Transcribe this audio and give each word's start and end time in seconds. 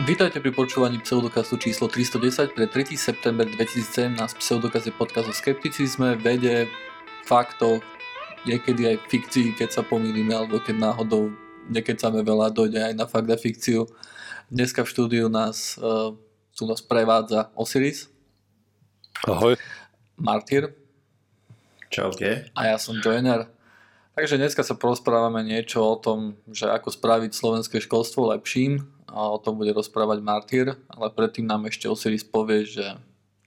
Vítajte 0.00 0.40
pri 0.40 0.48
počúvaní 0.56 0.96
pseudokastu 1.04 1.60
číslo 1.60 1.84
310 1.84 2.56
pre 2.56 2.64
3. 2.64 2.96
september 2.96 3.44
2017. 3.44 4.16
Pseudokaz 4.40 4.88
je 4.88 4.96
podkaz 4.96 5.28
o 5.28 5.34
skepticizme, 5.36 6.16
vede, 6.16 6.72
faktoch, 7.28 7.84
niekedy 8.48 8.96
aj 8.96 9.04
fikcii, 9.12 9.60
keď 9.60 9.68
sa 9.68 9.82
pomýlime, 9.84 10.32
alebo 10.32 10.56
keď 10.56 10.80
náhodou 10.80 11.36
nekecame 11.68 12.24
veľa, 12.24 12.48
dojde 12.48 12.80
aj 12.80 12.94
na 12.96 13.04
fakt 13.04 13.28
a 13.28 13.36
fikciu. 13.36 13.92
Dneska 14.48 14.88
v 14.88 14.92
štúdiu 14.92 15.28
nás, 15.28 15.76
uh, 15.76 16.16
tu 16.56 16.64
nás 16.64 16.80
prevádza 16.80 17.52
Osiris. 17.52 18.08
Ahoj. 19.28 19.60
Martyr. 20.16 20.72
Čaute. 21.92 22.48
A 22.56 22.72
ja 22.72 22.80
som 22.80 22.96
Joiner. 23.04 23.52
Takže 24.16 24.40
dneska 24.40 24.64
sa 24.64 24.80
porozprávame 24.80 25.44
niečo 25.44 25.84
o 25.84 25.96
tom, 26.00 26.40
že 26.48 26.72
ako 26.72 26.88
spraviť 26.88 27.36
slovenské 27.36 27.84
školstvo 27.84 28.32
lepším 28.32 28.88
a 29.10 29.34
o 29.34 29.38
tom 29.42 29.58
bude 29.58 29.74
rozprávať 29.74 30.22
Martyr, 30.22 30.66
ale 30.86 31.10
predtým 31.10 31.44
nám 31.44 31.66
ešte 31.66 31.90
Osiris 31.90 32.22
povie, 32.22 32.62
že 32.62 32.94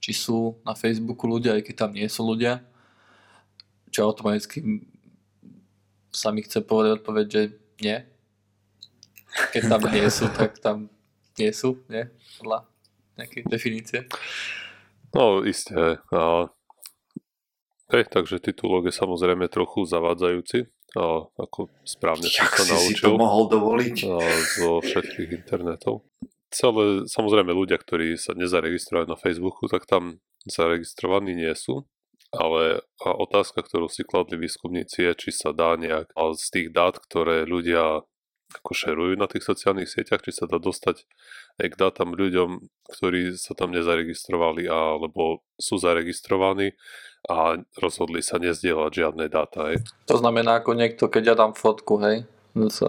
či 0.04 0.12
sú 0.12 0.60
na 0.68 0.76
Facebooku 0.76 1.24
ľudia, 1.24 1.56
aj 1.56 1.64
keď 1.64 1.76
tam 1.88 1.92
nie 1.96 2.08
sú 2.12 2.28
ľudia, 2.28 2.60
čo 3.88 4.04
automaticky 4.04 4.84
sa 6.14 6.30
mi 6.30 6.46
chce 6.46 6.62
povedať 6.62 7.02
odpoveď, 7.02 7.26
že 7.26 7.42
nie. 7.82 7.98
Keď 9.56 9.62
tam 9.66 9.82
nie 9.90 10.08
sú, 10.12 10.30
tak 10.38 10.60
tam 10.62 10.92
nie 11.40 11.52
sú, 11.56 11.82
nie? 11.90 12.06
Podľa 12.38 12.68
nejakej 13.18 13.42
definície. 13.50 14.00
No, 15.14 15.46
isté. 15.46 15.98
Hej, 17.94 18.10
takže 18.10 18.42
titulok 18.42 18.90
je 18.90 18.94
samozrejme 18.98 19.46
trochu 19.54 19.86
zavádzajúci, 19.86 20.66
a 20.94 21.26
ako 21.26 21.74
správne 21.86 22.30
si 22.30 22.42
naučil 22.42 22.98
si 22.98 23.02
to 23.02 23.18
mohol 23.18 23.50
dovoliť? 23.50 23.96
a 24.10 24.18
zo 24.58 24.82
všetkých 24.82 25.30
internetov. 25.42 26.06
Celé, 26.54 27.10
samozrejme 27.10 27.50
ľudia, 27.50 27.82
ktorí 27.82 28.14
sa 28.14 28.38
nezaregistrujú 28.38 29.10
na 29.10 29.18
Facebooku, 29.18 29.66
tak 29.66 29.90
tam 29.90 30.22
zaregistrovaní 30.46 31.34
nie 31.34 31.54
sú. 31.58 31.86
Ale 32.34 32.82
otázka, 33.02 33.62
ktorú 33.62 33.90
si 33.90 34.02
kladli 34.02 34.42
výskumníci 34.42 35.06
je, 35.06 35.12
či 35.14 35.30
sa 35.30 35.54
dá 35.54 35.78
nejak 35.78 36.14
z 36.18 36.48
tých 36.50 36.68
dát, 36.74 36.98
ktoré 36.98 37.46
ľudia 37.46 38.02
ako 38.60 38.72
šerujú 38.76 39.14
na 39.18 39.26
tých 39.26 39.46
sociálnych 39.46 39.90
sieťach, 39.90 40.22
či 40.22 40.32
sa 40.36 40.46
dá 40.46 40.62
dostať 40.62 41.06
aj 41.62 41.68
k 41.74 41.80
dátam 41.80 42.14
ľuďom, 42.14 42.70
ktorí 42.90 43.34
sa 43.38 43.58
tam 43.58 43.74
nezaregistrovali 43.74 44.70
alebo 44.70 45.42
sú 45.58 45.82
zaregistrovaní 45.82 46.78
a 47.30 47.58
rozhodli 47.80 48.20
sa 48.20 48.38
nezdieľať 48.38 48.92
žiadne 48.92 49.26
dáta. 49.32 49.74
Hej. 49.74 49.86
To 50.12 50.20
znamená 50.20 50.60
ako 50.60 50.76
niekto, 50.76 51.08
keď 51.08 51.24
ja 51.24 51.36
dám 51.40 51.56
fotku, 51.56 51.98
hej, 52.04 52.28
s 52.54 52.80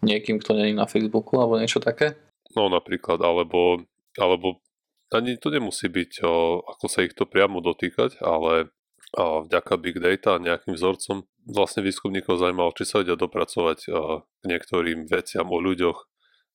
niekým, 0.00 0.40
kto 0.40 0.56
není 0.56 0.72
na 0.76 0.86
Facebooku 0.86 1.36
alebo 1.40 1.58
niečo 1.58 1.82
také? 1.82 2.16
No 2.54 2.70
napríklad, 2.70 3.18
alebo, 3.18 3.82
alebo 4.14 4.62
ani 5.10 5.36
to 5.40 5.50
nemusí 5.50 5.90
byť, 5.90 6.22
o, 6.22 6.62
ako 6.64 6.86
sa 6.86 7.02
ich 7.02 7.16
to 7.18 7.26
priamo 7.26 7.58
dotýkať, 7.58 8.22
ale 8.22 8.70
a 9.14 9.46
vďaka 9.46 9.78
big 9.78 10.02
data 10.02 10.34
a 10.34 10.42
nejakým 10.42 10.74
vzorcom 10.74 11.22
vlastne 11.48 11.84
výskumníkov 11.84 12.40
zaujímalo, 12.40 12.72
či 12.76 12.84
sa 12.88 13.00
vedia 13.00 13.16
dopracovať 13.16 13.78
k 13.88 14.42
niektorým 14.44 15.08
veciam 15.08 15.48
o 15.52 15.58
ľuďoch, 15.60 16.08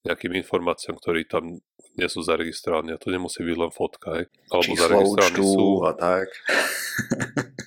nejakým 0.08 0.32
informáciám, 0.40 0.96
ktorí 0.96 1.28
tam 1.28 1.60
nie 2.00 2.08
sú 2.08 2.24
zaregistrovaní. 2.24 2.96
A 2.96 3.02
to 3.02 3.12
nemusí 3.12 3.44
byť 3.44 3.58
len 3.60 3.72
fotka, 3.76 4.08
aj. 4.16 4.24
Alebo 4.48 4.64
Číslo 4.64 4.84
zaregistrovaní 4.88 5.40
sú. 5.44 5.68
a 5.84 5.92
tak. 5.92 6.28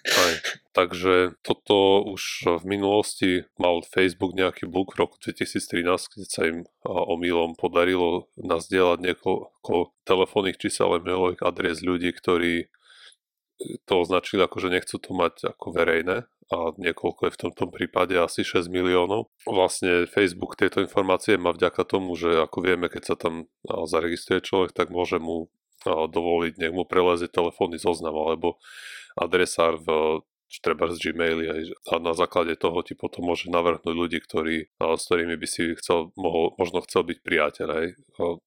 Aj. 0.03 0.34
Takže 0.73 1.37
toto 1.45 2.00
už 2.09 2.48
v 2.61 2.65
minulosti 2.65 3.45
mal 3.61 3.84
Facebook 3.84 4.33
nejaký 4.33 4.65
bug 4.65 4.97
v 4.97 5.05
roku 5.05 5.20
2013, 5.20 5.84
keď 5.84 6.28
sa 6.33 6.43
im 6.48 6.65
omylom 6.89 7.61
podarilo 7.61 8.33
nazdieľať 8.41 8.98
niekoľko 9.05 9.93
telefónnych 10.09 10.56
čísel 10.56 10.97
a 10.97 10.98
mailových 10.98 11.45
adres 11.45 11.84
ľudí, 11.84 12.09
ktorí 12.17 12.73
to 13.84 13.95
označili 14.00 14.41
ako, 14.43 14.56
že 14.59 14.75
nechcú 14.75 14.97
to 14.97 15.12
mať 15.12 15.53
ako 15.53 15.77
verejné 15.77 16.25
a 16.52 16.76
niekoľko 16.76 17.20
je 17.26 17.34
v 17.34 17.40
tomto 17.48 17.64
prípade 17.72 18.12
asi 18.12 18.44
6 18.44 18.68
miliónov. 18.68 19.32
Vlastne 19.48 20.04
Facebook 20.04 20.60
tieto 20.60 20.84
informácie 20.84 21.40
má 21.40 21.56
vďaka 21.56 21.88
tomu, 21.88 22.12
že 22.12 22.44
ako 22.44 22.58
vieme, 22.60 22.92
keď 22.92 23.02
sa 23.02 23.16
tam 23.16 23.48
zaregistruje 23.64 24.44
človek, 24.44 24.76
tak 24.76 24.92
môže 24.92 25.16
mu 25.16 25.48
dovoliť, 25.88 26.60
nech 26.60 26.76
mu 26.76 26.84
prelezie 26.84 27.26
telefónny 27.26 27.80
zoznam 27.80 28.14
alebo 28.14 28.60
adresár 29.16 29.80
v 29.80 30.20
treba 30.60 30.92
z 30.92 31.00
Gmaili 31.00 31.72
a 31.88 31.96
na 31.96 32.12
základe 32.12 32.52
toho 32.60 32.84
ti 32.84 32.92
potom 32.92 33.24
môže 33.24 33.48
navrhnúť 33.48 33.96
ľudí, 33.96 34.20
ktorí, 34.20 34.69
s 34.76 35.02
ktorými 35.08 35.40
by 35.40 35.48
si 35.48 35.72
chcel, 35.80 36.12
mohol, 36.12 36.52
možno 36.60 36.84
chcel 36.84 37.08
byť 37.08 37.19
priateľ 37.24 37.69
aj, 37.72 37.86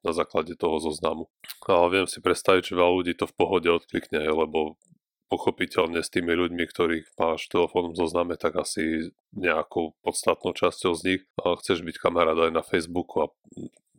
na 0.05 0.11
základe 0.13 0.53
toho 0.53 0.77
zoznamu. 0.77 1.25
A 1.65 1.89
viem 1.89 2.05
si 2.05 2.21
predstaviť, 2.21 2.61
že 2.61 2.77
veľa 2.77 2.93
ľudí 3.01 3.13
to 3.17 3.25
v 3.25 3.33
pohode 3.33 3.65
odklikne, 3.73 4.21
lebo 4.21 4.77
pochopiteľne 5.25 6.05
s 6.05 6.13
tými 6.13 6.37
ľuďmi, 6.37 6.63
ktorých 6.69 7.17
máš 7.17 7.49
v 7.49 7.53
telefónnom 7.57 7.97
zozname, 7.97 8.37
tak 8.37 8.61
asi 8.61 9.09
nejakou 9.33 9.97
podstatnou 10.05 10.53
časťou 10.53 10.93
z 10.93 11.01
nich 11.05 11.21
chceš 11.41 11.81
byť 11.81 11.95
kamarát 11.97 12.37
aj 12.37 12.51
na 12.53 12.61
Facebooku 12.61 13.25
a 13.25 13.27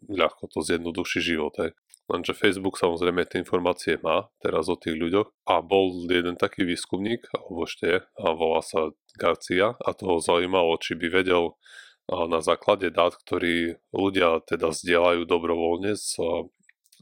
ľahko 0.06 0.46
to 0.46 0.62
zjednoduší 0.62 1.18
život. 1.18 1.54
Aj. 1.58 1.74
Lenže 2.06 2.38
Facebook 2.38 2.78
samozrejme 2.78 3.26
tie 3.26 3.42
informácie 3.42 3.98
má 3.98 4.30
teraz 4.38 4.70
o 4.70 4.78
tých 4.78 4.94
ľuďoch 4.94 5.26
a 5.50 5.58
bol 5.58 6.06
jeden 6.06 6.38
taký 6.38 6.62
výskumník, 6.62 7.26
alebo 7.34 7.66
ešte 7.66 8.06
a 8.14 8.26
volá 8.30 8.62
sa 8.62 8.94
Garcia 9.18 9.74
a 9.74 9.90
toho 9.90 10.22
zaujímalo, 10.22 10.78
či 10.78 10.94
by 10.94 11.10
vedel 11.10 11.58
na 12.06 12.38
základe 12.38 12.94
dát, 12.94 13.18
ktorí 13.18 13.82
ľudia 13.90 14.38
teda 14.46 14.70
zdieľajú 14.70 15.26
dobrovoľne 15.26 15.98
s 15.98 16.14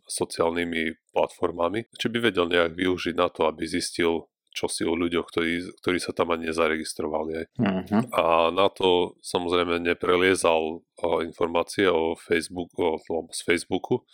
sociálnymi 0.05 1.13
platformami, 1.13 1.89
či 1.97 2.07
by 2.13 2.19
vedel 2.31 2.47
nejak 2.49 2.77
využiť 2.77 3.15
na 3.17 3.33
to, 3.33 3.49
aby 3.49 3.65
zistil 3.65 4.29
čo 4.55 4.71
si 4.71 4.87
o 4.87 4.95
ľuďoch, 4.95 5.27
ktorí, 5.27 5.67
ktorí 5.83 5.99
sa 5.99 6.15
tam 6.15 6.31
ani 6.31 6.55
nezaregistrovali. 6.55 7.33
Aj. 7.35 7.47
Uh-huh. 7.59 8.03
A 8.15 8.23
na 8.55 8.71
to 8.71 9.19
samozrejme 9.19 9.83
nepreliezal 9.83 10.87
informácie 11.27 11.91
o 11.91 12.15
Facebooku, 12.15 13.03
o, 13.03 13.27
z 13.35 13.41
Facebooku, 13.43 14.07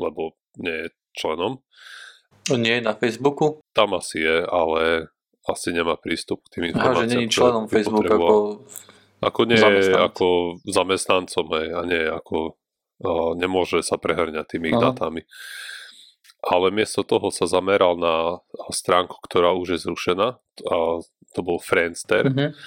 lebo 0.00 0.40
nie 0.56 0.72
je 0.72 0.86
členom. 1.12 1.60
Nie 2.48 2.80
je 2.80 2.88
na 2.88 2.96
Facebooku? 2.96 3.60
Tam 3.76 3.92
asi 3.92 4.24
je, 4.24 4.36
ale 4.48 5.12
asi 5.44 5.76
nemá 5.76 6.00
prístup 6.00 6.40
k 6.48 6.58
tým 6.58 6.62
Aha, 6.64 6.70
informáciám. 6.72 7.04
že 7.04 7.12
nie 7.12 7.22
je 7.28 7.30
členom 7.30 7.64
Facebooku 7.68 8.08
ako... 8.08 8.36
Ako 9.22 9.46
nie 9.46 9.54
zamestnanec. 9.54 10.02
ako 10.02 10.26
zamestnancom 10.66 11.46
aj, 11.54 11.66
a 11.70 11.80
nie 11.86 12.02
ako 12.10 12.58
nemôže 13.36 13.82
sa 13.82 13.98
prehrňať 13.98 14.46
tými 14.56 14.72
ich 14.72 14.78
Aha. 14.78 14.94
datami. 14.94 15.26
Ale 16.42 16.74
miesto 16.74 17.06
toho 17.06 17.30
sa 17.30 17.46
zameral 17.46 17.94
na 17.94 18.42
stránku, 18.74 19.14
ktorá 19.22 19.54
už 19.54 19.78
je 19.78 19.80
zrušená. 19.86 20.42
To 21.32 21.40
bol 21.40 21.62
Friendster. 21.62 22.26
Mhm. 22.26 22.58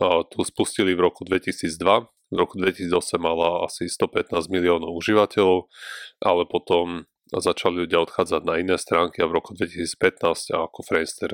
A 0.00 0.24
tu 0.24 0.40
spustili 0.44 0.96
v 0.96 1.04
roku 1.04 1.28
2002. 1.28 2.08
V 2.30 2.36
roku 2.38 2.56
2008 2.56 3.18
mala 3.18 3.66
asi 3.66 3.90
115 3.90 4.48
miliónov 4.48 4.94
užívateľov, 4.94 5.66
ale 6.22 6.46
potom 6.46 7.10
začali 7.34 7.86
ľudia 7.86 8.06
odchádzať 8.06 8.42
na 8.46 8.62
iné 8.62 8.78
stránky 8.78 9.18
a 9.18 9.26
v 9.26 9.42
roku 9.42 9.50
2015 9.54 10.54
a 10.54 10.66
ako 10.70 10.80
Friendster 10.86 11.30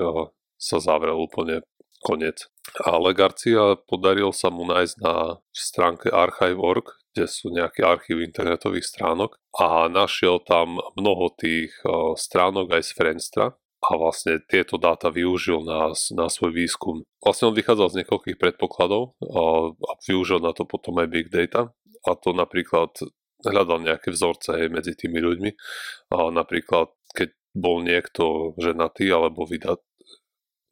sa 0.57 0.77
zavrel 0.81 1.17
úplne 1.17 1.61
koniec. 2.01 2.49
Ale 2.81 3.13
Garcia 3.13 3.77
podaril 3.87 4.33
sa 4.33 4.49
mu 4.53 4.65
nájsť 4.65 4.95
na 5.01 5.41
stránke 5.53 6.09
archive.org, 6.09 6.97
kde 7.17 7.25
sú 7.25 7.49
nejaké 7.49 7.81
archívy 7.81 8.29
internetových 8.29 8.85
stránok 8.85 9.41
a 9.57 9.89
našiel 9.89 10.37
tam 10.45 10.77
mnoho 10.93 11.33
tých 11.33 11.73
a, 11.81 12.13
stránok 12.13 12.77
aj 12.77 12.83
z 12.85 12.91
Friendstra 12.93 13.45
a 13.57 13.89
vlastne 13.97 14.37
tieto 14.45 14.77
dáta 14.77 15.09
využil 15.09 15.65
na, 15.65 15.97
na 16.13 16.29
svoj 16.29 16.53
výskum. 16.53 17.01
Vlastne 17.17 17.49
on 17.49 17.57
vychádzal 17.57 17.87
z 17.89 17.97
niekoľkých 18.05 18.37
predpokladov 18.37 19.17
a, 19.17 19.73
a 19.73 19.91
využil 20.05 20.45
na 20.45 20.53
to 20.53 20.69
potom 20.69 21.01
aj 21.01 21.09
big 21.09 21.33
data 21.33 21.73
a 22.05 22.11
to 22.13 22.37
napríklad 22.37 22.93
hľadal 23.41 23.81
nejaké 23.81 24.13
vzorce 24.13 24.53
aj 24.53 24.69
medzi 24.69 24.93
tými 24.93 25.17
ľuďmi 25.17 25.51
a 26.13 26.29
napríklad 26.29 26.93
keď 27.17 27.33
bol 27.57 27.81
niekto 27.81 28.53
ženatý 28.61 29.09
alebo 29.09 29.49
vydat 29.49 29.81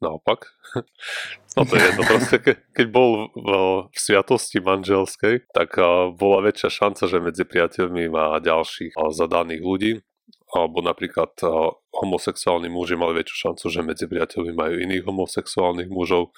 naopak. 0.06 0.46
No 1.56 1.64
to 1.64 1.72
je 1.72 1.88
jedno, 1.88 2.04
proste 2.04 2.36
ke, 2.36 2.52
keď 2.76 2.86
bol 2.92 3.32
v, 3.32 3.48
v 3.88 3.96
sviatosti 3.96 4.60
manželskej, 4.60 5.48
tak 5.56 5.72
bola 6.20 6.44
väčšia 6.44 6.68
šanca, 6.68 7.08
že 7.08 7.16
medzi 7.16 7.48
priateľmi 7.48 8.12
má 8.12 8.36
ďalších 8.44 8.92
zadaných 8.92 9.64
ľudí, 9.64 9.92
alebo 10.52 10.84
napríklad 10.84 11.32
homosexuálni 11.96 12.68
muži 12.68 13.00
mali 13.00 13.24
väčšiu 13.24 13.36
šancu, 13.40 13.64
že 13.72 13.80
medzi 13.80 14.04
priateľmi 14.04 14.52
majú 14.52 14.74
iných 14.84 15.08
homosexuálnych 15.08 15.88
mužov, 15.88 16.36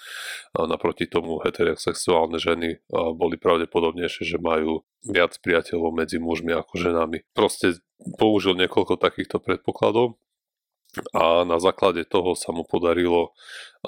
a 0.55 0.71
naproti 0.71 1.11
tomu 1.11 1.43
heterosexuálne 1.43 2.39
ženy 2.39 2.79
boli 3.19 3.37
pravdepodobnejšie, 3.43 4.23
že 4.23 4.39
majú 4.39 4.87
viac 5.03 5.35
priateľov 5.43 5.99
medzi 5.99 6.23
mužmi 6.23 6.55
ako 6.55 6.79
ženami. 6.79 7.27
Proste 7.35 7.83
použil 8.23 8.55
niekoľko 8.55 9.03
takýchto 9.03 9.43
predpokladov 9.43 10.15
a 11.13 11.45
na 11.45 11.61
základe 11.61 12.09
toho 12.09 12.33
sa 12.33 12.51
mu 12.51 12.65
podarilo 12.65 13.37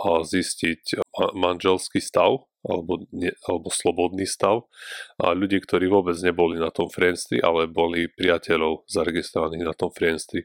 zistiť 0.05 1.01
manželský 1.35 1.99
stav 1.99 2.45
alebo, 2.61 3.01
ne, 3.09 3.33
alebo 3.49 3.73
slobodný 3.73 4.29
stav 4.29 4.69
a 5.17 5.33
ľudí, 5.33 5.65
ktorí 5.65 5.89
vôbec 5.89 6.13
neboli 6.21 6.61
na 6.61 6.69
tom 6.69 6.93
friendstri, 6.93 7.41
ale 7.41 7.65
boli 7.65 8.13
priateľov 8.13 8.85
zaregistrovaných 8.85 9.65
na 9.65 9.73
tom 9.73 9.89
friendstri 9.89 10.45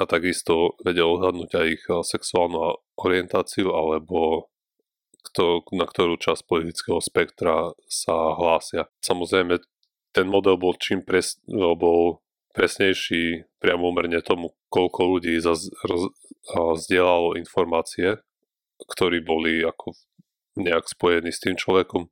a 0.00 0.08
takisto 0.08 0.80
vedel 0.80 1.20
odhadnúť 1.20 1.50
aj 1.52 1.66
ich 1.68 1.84
sexuálnu 1.84 2.80
orientáciu 2.96 3.76
alebo 3.76 4.48
kto, 5.20 5.68
na 5.76 5.84
ktorú 5.84 6.16
časť 6.16 6.48
politického 6.48 6.96
spektra 6.96 7.76
sa 7.92 8.40
hlásia. 8.40 8.88
Samozrejme, 9.04 9.60
ten 10.16 10.26
model 10.32 10.56
bol 10.56 10.72
čím 10.80 11.04
pres, 11.04 11.36
bol 11.46 12.24
presnejší 12.52 13.46
priamo 13.62 13.90
umerne 13.90 14.20
tomu, 14.22 14.54
koľko 14.70 15.00
ľudí 15.16 15.38
zaz, 15.38 15.70
zdieľalo 16.54 17.38
informácie, 17.38 18.18
ktorí 18.80 19.22
boli 19.22 19.62
ako 19.62 19.94
nejak 20.58 20.90
spojení 20.90 21.30
s 21.30 21.40
tým 21.40 21.54
človekom, 21.54 22.10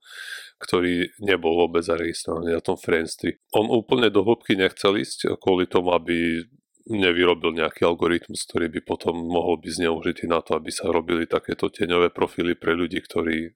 ktorý 0.62 1.10
nebol 1.18 1.66
vôbec 1.66 1.82
zaregistrovaný 1.82 2.54
na 2.54 2.62
tom 2.62 2.78
friendstri. 2.78 3.38
On 3.50 3.66
úplne 3.66 4.10
do 4.14 4.22
hĺbky 4.22 4.54
nechcel 4.54 4.94
ísť 4.98 5.38
kvôli 5.42 5.66
tomu, 5.66 5.90
aby 5.90 6.46
nevyrobil 6.88 7.52
nejaký 7.52 7.84
algoritmus, 7.84 8.48
ktorý 8.48 8.72
by 8.78 8.80
potom 8.86 9.12
mohol 9.12 9.60
byť 9.60 9.72
zneužitý 9.76 10.24
na 10.24 10.40
to, 10.40 10.56
aby 10.56 10.72
sa 10.72 10.88
robili 10.88 11.28
takéto 11.28 11.68
tieňové 11.68 12.14
profily 12.14 12.56
pre 12.56 12.72
ľudí, 12.72 13.02
ktorí 13.04 13.52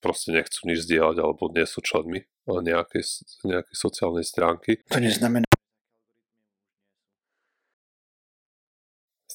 proste 0.00 0.32
nechcú 0.32 0.66
nič 0.66 0.82
zdieľať 0.88 1.16
alebo 1.20 1.52
nie 1.52 1.66
sú 1.68 1.84
členmi 1.84 2.24
nejakej, 2.48 3.02
nejakej 3.44 3.76
sociálnej 3.76 4.24
stránky. 4.24 4.80
To 4.90 4.98
neznamená, 4.98 5.46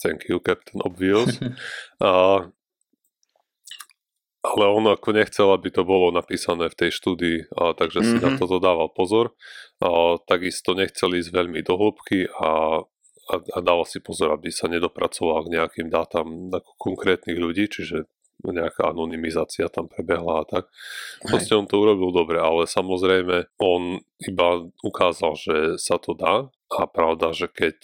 Thank 0.01 0.25
you, 0.27 0.41
Captain 0.41 0.81
Obvious. 0.81 1.37
a, 2.01 2.49
ale 4.41 4.65
on 4.65 4.89
ako 4.89 5.13
nechcel, 5.13 5.53
aby 5.53 5.69
to 5.69 5.85
bolo 5.85 6.09
napísané 6.09 6.65
v 6.73 6.75
tej 6.75 6.91
štúdii, 6.97 7.37
a, 7.53 7.77
takže 7.77 8.01
mm-hmm. 8.01 8.19
si 8.19 8.25
na 8.25 8.29
mhm. 8.33 8.39
toto 8.41 8.57
dával 8.57 8.89
pozor. 8.89 9.37
A, 9.77 10.17
takisto 10.25 10.73
nechcel 10.73 11.13
ísť 11.13 11.29
veľmi 11.29 11.61
do 11.61 11.77
hĺbky 11.77 12.25
a, 12.33 12.81
a, 13.29 13.35
a 13.37 13.57
dával 13.61 13.85
si 13.85 14.01
pozor, 14.01 14.33
aby 14.33 14.49
sa 14.49 14.65
nedopracoval 14.65 15.45
k 15.45 15.53
nejakým 15.61 15.87
dátam 15.93 16.49
ako 16.49 16.71
konkrétnych 16.81 17.37
ľudí, 17.37 17.69
čiže 17.69 18.09
nejaká 18.41 18.89
anonymizácia 18.89 19.69
tam 19.69 19.85
prebehla 19.85 20.41
a 20.41 20.45
tak. 20.49 20.65
Proste 21.21 21.53
on 21.53 21.69
to 21.69 21.77
urobil 21.77 22.09
dobre, 22.09 22.41
ale 22.41 22.65
samozrejme 22.65 23.53
on 23.61 24.01
iba 24.25 24.65
ukázal, 24.81 25.37
že 25.37 25.55
sa 25.77 26.01
to 26.01 26.17
dá 26.17 26.49
a 26.73 26.81
pravda, 26.89 27.37
že 27.37 27.45
keď 27.45 27.77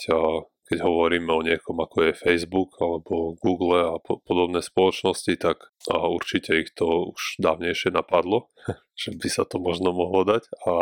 keď 0.67 0.83
hovoríme 0.83 1.31
o 1.31 1.41
niekom 1.41 1.79
ako 1.79 2.11
je 2.11 2.19
Facebook 2.19 2.75
alebo 2.83 3.39
Google 3.39 3.79
a 3.79 3.95
po- 4.03 4.19
podobné 4.19 4.59
spoločnosti, 4.59 5.33
tak 5.39 5.71
a 5.87 6.11
určite 6.11 6.59
ich 6.59 6.75
to 6.75 7.15
už 7.15 7.39
dávnejšie 7.39 7.95
napadlo, 7.95 8.51
že 9.01 9.15
by 9.15 9.27
sa 9.31 9.47
to 9.47 9.63
možno 9.63 9.95
mohlo 9.95 10.27
dať. 10.27 10.43
A 10.67 10.73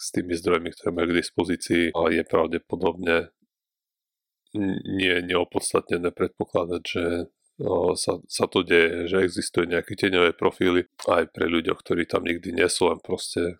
s 0.00 0.08
tými 0.16 0.32
zdrojmi, 0.32 0.72
ktoré 0.72 0.90
majú 0.96 1.06
k 1.12 1.20
dispozícii 1.20 1.82
je 1.92 2.22
pravdepodobne 2.24 3.30
nie 4.86 5.14
neopodstatnené 5.26 6.14
predpokladať, 6.14 6.82
že 6.86 7.04
sa, 7.98 8.22
sa 8.26 8.46
to 8.46 8.62
deje, 8.62 9.10
že 9.10 9.26
existujú 9.26 9.66
nejaké 9.66 9.98
tieňové 9.98 10.34
profily 10.34 10.86
aj 11.10 11.30
pre 11.34 11.46
ľuďoch, 11.50 11.82
ktorí 11.82 12.06
tam 12.06 12.22
nikdy 12.26 12.54
nie 12.54 12.68
sú, 12.70 12.90
len 12.90 13.02
proste 13.02 13.58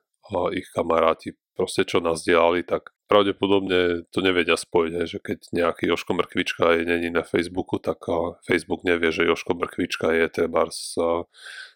ich 0.55 0.67
kamaráti 0.71 1.35
proste 1.55 1.87
čo 1.87 2.03
nás 2.03 2.27
diali, 2.27 2.67
tak 2.67 2.91
pravdepodobne 3.05 4.09
to 4.09 4.19
nevedia 4.25 4.57
spojiť, 4.57 4.93
že 5.05 5.19
keď 5.21 5.39
nejaký 5.53 5.93
Joško 5.93 6.17
Mrkvička 6.17 6.81
je 6.81 6.83
není 6.89 7.13
na 7.13 7.21
Facebooku, 7.21 7.77
tak 7.77 8.01
Facebook 8.49 8.85
nevie, 8.85 9.13
že 9.13 9.29
Joško 9.29 9.55
Mrkvička 9.55 10.13
je 10.17 10.27
treba 10.33 10.69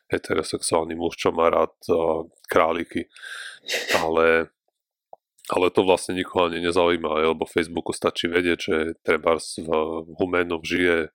heterosexuálny 0.08 0.96
muž, 0.96 1.20
čo 1.20 1.30
má 1.36 1.52
rád 1.52 1.76
králiky. 2.48 3.12
Ale, 3.92 4.48
ale 5.52 5.66
to 5.68 5.84
vlastne 5.84 6.16
nikoho 6.16 6.48
ani 6.48 6.64
nezaujíma, 6.64 7.28
lebo 7.28 7.44
Facebooku 7.44 7.92
stačí 7.92 8.24
vedieť, 8.24 8.58
že 8.58 8.76
treba 9.04 9.36
v 9.36 10.08
Humenoch 10.16 10.64
žije 10.64 11.12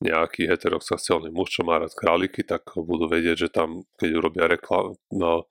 nejaký 0.00 0.48
heterosexuálny 0.48 1.28
muž, 1.28 1.60
čo 1.60 1.62
má 1.66 1.76
rád 1.76 1.92
králiky, 1.92 2.40
tak 2.40 2.72
budú 2.72 3.04
vedieť, 3.04 3.36
že 3.36 3.48
tam, 3.52 3.84
keď 4.00 4.10
urobia 4.16 4.48
reklamu, 4.48 4.96
no, 5.12 5.44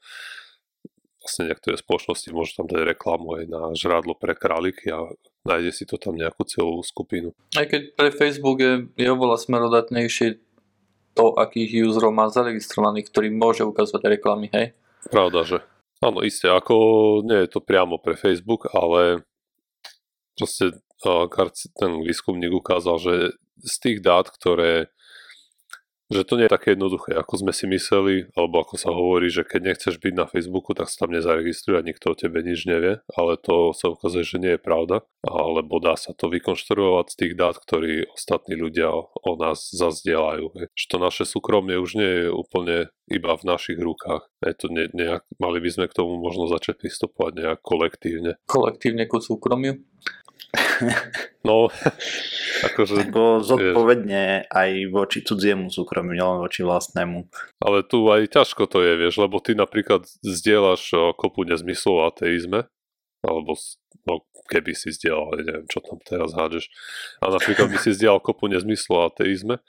vlastne 1.19 1.51
niektoré 1.51 1.75
spoločnosti 1.75 2.27
môžu 2.31 2.63
tam 2.63 2.68
dať 2.71 2.95
reklamu 2.95 3.39
aj 3.39 3.44
na 3.51 3.62
žrádlo 3.75 4.16
pre 4.16 4.33
králiky 4.36 4.92
a 4.92 5.12
nájde 5.44 5.71
si 5.75 5.83
to 5.83 6.00
tam 6.00 6.16
nejakú 6.16 6.48
celú 6.48 6.80
skupinu. 6.81 7.36
Aj 7.56 7.68
keď 7.68 7.95
pre 7.95 8.10
Facebook 8.16 8.63
je, 8.63 8.88
je 8.95 9.07
oveľa 9.12 9.38
smerodatnejšie 9.39 10.39
to, 11.13 11.36
akých 11.36 11.83
userov 11.83 12.16
má 12.16 12.31
zaregistrovaných, 12.31 13.12
ktorý 13.12 13.27
môže 13.36 13.68
ukazovať 13.68 14.19
reklamy, 14.19 14.48
hej? 14.56 14.71
Pravda, 15.12 15.44
že. 15.44 15.57
Áno, 16.00 16.24
isté, 16.24 16.48
ako 16.48 16.75
nie 17.27 17.44
je 17.44 17.50
to 17.51 17.60
priamo 17.60 18.00
pre 18.00 18.16
Facebook, 18.16 18.71
ale 18.71 19.27
proste 20.39 20.80
ten 21.75 21.92
výskumník 22.04 22.56
ukázal, 22.56 22.95
že 23.00 23.13
z 23.60 23.75
tých 23.83 24.00
dát, 24.00 24.31
ktoré 24.31 24.88
že 26.10 26.26
to 26.26 26.42
nie 26.42 26.50
je 26.50 26.56
také 26.58 26.74
jednoduché, 26.74 27.14
ako 27.14 27.34
sme 27.38 27.54
si 27.54 27.70
mysleli, 27.70 28.34
alebo 28.34 28.66
ako 28.66 28.76
sa 28.82 28.90
hovorí, 28.90 29.30
že 29.30 29.46
keď 29.46 29.62
nechceš 29.74 30.02
byť 30.02 30.14
na 30.18 30.26
Facebooku, 30.26 30.74
tak 30.74 30.90
sa 30.90 31.06
tam 31.06 31.14
nezaregistruje 31.14 31.78
a 31.78 31.86
nikto 31.86 32.12
o 32.12 32.18
tebe 32.18 32.42
nič 32.42 32.66
nevie, 32.66 32.98
ale 33.14 33.38
to 33.38 33.78
sa 33.78 33.94
ukazuje, 33.94 34.26
že 34.26 34.42
nie 34.42 34.58
je 34.58 34.62
pravda, 34.62 35.06
alebo 35.22 35.78
dá 35.78 35.94
sa 35.94 36.18
to 36.18 36.34
vykonštruovať 36.34 37.06
z 37.14 37.16
tých 37.16 37.34
dát, 37.38 37.56
ktorí 37.62 38.10
ostatní 38.10 38.58
ľudia 38.58 38.90
o 38.90 39.32
nás 39.38 39.70
zazdielajú. 39.70 40.74
Že 40.74 40.86
to 40.90 40.98
naše 40.98 41.24
súkromie 41.30 41.78
už 41.78 42.02
nie 42.02 42.12
je 42.26 42.28
úplne 42.34 42.78
iba 43.06 43.32
v 43.38 43.44
našich 43.46 43.78
rukách. 43.78 44.26
Je 44.42 44.56
to 44.58 44.74
ne, 44.74 44.90
nejak, 44.90 45.26
mali 45.38 45.62
by 45.62 45.70
sme 45.70 45.86
k 45.90 45.98
tomu 45.98 46.18
možno 46.18 46.50
začať 46.50 46.82
pristupovať 46.82 47.32
nejak 47.38 47.60
kolektívne. 47.62 48.42
Kolektívne 48.50 49.06
ku 49.06 49.22
súkromiu? 49.22 49.78
No, 51.46 51.69
akože... 52.68 53.10
Ako 53.10 53.46
zodpovedne 53.46 54.44
vieš. 54.44 54.51
aj 54.51 54.69
voči 54.92 55.19
cudziemu 55.24 55.72
súkromiu, 55.72 56.18
nielen 56.18 56.40
voči 56.44 56.66
vlastnému. 56.66 57.30
Ale 57.63 57.86
tu 57.86 58.04
aj 58.10 58.28
ťažko 58.34 58.68
to 58.68 58.84
je, 58.84 58.94
vieš, 59.00 59.16
lebo 59.22 59.40
ty 59.40 59.56
napríklad 59.56 60.07
zdieľaš 60.25 61.16
kopu 61.16 61.48
nezmyslov 61.48 61.96
o 61.96 62.04
ateizme, 62.10 62.68
alebo 63.24 63.56
no, 64.07 64.25
keby 64.50 64.74
si 64.75 64.92
zdieľal, 64.96 65.40
neviem, 65.40 65.66
čo 65.69 65.80
tam 65.84 66.00
teraz 66.01 66.34
hádžeš, 66.34 66.66
a 67.24 67.25
napríklad 67.30 67.68
by 67.72 67.78
si 67.78 67.92
zdieľal 67.95 68.19
kopu 68.24 68.50
nezmyslov 68.52 68.98
o 68.98 69.07
ateizme, 69.07 69.62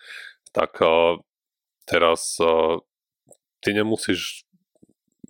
tak 0.50 0.79
uh, 0.83 1.21
teraz 1.87 2.38
uh, 2.43 2.83
ty 3.62 3.76
nemusíš 3.76 4.50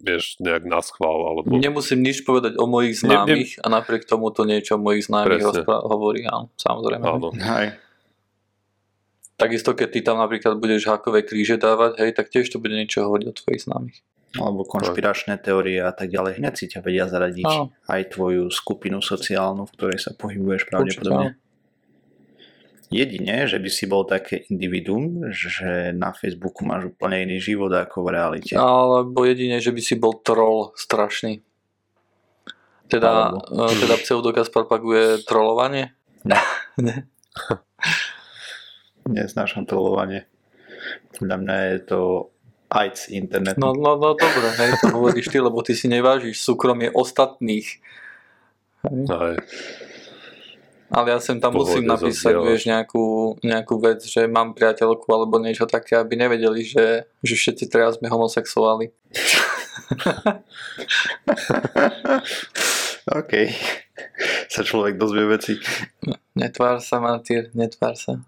vieš, 0.00 0.40
nejak 0.40 0.64
na 0.64 0.80
schvál. 0.80 1.20
Alebo... 1.20 1.46
Nemusím 1.52 2.00
nič 2.00 2.24
povedať 2.24 2.56
o 2.56 2.64
mojich 2.64 3.04
známych 3.04 3.56
ne, 3.56 3.60
ne... 3.60 3.64
a 3.64 3.66
napriek 3.80 4.08
tomu 4.08 4.32
to 4.32 4.48
niečo 4.48 4.76
o 4.76 4.80
mojich 4.80 5.06
známych 5.06 5.44
rozpra- 5.44 5.84
hovorí, 5.84 6.24
áno, 6.26 6.48
samozrejme. 6.56 7.04
Áno. 7.04 7.30
Hej. 7.36 7.76
Takisto, 9.40 9.72
keď 9.72 9.88
ty 9.88 10.00
tam 10.04 10.20
napríklad 10.20 10.60
budeš 10.60 10.84
hákové 10.84 11.24
kríže 11.24 11.56
dávať, 11.56 11.96
hej, 12.04 12.12
tak 12.12 12.28
tiež 12.28 12.52
to 12.52 12.60
bude 12.60 12.76
niečo 12.76 13.04
hovoriť 13.08 13.26
o 13.28 13.34
tvojich 13.36 13.64
známych. 13.64 13.98
Alebo 14.36 14.62
konšpiračné 14.62 15.42
teórie 15.42 15.80
a 15.82 15.90
tak 15.90 16.12
ďalej. 16.12 16.38
Hneď 16.38 16.54
si 16.54 16.70
ťa 16.70 16.86
vedia 16.86 17.10
zaradiť 17.10 17.50
áno. 17.50 17.74
aj 17.90 18.14
tvoju 18.14 18.46
skupinu 18.52 19.02
sociálnu, 19.02 19.66
v 19.66 19.74
ktorej 19.74 19.98
sa 19.98 20.14
pohybuješ 20.14 20.70
pravdepodobne. 20.70 21.34
Určite. 21.34 21.49
Jedine, 22.90 23.46
že 23.46 23.62
by 23.62 23.70
si 23.70 23.86
bol 23.86 24.02
také 24.02 24.50
individuum, 24.50 25.30
že 25.30 25.94
na 25.94 26.10
Facebooku 26.10 26.66
máš 26.66 26.90
úplne 26.90 27.22
iný 27.22 27.38
život 27.38 27.70
ako 27.70 28.02
v 28.02 28.08
realite. 28.18 28.54
Alebo 28.58 29.22
jedine, 29.22 29.62
že 29.62 29.70
by 29.70 29.78
si 29.78 29.94
bol 29.94 30.18
troll 30.18 30.74
strašný. 30.74 31.38
Teda, 32.90 33.30
Alebo... 33.30 33.70
teda 33.78 33.94
pseudokaz 33.94 34.50
propaguje 34.50 35.22
trollovanie? 35.22 35.94
Ne. 36.26 36.34
ne. 36.86 37.06
Neznášam 39.06 39.70
trollovanie. 39.70 40.26
Podľa 41.14 41.36
mňa 41.46 41.56
je 41.70 41.78
to 41.86 42.00
AIDS 42.70 43.06
internet. 43.06 43.54
No, 43.54 43.70
no, 43.70 43.94
no 43.94 44.18
dobre, 44.18 44.50
hej, 44.58 44.82
to 44.82 44.90
hovoríš 44.90 45.30
ty, 45.30 45.38
lebo 45.38 45.62
ty 45.62 45.78
si 45.78 45.86
nevážiš 45.86 46.42
súkromie 46.42 46.90
ostatných. 46.90 47.66
Hej. 48.86 49.34
Ale 50.90 51.14
ja 51.14 51.22
sem 51.22 51.38
tam 51.38 51.54
musím 51.54 51.86
napísať, 51.86 52.34
vieš, 52.42 52.66
nejakú, 52.66 53.38
nejakú 53.46 53.78
vec, 53.78 54.02
že 54.02 54.26
mám 54.26 54.58
priateľku 54.58 55.06
alebo 55.14 55.38
niečo 55.38 55.70
také, 55.70 55.94
aby 55.94 56.18
nevedeli, 56.18 56.66
že, 56.66 57.06
že 57.22 57.34
všetci 57.38 57.70
teraz 57.70 58.02
sme 58.02 58.10
homosexuáli. 58.10 58.90
OK. 63.22 63.32
Sa 64.50 64.66
človek 64.66 64.98
dozvie 64.98 65.30
veci. 65.30 65.62
Netvár 66.34 66.82
sa, 66.82 66.98
Martyr, 66.98 67.54
netvár 67.54 67.94
sa. 67.94 68.18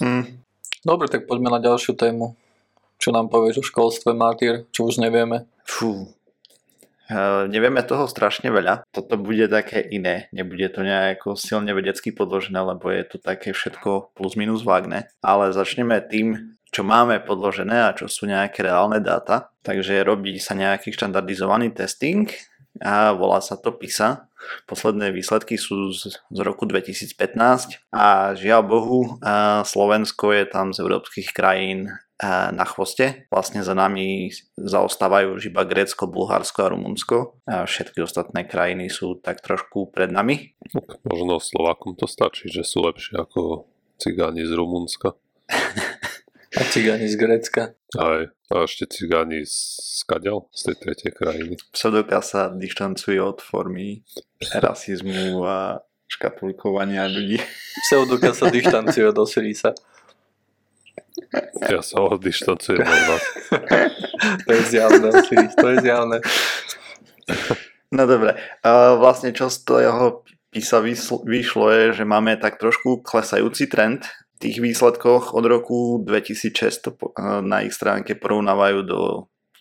Hmm. 0.00 0.24
Dobre, 0.80 1.12
tak 1.12 1.28
poďme 1.28 1.52
na 1.52 1.60
ďalšiu 1.60 1.92
tému. 1.92 2.32
Čo 2.96 3.12
nám 3.12 3.28
povieš 3.28 3.60
o 3.60 3.68
školstve, 3.68 4.16
Martyr, 4.16 4.64
čo 4.72 4.88
už 4.88 5.04
nevieme? 5.04 5.44
Fú. 5.68 6.08
Uh, 7.08 7.48
nevieme 7.48 7.80
toho 7.80 8.04
strašne 8.04 8.52
veľa. 8.52 8.84
Toto 8.92 9.16
bude 9.16 9.48
také 9.48 9.80
iné. 9.80 10.28
Nebude 10.28 10.68
to 10.68 10.84
nejako 10.84 11.40
silne 11.40 11.72
vedecky 11.72 12.12
podložené, 12.12 12.60
lebo 12.60 12.92
je 12.92 13.04
to 13.08 13.16
také 13.16 13.56
všetko 13.56 14.12
plus 14.12 14.36
minus 14.36 14.60
vágne. 14.60 15.08
Ale 15.24 15.56
začneme 15.56 16.04
tým, 16.04 16.58
čo 16.68 16.84
máme 16.84 17.24
podložené 17.24 17.88
a 17.88 17.96
čo 17.96 18.12
sú 18.12 18.28
nejaké 18.28 18.60
reálne 18.60 19.00
dáta. 19.00 19.48
Takže 19.64 20.04
robí 20.04 20.36
sa 20.36 20.52
nejaký 20.52 20.92
štandardizovaný 20.92 21.72
testing 21.72 22.28
a 22.78 23.12
volá 23.16 23.42
sa 23.42 23.58
to 23.58 23.74
PISA. 23.74 24.28
Posledné 24.70 25.10
výsledky 25.10 25.58
sú 25.58 25.90
z, 25.90 26.14
z 26.14 26.38
roku 26.46 26.64
2015 26.64 27.82
a 27.90 28.32
žiaľ 28.38 28.62
Bohu 28.64 29.00
Slovensko 29.66 30.30
je 30.30 30.44
tam 30.46 30.70
z 30.70 30.78
európskych 30.86 31.34
krajín 31.34 31.90
na 32.22 32.66
chvoste. 32.66 33.30
Vlastne 33.30 33.62
za 33.62 33.78
nami 33.78 34.34
zaostávajú 34.58 35.38
už 35.38 35.54
iba 35.54 35.62
Grécko, 35.62 36.10
Bulharsko 36.10 36.58
a 36.66 36.70
Rumunsko. 36.74 37.16
A 37.46 37.62
všetky 37.62 38.02
ostatné 38.02 38.42
krajiny 38.42 38.90
sú 38.90 39.18
tak 39.22 39.38
trošku 39.38 39.94
pred 39.94 40.10
nami. 40.10 40.58
Možno 41.06 41.38
Slovákom 41.38 41.94
to 41.94 42.10
stačí, 42.10 42.50
že 42.50 42.66
sú 42.66 42.82
lepšie 42.82 43.22
ako 43.22 43.70
cigáni 44.02 44.42
z 44.42 44.52
Rumunska. 44.54 45.14
a 46.56 46.62
cigáni 46.72 47.08
z 47.08 47.16
Grécka. 47.20 47.76
Aj, 47.96 48.32
a 48.32 48.54
ešte 48.64 48.88
cigáni 48.88 49.44
z 49.44 50.00
Kaďal, 50.08 50.48
z 50.52 50.72
tej 50.72 50.76
tretej 50.80 51.12
krajiny. 51.12 51.54
Pseudoka 51.72 52.24
sa 52.24 52.48
dištancuje 52.48 53.20
od 53.20 53.44
formy 53.44 54.00
rasizmu 54.56 55.44
a 55.44 55.84
škatulkovania 56.08 57.04
ľudí. 57.04 57.36
Pseudoka 57.84 58.32
sa 58.32 58.48
dištancuje 58.56 59.04
od 59.12 59.18
Osirisa. 59.20 59.76
Ja 61.68 61.84
sa 61.84 62.00
oddištancujem 62.00 62.80
od 62.80 63.02
vás. 63.12 63.24
to 64.46 64.50
je 64.54 64.62
zjavné, 64.72 65.08
to 65.52 65.66
je 65.68 65.76
zjavné. 65.84 66.16
No 67.92 68.08
dobre, 68.08 68.36
uh, 68.64 68.96
vlastne 68.96 69.36
čo 69.36 69.52
z 69.52 69.64
toho 69.64 70.24
písa 70.48 70.80
vyšlo 71.24 71.66
je, 71.68 71.84
že 72.00 72.04
máme 72.08 72.40
tak 72.40 72.56
trošku 72.56 73.04
klesajúci 73.04 73.68
trend 73.68 74.08
tých 74.38 74.62
výsledkoch 74.62 75.34
od 75.34 75.44
roku 75.44 76.00
2006 76.02 77.14
na 77.42 77.66
ich 77.66 77.74
stránke 77.74 78.14
porovnávajú 78.14 78.78
do 78.86 79.00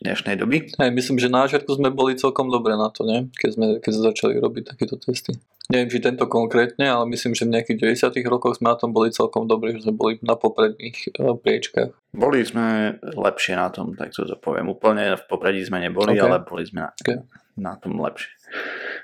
dnešnej 0.01 0.37
doby. 0.37 0.69
Hej, 0.77 0.91
myslím, 0.93 1.17
že 1.17 1.33
na 1.33 1.49
začiatku 1.49 1.73
sme 1.73 1.89
boli 1.89 2.13
celkom 2.13 2.53
dobre 2.53 2.77
na 2.77 2.93
to, 2.93 3.01
nie? 3.01 3.33
Keď, 3.33 3.49
sme, 3.49 3.65
keď 3.81 3.91
sme 3.93 4.03
začali 4.13 4.33
robiť 4.37 4.63
takéto 4.77 4.95
testy. 5.01 5.33
Neviem, 5.67 5.91
či 5.91 5.99
tento 5.99 6.31
konkrétne, 6.31 6.87
ale 6.87 7.03
myslím, 7.11 7.35
že 7.35 7.43
v 7.43 7.59
nejakých 7.59 7.99
90 8.15 8.23
rokoch 8.31 8.55
sme 8.55 8.71
na 8.71 8.79
tom 8.79 8.95
boli 8.95 9.11
celkom 9.11 9.51
dobre, 9.51 9.75
že 9.75 9.83
sme 9.83 9.99
boli 9.99 10.15
na 10.23 10.39
popredných 10.39 11.11
eh, 11.11 11.35
priečkách. 11.35 11.89
Boli 12.15 12.39
sme 12.45 12.95
lepšie 13.03 13.59
na 13.59 13.67
tom, 13.67 13.91
tak 13.97 14.15
to 14.15 14.23
poviem. 14.39 14.71
Úplne 14.71 15.19
v 15.19 15.23
popredí 15.27 15.59
sme 15.65 15.83
neboli, 15.83 16.15
okay. 16.15 16.23
ale 16.23 16.45
boli 16.45 16.63
sme 16.63 16.87
na, 16.87 16.89
okay. 16.95 17.19
na 17.59 17.75
tom 17.75 17.99
lepšie. 17.99 18.31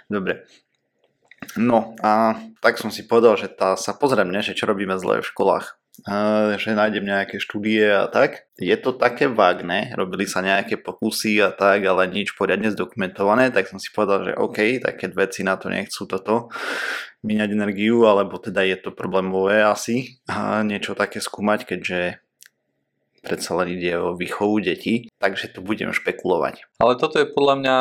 Dobre. 0.07 0.47
No 1.59 1.95
a 2.03 2.39
tak 2.63 2.79
som 2.79 2.89
si 2.89 3.03
povedal, 3.03 3.35
že 3.37 3.51
tá, 3.51 3.75
sa 3.75 3.93
pozriem, 3.93 4.29
ne, 4.31 4.41
že 4.41 4.55
čo 4.55 4.69
robíme 4.69 4.95
zle 4.99 5.21
v 5.21 5.29
školách 5.29 5.79
že 6.57 6.73
nájdem 6.73 7.05
nejaké 7.05 7.37
štúdie 7.37 7.85
a 7.85 8.09
tak. 8.09 8.49
Je 8.57 8.73
to 8.81 8.97
také 8.97 9.29
vágne, 9.29 9.93
robili 9.93 10.25
sa 10.25 10.41
nejaké 10.41 10.81
pokusy 10.81 11.37
a 11.37 11.53
tak, 11.53 11.85
ale 11.85 12.09
nič 12.09 12.33
poriadne 12.33 12.73
zdokumentované, 12.73 13.53
tak 13.53 13.69
som 13.69 13.77
si 13.77 13.93
povedal, 13.93 14.25
že 14.25 14.33
OK, 14.33 14.81
tak 14.81 14.97
keď 14.97 15.11
veci 15.13 15.45
na 15.45 15.53
to 15.53 15.69
nechcú 15.69 16.09
toto 16.09 16.49
míňať 17.21 17.49
energiu, 17.53 18.09
alebo 18.09 18.41
teda 18.41 18.65
je 18.65 18.77
to 18.81 18.89
problémové 18.89 19.61
asi 19.61 20.17
a 20.25 20.65
niečo 20.65 20.97
také 20.97 21.21
skúmať, 21.21 21.69
keďže 21.69 22.19
predsa 23.23 23.55
len 23.55 23.79
ide 23.79 23.95
o 23.95 24.17
výchovu 24.17 24.59
detí, 24.59 25.07
takže 25.21 25.55
to 25.55 25.63
budem 25.63 25.95
špekulovať. 25.95 26.67
Ale 26.83 26.99
toto 26.99 27.21
je 27.21 27.31
podľa 27.31 27.55
mňa 27.61 27.75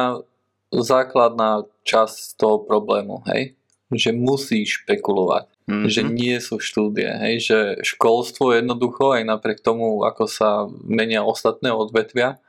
základná 0.73 1.69
časť 1.85 2.41
toho 2.41 2.65
problému, 2.65 3.21
hej? 3.29 3.53
Že 3.93 4.17
musíš 4.17 4.81
špekulovať 4.83 5.53
mm-hmm. 5.69 5.89
že 5.89 6.03
nie 6.07 6.37
sú 6.43 6.59
štúdie, 6.59 7.09
hej, 7.09 7.35
že 7.43 7.59
školstvo 7.83 8.55
jednoducho 8.57 9.15
aj 9.15 9.23
napriek 9.27 9.63
tomu, 9.63 10.03
ako 10.03 10.25
sa 10.27 10.67
menia 10.83 11.23
ostatné 11.23 11.71
odvetvia, 11.71 12.43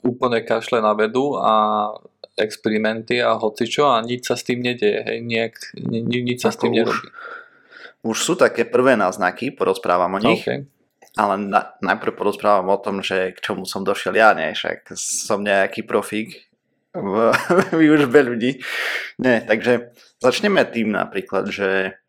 úplne 0.00 0.40
kašle 0.40 0.80
na 0.80 0.96
vedu 0.96 1.36
a 1.36 1.52
experimenty 2.40 3.20
a 3.20 3.36
hocičo 3.36 3.92
a 3.92 4.00
nič 4.00 4.32
sa 4.32 4.34
s 4.38 4.46
tým 4.48 4.64
nedieje, 4.64 5.04
hej, 5.04 5.18
Nejak, 5.20 5.54
ni, 5.76 6.24
nič 6.24 6.40
sa 6.40 6.50
ako 6.50 6.56
s 6.56 6.60
tým 6.60 6.72
už, 6.72 6.78
nerobí. 6.80 7.06
Už 8.00 8.16
sú 8.16 8.32
také 8.32 8.64
prvé 8.64 8.96
náznaky, 8.96 9.52
porozprávam 9.52 10.16
o 10.16 10.20
nich, 10.24 10.40
okay. 10.40 10.64
ale 11.20 11.36
na, 11.36 11.76
najprv 11.84 12.16
porozprávam 12.16 12.72
o 12.72 12.80
tom, 12.80 13.04
že 13.04 13.36
k 13.36 13.38
čomu 13.44 13.68
som 13.68 13.84
došiel 13.84 14.16
ja, 14.16 14.32
nie, 14.32 14.56
však 14.56 14.96
som 14.96 15.44
nejaký 15.44 15.84
profík 15.84 16.49
v 16.94 17.30
výužbe 17.80 18.20
ľudí. 18.26 18.62
Nie, 19.18 19.44
takže 19.44 19.94
začneme 20.18 20.64
tým 20.66 20.94
napríklad, 20.94 21.50
že 21.50 22.00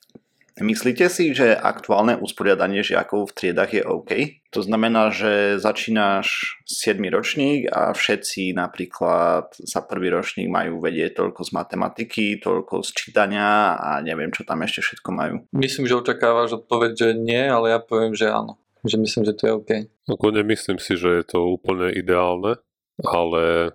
Myslíte 0.59 1.07
si, 1.09 1.31
že 1.31 1.55
aktuálne 1.55 2.19
usporiadanie 2.19 2.83
žiakov 2.83 3.31
v 3.31 3.35
triedach 3.39 3.71
je 3.71 3.81
OK? 3.87 4.43
To 4.51 4.59
znamená, 4.59 5.07
že 5.09 5.57
začínaš 5.57 6.59
7 6.67 7.01
ročník 7.07 7.71
a 7.71 7.95
všetci 7.95 8.51
napríklad 8.53 9.55
za 9.57 9.81
prvý 9.81 10.11
ročník 10.11 10.51
majú 10.51 10.83
vedieť 10.83 11.17
toľko 11.17 11.41
z 11.47 11.51
matematiky, 11.55 12.25
toľko 12.43 12.83
z 12.83 12.89
čítania 12.93 13.79
a 13.79 14.03
neviem, 14.03 14.29
čo 14.29 14.43
tam 14.43 14.61
ešte 14.61 14.85
všetko 14.85 15.09
majú. 15.09 15.35
Myslím, 15.55 15.89
že 15.89 15.97
očakávaš 15.97 16.61
odpoveď, 16.61 16.91
že 16.93 17.09
nie, 17.15 17.41
ale 17.41 17.73
ja 17.73 17.79
poviem, 17.79 18.13
že 18.13 18.29
áno. 18.29 18.59
Že 18.83 19.07
myslím, 19.07 19.23
že 19.25 19.33
to 19.39 19.43
je 19.47 19.53
OK. 19.55 19.71
Ako 20.11 20.35
nemyslím 20.35 20.77
si, 20.83 20.99
že 20.99 21.21
je 21.21 21.25
to 21.25 21.47
úplne 21.47 21.95
ideálne, 21.95 22.59
ale 23.01 23.71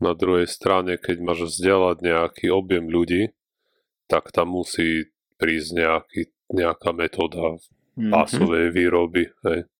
na 0.00 0.16
druhej 0.16 0.48
strane, 0.48 0.96
keď 0.96 1.16
máš 1.20 1.40
vzdelať 1.54 2.00
nejaký 2.00 2.46
objem 2.48 2.88
ľudí, 2.88 3.30
tak 4.08 4.32
tam 4.34 4.56
musí 4.56 5.12
prísť 5.36 5.70
nejaký, 5.76 6.20
nejaká 6.50 6.90
metóda 6.96 7.56
mm-hmm. 7.56 8.10
pásovej 8.10 8.66
výroby. 8.74 9.30
Hej. 9.46 9.70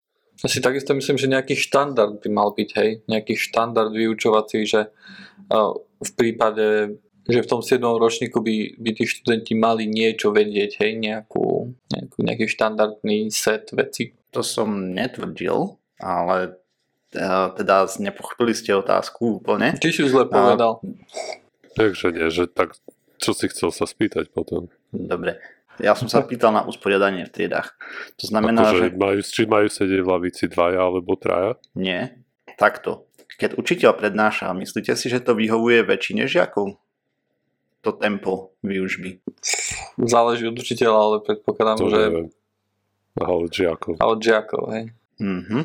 Asi 0.41 0.65
takisto 0.65 0.97
myslím, 0.97 1.21
že 1.21 1.29
nejaký 1.29 1.53
štandard 1.57 2.17
by 2.21 2.29
mal 2.33 2.57
byť, 2.57 2.69
hej, 2.81 2.91
nejaký 3.05 3.37
štandard 3.37 3.93
vyučovací, 3.93 4.65
že 4.65 4.89
uh, 4.89 5.73
v 6.01 6.11
prípade, 6.17 6.97
že 7.29 7.45
v 7.45 7.51
tom 7.51 7.61
7. 7.61 7.77
ročníku 7.77 8.41
by, 8.41 8.81
by 8.81 8.91
tí 8.97 9.05
študenti 9.05 9.53
mali 9.53 9.85
niečo 9.85 10.33
vedieť, 10.33 10.81
hej, 10.81 10.97
nejakú, 10.97 11.77
nejakú, 11.93 12.19
nejaký 12.25 12.47
štandardný 12.49 13.29
set 13.29 13.69
veci. 13.77 14.17
To 14.33 14.41
som 14.41 14.97
netvrdil, 14.97 15.77
ale 16.01 16.60
teda 17.13 17.91
nepochopili 17.99 18.55
ste 18.55 18.75
otázku 18.75 19.43
úplne. 19.43 19.75
Ty 19.77 19.91
si 19.91 20.07
zle 20.07 20.27
povedal. 20.31 20.79
Takže 21.75 22.15
nie, 22.15 22.27
že 22.31 22.47
tak 22.51 22.75
čo 23.21 23.37
si 23.37 23.47
chcel 23.53 23.71
sa 23.71 23.85
spýtať 23.85 24.33
potom? 24.33 24.73
Dobre. 24.91 25.39
Ja 25.81 25.97
som 25.97 26.13
sa 26.13 26.21
pýtal 26.21 26.53
na 26.53 26.63
usporiadanie 26.69 27.25
v 27.25 27.33
triedách. 27.33 27.73
To 28.21 28.29
znamená, 28.29 28.69
Ako, 28.69 28.77
že... 28.77 28.87
Majú, 28.93 29.21
či 29.25 29.43
majú 29.49 29.67
sedieť 29.69 30.01
v 30.05 30.09
lavici 30.13 30.45
dvaja 30.45 30.81
alebo 30.85 31.17
traja? 31.17 31.57
Nie. 31.73 32.21
Takto. 32.61 33.09
Keď 33.41 33.57
učiteľ 33.57 33.97
prednáša, 33.97 34.53
myslíte 34.53 34.93
si, 34.93 35.09
že 35.09 35.25
to 35.25 35.33
vyhovuje 35.33 35.81
väčšine 35.81 36.29
žiakov? 36.29 36.77
To 37.81 37.91
tempo 37.97 38.53
výužby. 38.61 39.25
Záleží 40.05 40.45
od 40.45 40.61
učiteľa, 40.61 40.99
ale 41.01 41.17
predpokladám, 41.25 41.77
to 41.81 41.89
že... 41.89 42.01
Neviem. 42.13 42.29
A 43.17 43.25
od 43.33 43.49
žiakov. 43.49 43.95
A 43.97 44.05
od 44.05 44.21
žiakov, 44.21 44.63
hej. 44.77 44.85
Uh-huh. 45.17 45.65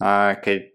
A 0.00 0.34
keď 0.40 0.74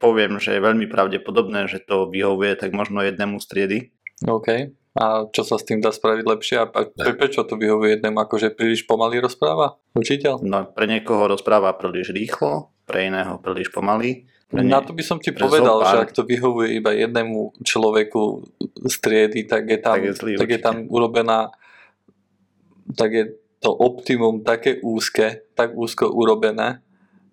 poviem, 0.00 0.40
že 0.42 0.56
je 0.56 0.64
veľmi 0.64 0.88
pravdepodobné, 0.90 1.70
že 1.70 1.78
to 1.84 2.08
vyhovuje, 2.08 2.58
tak 2.58 2.74
možno 2.74 3.04
jednému 3.04 3.38
z 3.38 3.46
triedy. 3.46 3.78
OK 4.26 4.72
a 4.92 5.24
čo 5.32 5.40
sa 5.40 5.56
s 5.56 5.64
tým 5.64 5.80
dá 5.80 5.88
spraviť 5.88 6.24
lepšie 6.24 6.56
a 6.60 6.68
prečo 7.16 7.48
to 7.48 7.56
vyhovuje 7.56 7.96
jednému, 7.96 8.20
akože 8.28 8.52
príliš 8.52 8.84
pomaly 8.84 9.24
rozpráva 9.24 9.80
učiteľ? 9.96 10.44
No 10.44 10.68
pre 10.68 10.84
niekoho 10.84 11.32
rozpráva 11.32 11.72
príliš 11.80 12.12
rýchlo, 12.12 12.68
pre 12.84 13.08
iného 13.08 13.40
príliš 13.40 13.72
pomaly. 13.72 14.28
Pre 14.52 14.60
Na 14.60 14.84
to 14.84 14.92
by 14.92 15.00
som 15.00 15.16
ti 15.16 15.32
povedal, 15.32 15.80
zopár... 15.80 15.92
že 15.96 16.02
ak 16.04 16.12
to 16.12 16.28
vyhovuje 16.28 16.76
iba 16.76 16.92
jednému 16.92 17.64
človeku 17.64 18.44
z 18.84 18.94
triedy, 19.00 19.48
tak 19.48 19.64
je 19.64 19.78
tam, 19.80 19.96
tak 19.96 20.02
je, 20.04 20.12
zlý, 20.12 20.32
tak 20.36 20.50
je 20.52 20.60
tam 20.60 20.76
urobená 20.92 21.48
tak 22.92 23.10
je 23.16 23.24
to 23.64 23.72
optimum 23.72 24.44
také 24.44 24.76
úzke, 24.84 25.48
tak 25.56 25.72
úzko 25.72 26.12
urobené, 26.12 26.84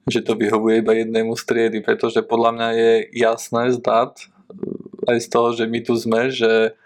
že 0.09 0.25
to 0.25 0.35
vyhovuje 0.35 0.81
iba 0.81 0.93
jednému 0.97 1.37
z 1.37 1.43
triedy, 1.45 1.79
pretože 1.85 2.25
podľa 2.25 2.51
mňa 2.57 2.69
je 2.75 2.91
jasné 3.15 3.73
zdať 3.77 4.29
aj 5.07 5.17
z 5.21 5.27
toho, 5.29 5.49
že 5.55 5.65
my 5.69 5.79
tu 5.85 5.93
sme, 5.95 6.29
že 6.29 6.77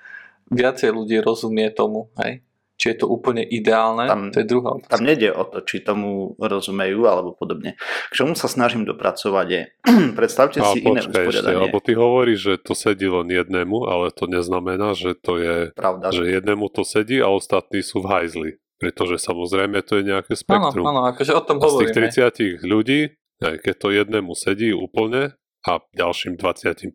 viacej 0.52 0.94
ľudí 0.94 1.18
rozumie 1.24 1.72
tomu, 1.74 2.12
hej? 2.22 2.44
Či 2.74 2.86
je 2.90 3.06
to 3.06 3.08
úplne 3.08 3.46
ideálne, 3.46 4.10
tam, 4.10 4.34
to 4.34 4.42
je 4.42 4.48
druhá 4.50 4.76
otázka. 4.76 4.98
Tam 4.98 5.06
nejde 5.06 5.30
o 5.30 5.46
to, 5.46 5.62
či 5.62 5.86
tomu 5.86 6.34
rozumejú 6.42 7.06
alebo 7.06 7.32
podobne. 7.32 7.78
K 8.10 8.14
čomu 8.18 8.34
sa 8.34 8.50
snažím 8.50 8.84
dopracovať 8.84 9.48
je, 9.48 9.64
predstavte 10.20 10.58
a 10.60 10.74
si 10.74 10.82
počkaj, 10.82 10.90
iné 10.90 11.00
usporiadanie. 11.06 11.54
Ešte, 11.54 11.66
lebo 11.70 11.78
ty 11.80 11.92
hovoríš, 11.94 12.40
že 12.42 12.54
to 12.60 12.74
sedí 12.74 13.06
len 13.06 13.30
jednému, 13.30 13.86
ale 13.86 14.10
to 14.10 14.26
neznamená, 14.26 14.98
že 14.98 15.14
to 15.14 15.38
je, 15.38 15.70
Pravda. 15.78 16.10
že 16.12 16.26
jednému 16.26 16.66
to 16.74 16.82
sedí 16.82 17.22
a 17.22 17.30
ostatní 17.30 17.86
sú 17.86 18.02
v 18.04 18.10
hajzli. 18.10 18.52
Pretože 18.84 19.16
samozrejme 19.24 19.80
to 19.88 20.00
je 20.00 20.04
nejaké 20.12 20.34
spektrum. 20.36 20.84
Áno, 20.84 21.00
áno, 21.00 21.02
akože 21.16 21.32
o 21.32 21.42
tom 21.44 21.64
a 21.64 21.68
z 21.72 21.74
tých 21.88 22.20
30 22.60 22.68
ľudí, 22.68 23.16
aj 23.40 23.56
keď 23.64 23.76
to 23.80 23.88
jednému 23.96 24.32
sedí 24.36 24.76
úplne 24.76 25.36
a 25.64 25.72
ďalším 25.96 26.36
25 26.36 26.92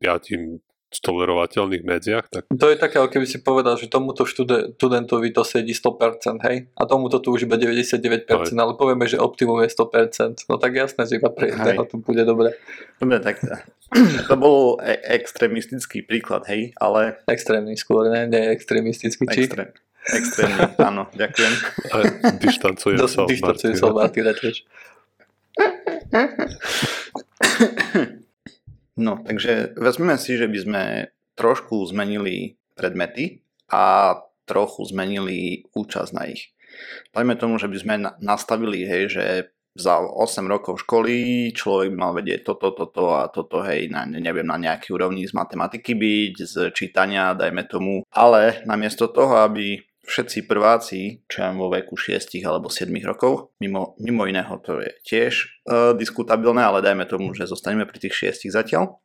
tolerovateľných 0.89 1.85
medziach. 1.85 2.33
Tak... 2.33 2.49
To 2.49 2.67
je 2.73 2.77
také, 2.81 2.97
keby 2.97 3.27
si 3.29 3.45
povedal, 3.45 3.77
že 3.77 3.93
tomuto 3.93 4.25
študentovi 4.25 5.37
to 5.37 5.45
sedí 5.45 5.77
100%, 5.77 6.41
hej? 6.49 6.73
A 6.73 6.83
tomuto 6.89 7.21
tu 7.21 7.37
už 7.37 7.45
iba 7.45 7.61
99%, 7.61 8.25
aj. 8.25 8.57
ale 8.57 8.73
povieme, 8.73 9.05
že 9.05 9.21
optimum 9.21 9.61
je 9.61 9.69
100%. 9.69 10.49
No 10.49 10.57
tak 10.57 10.73
jasné, 10.73 11.05
že 11.05 11.21
iba 11.21 11.29
pre 11.29 11.53
jedného 11.53 11.85
to 11.93 12.01
bude 12.01 12.25
dobre. 12.25 12.57
Dobre, 12.97 13.21
tak 13.21 13.45
to 14.29 14.35
bol 14.41 14.81
e- 14.81 15.01
extrémistický 15.13 16.09
príklad, 16.09 16.49
hej, 16.49 16.73
ale... 16.81 17.21
Extrémny 17.29 17.77
skôr, 17.77 18.09
ne? 18.09 18.25
Nie 18.25 18.49
extrémistický, 18.57 19.29
či? 19.29 19.45
Extrém. 19.45 19.69
Extrémny, 20.09 20.79
áno, 20.81 21.11
ďakujem. 21.13 21.53
Dištancuje 22.41 22.97
sa 23.05 23.27
Dištancuje 23.29 23.77
sa 23.77 23.93
Martina 23.93 24.33
tiež. 24.33 24.65
No, 28.99 29.23
takže 29.23 29.79
vezmeme 29.79 30.19
si, 30.19 30.35
že 30.35 30.51
by 30.51 30.59
sme 30.59 30.83
trošku 31.39 31.87
zmenili 31.87 32.59
predmety 32.75 33.47
a 33.71 34.15
trochu 34.49 34.91
zmenili 34.91 35.69
účasť 35.71 36.11
na 36.17 36.35
ich. 36.35 36.51
Dajme 37.15 37.39
tomu, 37.39 37.63
že 37.63 37.71
by 37.71 37.79
sme 37.79 37.95
nastavili, 38.19 38.83
hej, 38.89 39.05
že 39.13 39.25
za 39.79 40.03
8 40.03 40.51
rokov 40.51 40.83
školy 40.83 41.49
človek 41.55 41.95
mal 41.95 42.11
vedieť 42.11 42.43
toto, 42.43 42.75
toto 42.75 43.15
a 43.15 43.31
toto, 43.31 43.63
hej, 43.63 43.87
na, 43.87 44.03
neviem, 44.03 44.43
na 44.43 44.59
nejaký 44.59 44.91
úrovni 44.91 45.23
z 45.23 45.31
matematiky 45.31 45.95
byť, 45.95 46.35
z 46.43 46.55
čítania, 46.75 47.39
dajme 47.39 47.63
tomu. 47.71 48.03
Ale 48.11 48.67
namiesto 48.67 49.07
toho, 49.07 49.39
aby 49.47 49.79
všetci 50.09 50.49
prváci, 50.49 51.23
čo 51.29 51.45
ja 51.45 51.53
vo 51.53 51.69
veku 51.69 51.95
6 51.95 52.41
alebo 52.43 52.73
7 52.73 52.89
rokov, 53.05 53.53
mimo, 53.61 53.95
mimo 54.01 54.25
iného 54.25 54.57
to 54.65 54.81
je 54.81 54.91
tiež 55.05 55.33
uh, 55.69 55.93
diskutabilné, 55.93 56.65
ale 56.65 56.81
dajme 56.81 57.05
tomu, 57.05 57.37
že 57.37 57.45
zostaneme 57.45 57.85
pri 57.85 58.09
tých 58.09 58.33
6 58.41 58.49
zatiaľ, 58.49 58.97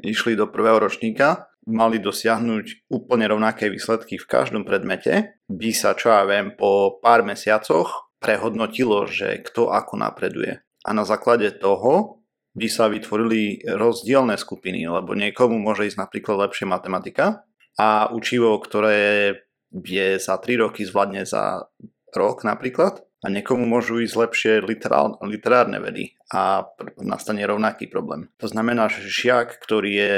išli 0.00 0.38
do 0.38 0.46
prvého 0.46 0.78
ročníka, 0.78 1.50
mali 1.66 2.02
dosiahnuť 2.02 2.90
úplne 2.90 3.26
rovnaké 3.30 3.70
výsledky 3.70 4.18
v 4.18 4.26
každom 4.26 4.62
predmete, 4.62 5.38
by 5.46 5.70
sa, 5.74 5.94
čo 5.94 6.10
ja 6.10 6.22
viem, 6.26 6.54
po 6.54 6.98
pár 6.98 7.22
mesiacoch 7.22 8.10
prehodnotilo, 8.18 9.06
že 9.10 9.42
kto 9.42 9.70
ako 9.70 9.98
napreduje. 9.98 10.62
A 10.82 10.90
na 10.90 11.06
základe 11.06 11.50
toho 11.54 12.22
by 12.52 12.68
sa 12.68 12.90
vytvorili 12.90 13.64
rozdielne 13.64 14.36
skupiny, 14.36 14.84
lebo 14.84 15.16
niekomu 15.16 15.56
môže 15.56 15.88
ísť 15.88 15.98
napríklad 15.98 16.50
lepšie 16.50 16.66
matematika 16.68 17.46
a 17.80 18.12
učivo, 18.12 18.58
ktoré 18.60 19.34
vie 19.72 20.20
za 20.20 20.36
3 20.36 20.68
roky 20.68 20.84
zvládne 20.84 21.24
za 21.24 21.66
rok 22.12 22.44
napríklad 22.44 23.02
a 23.24 23.26
niekomu 23.32 23.64
môžu 23.64 24.02
ísť 24.04 24.14
lepšie 24.18 24.52
literál, 24.60 25.16
literárne 25.24 25.80
vedy 25.80 26.18
a 26.28 26.66
nastane 27.00 27.46
rovnaký 27.46 27.88
problém. 27.88 28.28
To 28.42 28.46
znamená, 28.50 28.92
že 28.92 29.06
žiak, 29.06 29.62
ktorý 29.62 29.90
je 29.90 30.14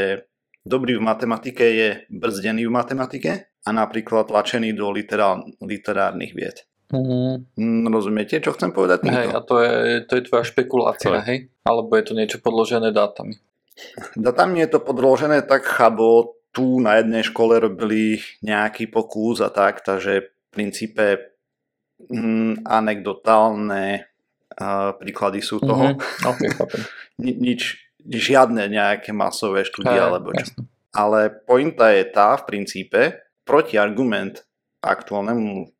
dobrý 0.65 0.97
v 0.97 1.07
matematike, 1.07 1.65
je 1.65 1.89
brzdený 2.09 2.67
v 2.67 2.73
matematike 2.73 3.33
a 3.65 3.69
napríklad 3.71 4.33
tlačený 4.33 4.73
do 4.73 4.89
literál, 4.89 5.45
literárnych 5.61 6.33
vied. 6.33 6.65
Mm. 6.93 7.91
Rozumiete, 7.91 8.41
čo 8.41 8.55
chcem 8.55 8.71
povedať? 8.71 9.09
Hej, 9.09 9.29
a 9.35 9.41
to 9.41 9.61
je, 9.61 10.05
to 10.07 10.13
je 10.21 10.23
tvoja 10.31 10.45
špekulácia, 10.47 11.21
hej? 11.27 11.51
Alebo 11.67 11.97
je 11.97 12.05
to 12.07 12.13
niečo 12.15 12.39
podložené 12.41 12.93
dátami? 12.95 13.41
Datami 14.15 14.63
je 14.63 14.69
to 14.71 14.81
podložené 14.85 15.43
tak 15.43 15.67
chabo, 15.67 16.39
tu 16.55 16.79
na 16.79 17.03
jednej 17.03 17.27
škole 17.27 17.59
robili 17.59 18.23
nejaký 18.41 18.87
pokus 18.87 19.43
a 19.43 19.51
tak, 19.51 19.83
takže 19.83 20.23
v 20.23 20.29
princípe 20.55 21.35
mm, 21.99 22.63
anekdotálne 22.63 24.07
uh, 24.55 24.95
príklady 24.95 25.43
sú 25.43 25.59
toho. 25.59 25.99
Mm-hmm. 25.99 26.23
Okay, 26.31 26.51
Ni- 27.19 27.37
nič, 27.37 27.91
žiadne 28.07 28.71
nejaké 28.71 29.11
masové 29.11 29.67
štúdie 29.67 29.99
alebo 29.99 30.31
čo. 30.31 30.47
Jasne. 30.47 30.63
Ale 30.95 31.35
pointa 31.43 31.91
je 31.91 32.07
tá 32.07 32.39
v 32.39 32.47
princípe, 32.47 33.01
protiargument 33.43 34.47
aktuálnemu 34.79 35.75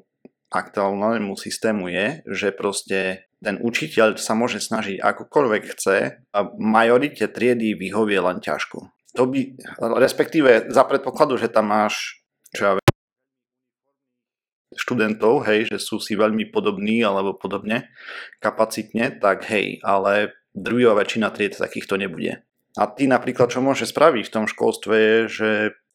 aktuálnemu 0.55 1.35
systému 1.35 1.91
je, 1.91 2.23
že 2.31 2.49
proste 2.55 3.27
ten 3.43 3.59
učiteľ 3.59 4.17
sa 4.17 4.39
môže 4.39 4.63
snažiť 4.63 5.03
akokoľvek 5.03 5.63
chce 5.75 6.23
a 6.31 6.39
majorite 6.57 7.27
triedy 7.27 7.75
vyhovie 7.75 8.23
len 8.23 8.39
ťažko. 8.39 8.94
To 9.15 9.31
by, 9.31 9.41
respektíve 9.99 10.75
za 10.75 10.83
predpokladu, 10.83 11.39
že 11.39 11.47
tam 11.47 11.71
máš 11.71 12.25
čo 12.55 12.63
ja 12.63 12.73
viem, 12.79 12.91
študentov, 14.75 15.47
hej, 15.47 15.71
že 15.71 15.79
sú 15.83 15.99
si 15.99 16.15
veľmi 16.15 16.51
podobní 16.51 17.03
alebo 17.03 17.35
podobne 17.35 17.91
kapacitne, 18.39 19.19
tak 19.19 19.47
hej, 19.51 19.83
ale 19.83 20.35
druhá 20.55 20.95
väčšina 20.99 21.31
tried 21.35 21.55
takýchto 21.55 21.99
nebude. 21.99 22.43
A 22.75 22.91
ty 22.91 23.07
napríklad, 23.07 23.55
čo 23.55 23.63
môže 23.63 23.87
spraviť 23.87 24.25
v 24.27 24.35
tom 24.35 24.47
školstve 24.51 24.95
je, 24.95 25.19
že 25.31 25.51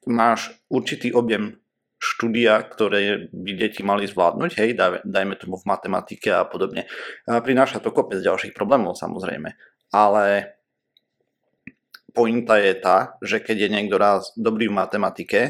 máš 0.08 0.56
určitý 0.72 1.12
objem 1.12 1.60
štúdia, 2.00 2.64
ktoré 2.64 3.28
by 3.36 3.52
deti 3.60 3.84
mali 3.84 4.08
zvládnuť, 4.08 4.52
hej, 4.56 4.72
daj, 4.80 5.04
dajme 5.04 5.36
tomu 5.36 5.60
v 5.60 5.68
matematike 5.68 6.32
a 6.32 6.48
podobne. 6.48 6.88
A 7.28 7.44
prináša 7.44 7.84
to 7.84 7.92
kopec 7.92 8.24
ďalších 8.24 8.56
problémov 8.56 8.96
samozrejme, 8.96 9.60
ale 9.92 10.56
pointa 12.12 12.60
je 12.60 12.74
tá, 12.78 13.18
že 13.24 13.40
keď 13.40 13.68
je 13.68 13.70
niekto 13.70 13.96
raz 13.96 14.34
dobrý 14.36 14.68
v 14.70 14.78
matematike, 14.78 15.42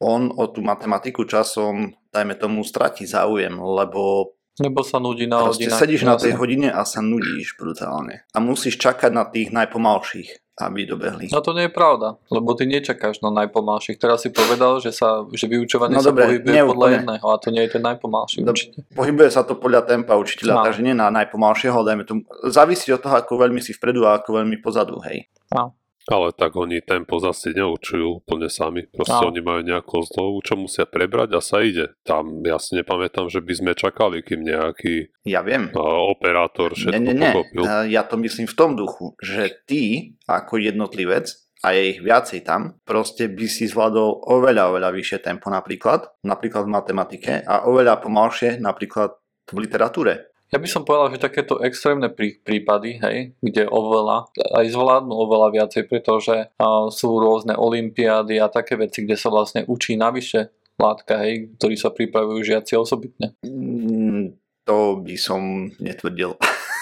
on 0.00 0.32
o 0.32 0.48
tú 0.48 0.64
matematiku 0.64 1.28
časom, 1.28 1.92
dajme 2.08 2.34
tomu, 2.40 2.64
stratí 2.64 3.04
záujem, 3.04 3.52
lebo 3.52 4.34
lebo 4.60 4.84
sa 4.84 5.00
nudí 5.00 5.24
na 5.24 5.40
hodinách. 5.40 5.80
sedíš 5.80 6.04
na 6.04 6.20
tej 6.20 6.36
hodine 6.36 6.68
a 6.68 6.84
sa 6.84 7.00
nudíš 7.00 7.56
brutálne. 7.56 8.28
A 8.36 8.44
musíš 8.44 8.76
čakať 8.76 9.08
na 9.08 9.24
tých 9.24 9.56
najpomalších 9.56 10.49
aby 10.60 10.84
dobehli. 10.84 11.32
No 11.32 11.40
to 11.40 11.56
nie 11.56 11.68
je 11.68 11.72
pravda, 11.72 12.20
lebo 12.28 12.52
ty 12.52 12.68
nečakáš 12.68 13.24
na 13.24 13.32
najpomalších. 13.32 13.96
Teraz 13.96 14.26
si 14.26 14.28
povedal, 14.28 14.80
že, 14.84 14.92
sa, 14.92 15.24
že 15.32 15.48
vyučovanie 15.48 15.96
no, 15.96 16.04
sa 16.04 16.12
dobre, 16.12 16.28
pohybuje 16.28 16.52
neúplne. 16.52 16.70
podľa 16.74 16.88
jedného 17.00 17.26
a 17.26 17.36
to 17.40 17.48
nie 17.48 17.62
je 17.64 17.70
ten 17.72 17.82
najpomalší 17.82 18.36
Do, 18.44 18.52
určite. 18.52 18.78
Pohybuje 18.92 19.28
sa 19.32 19.42
to 19.46 19.56
podľa 19.56 19.88
tempa 19.88 20.18
učiteľa, 20.20 20.54
no. 20.60 20.64
takže 20.68 20.80
nie 20.84 20.92
na 20.92 21.08
najpomalšieho, 21.08 21.78
dajme 21.80 22.04
tomu. 22.04 22.20
Závisí 22.48 22.92
od 22.92 23.00
toho, 23.00 23.16
ako 23.16 23.32
veľmi 23.40 23.60
si 23.64 23.72
vpredu 23.72 24.04
a 24.04 24.20
ako 24.20 24.42
veľmi 24.42 24.60
pozadu, 24.60 25.00
hej. 25.08 25.28
No. 25.54 25.72
Ale 26.08 26.32
tak 26.32 26.56
oni 26.56 26.80
tempo 26.80 27.20
zase 27.20 27.52
neučujú 27.52 28.24
úplne 28.24 28.48
sami. 28.48 28.88
Proste 28.88 29.20
no. 29.20 29.28
oni 29.28 29.40
majú 29.44 29.60
nejakú 29.60 30.00
zlovu, 30.08 30.40
čo 30.40 30.56
musia 30.56 30.88
prebrať 30.88 31.36
a 31.36 31.40
sa 31.44 31.60
ide. 31.60 31.92
Tam 32.06 32.40
ja 32.40 32.56
si 32.56 32.78
nepamätám, 32.80 33.28
že 33.28 33.44
by 33.44 33.52
sme 33.52 33.72
čakali, 33.76 34.24
kým 34.24 34.40
nejaký 34.40 35.12
ja 35.28 35.44
viem. 35.44 35.68
operátor 35.76 36.72
všetko 36.72 36.96
nie, 36.96 37.12
nie, 37.12 37.20
nie. 37.20 37.32
pochopil. 37.36 37.62
Ja 37.92 38.08
to 38.08 38.16
myslím 38.16 38.48
v 38.48 38.56
tom 38.56 38.72
duchu, 38.80 39.12
že 39.20 39.52
ty 39.68 40.16
ako 40.24 40.56
jednotlivec 40.56 41.28
a 41.60 41.76
je 41.76 41.92
ich 41.96 42.00
viacej 42.00 42.40
tam, 42.48 42.80
proste 42.88 43.28
by 43.28 43.44
si 43.44 43.68
zvládol 43.68 44.24
oveľa, 44.32 44.72
oveľa 44.72 44.90
vyššie 44.96 45.18
tempo 45.20 45.52
napríklad, 45.52 46.08
napríklad 46.24 46.64
v 46.64 46.72
matematike 46.72 47.32
a 47.44 47.68
oveľa 47.68 48.00
pomalšie 48.00 48.56
napríklad 48.56 49.12
v 49.52 49.56
literatúre. 49.60 50.29
Ja 50.50 50.58
by 50.58 50.66
som 50.66 50.82
povedal, 50.82 51.14
že 51.14 51.22
takéto 51.22 51.62
extrémne 51.62 52.10
prí, 52.10 52.42
prípady, 52.42 52.98
hej, 52.98 53.38
kde 53.38 53.70
oveľa, 53.70 54.34
aj 54.34 54.66
zvládnu 54.74 55.14
oveľa 55.14 55.48
viacej, 55.54 55.86
pretože 55.86 56.50
uh, 56.50 56.90
sú 56.90 57.22
rôzne 57.22 57.54
olimpiády 57.54 58.42
a 58.42 58.50
také 58.50 58.74
veci, 58.74 59.06
kde 59.06 59.14
sa 59.14 59.30
vlastne 59.30 59.62
učí 59.70 59.94
navyše 59.94 60.50
látka, 60.74 61.22
hej, 61.22 61.54
ktorí 61.54 61.78
sa 61.78 61.94
pripravujú 61.94 62.42
žiaci 62.42 62.74
osobitne. 62.74 63.38
Mm, 63.46 64.34
to 64.66 64.98
by 64.98 65.14
som 65.14 65.70
netvrdil. 65.78 66.34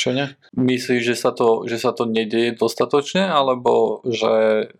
Čo 0.00 0.14
ne? 0.14 0.38
Myslíš, 0.54 1.02
že 1.02 1.16
sa 1.18 1.34
to, 1.34 1.66
že 1.66 1.82
sa 1.82 1.90
to 1.90 2.06
nedieje 2.06 2.54
dostatočne, 2.54 3.26
alebo 3.26 4.02
že, 4.06 4.70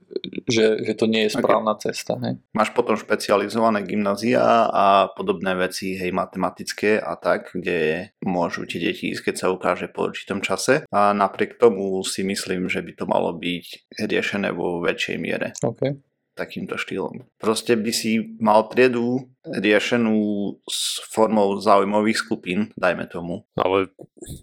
že, 0.46 0.86
že 0.86 0.92
to 0.94 1.10
nie 1.10 1.26
je 1.26 1.34
správna 1.34 1.74
okay. 1.74 1.90
cesta? 1.90 2.14
Hej? 2.22 2.38
Máš 2.54 2.70
potom 2.70 2.94
špecializované 2.94 3.82
gymnázia 3.82 4.70
a 4.70 5.10
podobné 5.10 5.58
veci, 5.58 5.98
hej, 5.98 6.14
matematické 6.14 7.02
a 7.02 7.18
tak, 7.18 7.50
kde 7.58 8.14
môžu 8.22 8.66
tie 8.70 8.78
deti 8.78 9.10
ísť, 9.10 9.30
keď 9.30 9.34
sa 9.34 9.46
ukáže 9.50 9.90
po 9.90 10.06
určitom 10.06 10.38
čase. 10.38 10.86
A 10.94 11.10
napriek 11.10 11.58
tomu 11.58 12.02
si 12.06 12.22
myslím, 12.22 12.70
že 12.70 12.78
by 12.78 12.92
to 12.94 13.04
malo 13.10 13.34
byť 13.34 13.98
riešené 14.06 14.54
vo 14.54 14.78
väčšej 14.78 15.16
miere. 15.18 15.58
Okay 15.58 15.98
takýmto 16.40 16.80
štýlom. 16.80 17.28
Proste 17.36 17.76
by 17.76 17.92
si 17.92 18.40
mal 18.40 18.64
triedu 18.72 19.28
riešenú 19.44 20.16
s 20.64 21.04
formou 21.12 21.60
zaujímavých 21.60 22.16
skupín, 22.16 22.72
dajme 22.80 23.04
tomu. 23.12 23.44
Ale 23.60 23.92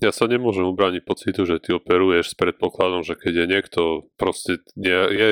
ja 0.01 0.13
sa 0.13 0.29
nemôžem 0.29 0.65
ubrániť 0.69 1.01
pocitu, 1.01 1.49
že 1.49 1.57
ty 1.57 1.73
operuješ 1.73 2.33
s 2.33 2.35
predpokladom, 2.37 3.01
že 3.01 3.17
keď 3.17 3.33
je 3.33 3.45
niekto 3.49 3.81
proste 4.17 4.61
je, 4.77 4.99
je 5.09 5.29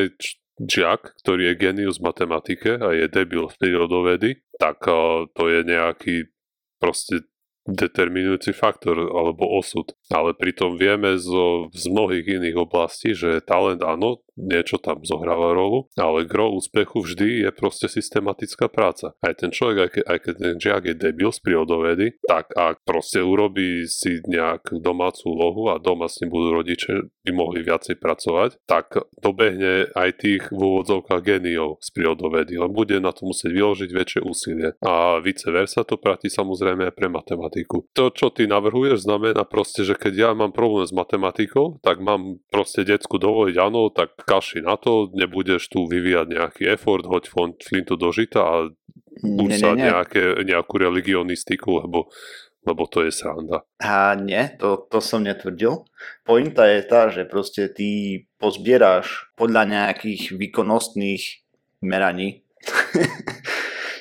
žiak, 0.61 1.13
ktorý 1.21 1.53
je 1.53 1.59
genius 1.59 2.01
v 2.01 2.07
matematike 2.09 2.79
a 2.79 2.95
je 2.95 3.05
debil 3.11 3.45
v 3.51 3.57
prírodovedy, 3.59 4.29
tak 4.57 4.81
to 5.35 5.43
je 5.51 5.59
nejaký 5.67 6.15
proste 6.79 7.27
determinujúci 7.65 8.53
faktor 8.53 9.09
alebo 9.09 9.49
osud. 9.57 9.89
Ale 10.13 10.37
pritom 10.37 10.77
vieme 10.77 11.17
zo, 11.17 11.73
z 11.73 11.89
mnohých 11.89 12.37
iných 12.37 12.57
oblastí, 12.61 13.17
že 13.17 13.41
talent 13.41 13.81
áno, 13.81 14.21
niečo 14.35 14.77
tam 14.77 15.01
zohráva 15.03 15.55
rolu, 15.55 15.87
ale 15.95 16.27
gro 16.27 16.51
úspechu 16.51 17.01
vždy 17.01 17.47
je 17.47 17.49
proste 17.55 17.87
systematická 17.87 18.67
práca. 18.67 19.15
Aj 19.23 19.33
ten 19.35 19.49
človek, 19.51 19.77
aj, 19.79 19.89
ke, 19.91 20.01
aj 20.03 20.17
keď 20.21 20.33
ten 20.35 20.55
žiak 20.59 20.83
je 20.91 20.95
debil 20.95 21.31
z 21.31 21.39
prírodovedy, 21.41 22.05
tak 22.27 22.51
ak 22.53 22.83
proste 22.83 23.23
urobí 23.23 23.87
si 23.87 24.19
nejak 24.27 24.75
domácu 24.79 25.31
úlohu 25.31 25.71
a 25.71 25.79
doma 25.79 26.11
s 26.11 26.19
ním 26.21 26.31
budú 26.31 26.61
rodiče, 26.61 27.09
by 27.25 27.31
mohli 27.33 27.65
viacej 27.65 27.97
pracovať, 27.97 28.61
tak 28.69 28.99
dobehne 29.17 29.89
aj 29.95 30.09
tých 30.21 30.43
v 30.51 30.61
úvodzovkách 30.61 31.21
geniov 31.25 31.81
z 31.81 31.89
prírodovedy, 31.95 32.59
len 32.59 32.69
bude 32.69 32.99
na 33.01 33.15
to 33.15 33.25
musieť 33.25 33.49
vyložiť 33.49 33.89
väčšie 33.89 34.21
úsilie. 34.21 34.77
A 34.85 35.17
vice 35.23 35.49
versa 35.49 35.81
to 35.87 35.97
platí 35.97 36.29
samozrejme 36.29 36.91
aj 36.91 36.93
pre 36.93 37.07
matematiku. 37.09 37.87
To, 37.97 38.11
čo 38.13 38.29
ty 38.29 38.45
navrhuješ, 38.45 39.07
znamená 39.07 39.47
proste, 39.47 39.81
že 39.81 39.97
keď 39.97 40.13
ja 40.13 40.29
mám 40.35 40.53
problém 40.53 40.85
s 40.85 40.93
matematikou, 40.93 41.81
tak 41.81 42.03
mám 42.03 42.37
proste 42.53 42.85
decku 42.85 43.17
dovoliť, 43.17 43.55
áno, 43.57 43.89
tak 43.89 44.24
kaši 44.25 44.65
na 44.65 44.75
to, 44.75 45.13
nebudeš 45.13 45.69
tu 45.69 45.85
vyvíjať 45.85 46.27
nejaký 46.33 46.63
effort, 46.73 47.05
hoď 47.05 47.29
flintu 47.61 47.95
do 47.95 48.09
žita 48.09 48.41
a 48.41 48.55
buď 49.21 49.49
sa 49.55 49.71
nejaké, 49.77 50.43
nejakú 50.43 50.75
religionistiku, 50.81 51.85
lebo 51.85 52.11
lebo 52.65 52.89
to 52.89 53.05
je 53.05 53.13
sranda. 53.13 53.61
A 53.77 54.17
nie, 54.17 54.41
to, 54.57 54.89
to 54.89 54.97
som 54.97 55.21
netvrdil. 55.21 55.85
Pointa 56.25 56.65
je 56.65 56.81
tá, 56.81 57.13
že 57.13 57.29
proste 57.29 57.69
ty 57.69 58.25
pozbieráš 58.41 59.29
podľa 59.37 59.69
nejakých 59.69 60.33
výkonnostných 60.33 61.45
meraní 61.85 62.41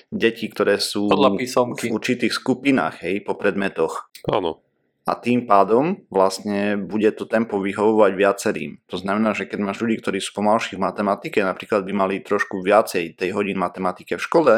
deti, 0.09 0.49
ktoré 0.49 0.81
sú 0.81 1.13
v 1.13 1.93
určitých 1.93 2.33
skupinách, 2.33 3.05
hej, 3.05 3.21
po 3.21 3.37
predmetoch. 3.37 4.09
Áno 4.33 4.65
a 5.05 5.13
tým 5.21 5.45
pádom 5.45 6.01
vlastne 6.09 6.81
bude 6.81 7.13
to 7.13 7.29
tempo 7.29 7.61
vyhovovať 7.61 8.13
viacerým. 8.17 8.81
To 8.89 8.97
znamená, 8.97 9.37
že 9.37 9.45
keď 9.45 9.61
máš 9.61 9.85
ľudí, 9.85 10.01
ktorí 10.01 10.17
sú 10.17 10.33
pomalší 10.33 10.81
v 10.81 10.85
matematike, 10.89 11.45
napríklad 11.45 11.85
by 11.85 11.93
mali 11.93 12.25
trošku 12.25 12.65
viacej 12.65 13.21
tej 13.21 13.31
hodín 13.37 13.61
matematike 13.61 14.17
v 14.17 14.25
škole 14.25 14.55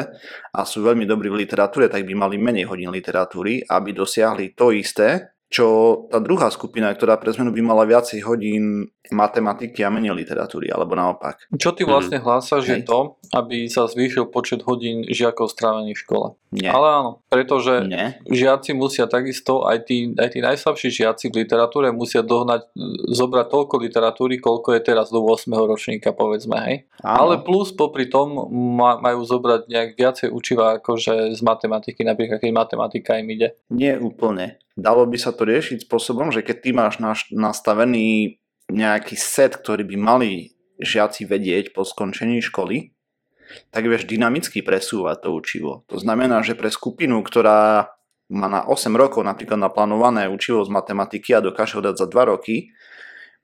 a 0.55 0.61
sú 0.63 0.87
veľmi 0.87 1.03
dobrí 1.03 1.27
v 1.27 1.43
literatúre, 1.43 1.91
tak 1.91 2.07
by 2.07 2.15
mali 2.15 2.39
menej 2.39 2.71
hodín 2.71 2.95
literatúry, 2.95 3.67
aby 3.67 3.91
dosiahli 3.91 4.55
to 4.55 4.71
isté, 4.71 5.36
čo 5.47 5.67
tá 6.11 6.19
druhá 6.19 6.51
skupina, 6.51 6.91
ktorá 6.91 7.15
pre 7.23 7.31
zmenu 7.31 7.55
by 7.55 7.63
mala 7.63 7.87
viacej 7.87 8.19
hodín 8.27 8.91
matematiky 9.15 9.87
a 9.87 9.91
menej 9.95 10.19
literatúry, 10.19 10.67
alebo 10.67 10.99
naopak. 10.99 11.47
Čo 11.55 11.71
ty 11.71 11.87
vlastne 11.87 12.19
hlásaš, 12.19 12.67
je 12.67 12.83
to, 12.83 13.15
aby 13.31 13.71
sa 13.71 13.87
zvýšil 13.87 14.27
počet 14.35 14.67
hodín 14.67 15.07
žiakov 15.07 15.55
strávených 15.55 15.95
v 15.95 16.03
škole. 16.03 16.27
Nie. 16.51 16.75
Ale 16.75 16.89
áno, 16.91 17.11
pretože 17.31 17.87
Nie. 17.87 18.19
žiaci 18.27 18.75
musia 18.75 19.07
takisto, 19.07 19.63
aj 19.63 19.87
tí, 19.87 20.11
aj 20.19 20.35
tí 20.35 20.43
najslabší 20.43 20.89
žiaci 20.91 21.31
v 21.31 21.47
literatúre 21.47 21.95
musia 21.95 22.27
dohnať, 22.27 22.67
zobrať 23.15 23.47
toľko 23.47 23.75
literatúry, 23.79 24.43
koľko 24.43 24.75
je 24.75 24.81
teraz 24.83 25.15
do 25.15 25.23
8. 25.23 25.47
ročníka, 25.55 26.11
povedzme, 26.11 26.59
hej. 26.67 26.77
Áno. 27.07 27.31
Ale 27.31 27.35
plus 27.47 27.71
popri 27.71 28.11
tom 28.11 28.51
majú 28.99 29.23
zobrať 29.23 29.71
nejak 29.71 29.91
viacej 29.95 30.29
učiva 30.35 30.83
akože 30.83 31.31
z 31.31 31.41
matematiky, 31.47 32.03
napríklad 32.03 32.43
keď 32.43 32.51
matematika 32.51 33.15
im 33.23 33.31
ide. 33.31 33.55
Nie 33.71 34.03
úplne 34.03 34.59
dalo 34.77 35.09
by 35.09 35.17
sa 35.17 35.33
to 35.33 35.49
riešiť 35.49 35.89
spôsobom, 35.89 36.31
že 36.31 36.45
keď 36.45 36.57
ty 36.61 36.71
máš 36.77 37.01
nastavený 37.33 38.39
nejaký 38.69 39.17
set, 39.17 39.57
ktorý 39.57 39.89
by 39.89 39.97
mali 39.97 40.31
žiaci 40.77 41.25
vedieť 41.25 41.73
po 41.73 41.83
skončení 41.83 42.45
školy, 42.45 42.93
tak 43.73 43.89
vieš 43.89 44.05
dynamicky 44.05 44.61
presúvať 44.61 45.27
to 45.27 45.29
učivo. 45.33 45.73
To 45.89 45.97
znamená, 45.97 46.43
že 46.45 46.59
pre 46.59 46.69
skupinu, 46.69 47.23
ktorá 47.23 47.89
má 48.27 48.49
na 48.51 48.67
8 48.67 48.91
rokov 48.99 49.23
napríklad 49.23 49.57
naplánované 49.57 50.27
učivo 50.27 50.67
z 50.67 50.71
matematiky 50.75 51.31
a 51.31 51.45
dokáže 51.45 51.79
ho 51.79 51.83
dať 51.83 51.95
za 51.95 52.07
2 52.11 52.33
roky, 52.35 52.75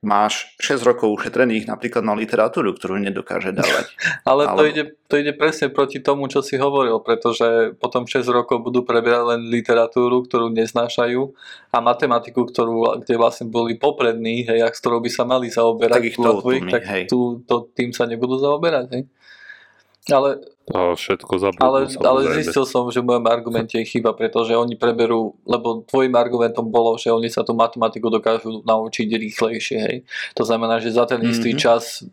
máš 0.03 0.51
6 0.59 0.83
rokov 0.83 1.15
ušetrených 1.15 1.65
napríklad 1.65 2.03
na 2.03 2.11
literatúru, 2.13 2.75
ktorú 2.75 2.99
nedokáže 2.99 3.55
dávať. 3.55 3.95
Ale 4.29 4.51
to, 4.51 4.63
ide, 4.67 4.83
to 5.07 5.15
ide 5.15 5.31
presne 5.31 5.71
proti 5.71 6.03
tomu, 6.03 6.27
čo 6.27 6.43
si 6.43 6.59
hovoril, 6.59 6.99
pretože 6.99 7.71
potom 7.79 8.03
6 8.03 8.27
rokov 8.27 8.61
budú 8.61 8.83
preberať 8.83 9.33
len 9.33 9.41
literatúru, 9.47 10.27
ktorú 10.27 10.51
neznášajú 10.51 11.21
a 11.71 11.77
matematiku, 11.79 12.43
ktorú, 12.43 13.01
kde 13.01 13.15
vlastne 13.15 13.47
boli 13.47 13.79
poprední, 13.79 14.43
hej, 14.43 14.59
a 14.61 14.69
s 14.69 14.83
ktorou 14.83 14.99
by 14.99 15.09
sa 15.09 15.23
mali 15.23 15.47
zaoberať, 15.47 16.03
tak, 16.03 16.09
ich 16.11 16.19
to 16.19 16.31
tvojich, 16.43 16.67
tak 16.67 16.83
hej. 16.83 17.03
tu, 17.07 17.39
to, 17.47 17.71
tým 17.71 17.95
sa 17.95 18.03
nebudú 18.03 18.35
zaoberať. 18.37 18.85
Hej. 18.91 19.03
Ale 20.11 20.43
a 20.63 20.95
všetko 20.95 21.33
zabudnú, 21.43 21.59
ale, 21.59 21.79
ale 21.91 22.19
zistil 22.39 22.63
som, 22.63 22.87
že 22.87 23.03
v 23.03 23.11
mojom 23.11 23.27
argumente 23.27 23.75
je 23.75 23.83
chyba, 23.83 24.15
pretože 24.15 24.55
oni 24.55 24.79
preberú, 24.79 25.35
lebo 25.43 25.83
tvojim 25.83 26.15
argumentom 26.15 26.71
bolo, 26.71 26.95
že 26.95 27.11
oni 27.11 27.27
sa 27.27 27.43
tú 27.43 27.51
matematiku 27.51 28.07
dokážu 28.07 28.63
naučiť 28.63 29.07
rýchlejšie. 29.11 29.77
Hej. 29.83 29.97
To 30.39 30.47
znamená, 30.47 30.79
že 30.79 30.95
za 30.95 31.03
ten 31.03 31.19
mm-hmm. 31.19 31.33
istý 31.35 31.51
čas 31.59 32.07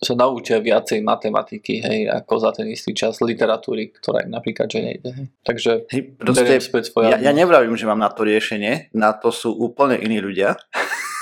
sa 0.00 0.16
naučia 0.16 0.56
viacej 0.56 1.04
matematiky, 1.04 1.84
hej, 1.84 2.08
ako 2.08 2.32
za 2.40 2.56
ten 2.56 2.72
istý 2.72 2.96
čas 2.96 3.20
literatúry, 3.20 3.92
ktorá 3.92 4.24
im 4.24 4.32
napríklad, 4.32 4.72
že 4.72 4.80
nejde. 4.80 5.12
Hej. 5.12 5.26
Takže 5.44 5.70
hej, 5.92 6.02
proste, 6.16 6.56
späť 6.64 6.84
ja, 7.04 7.20
ja 7.20 7.32
nevravím, 7.36 7.76
že 7.76 7.84
mám 7.84 8.00
na 8.00 8.08
to 8.08 8.24
riešenie, 8.24 8.88
na 8.96 9.12
to 9.12 9.28
sú 9.28 9.52
úplne 9.52 10.00
iní 10.00 10.24
ľudia. 10.24 10.56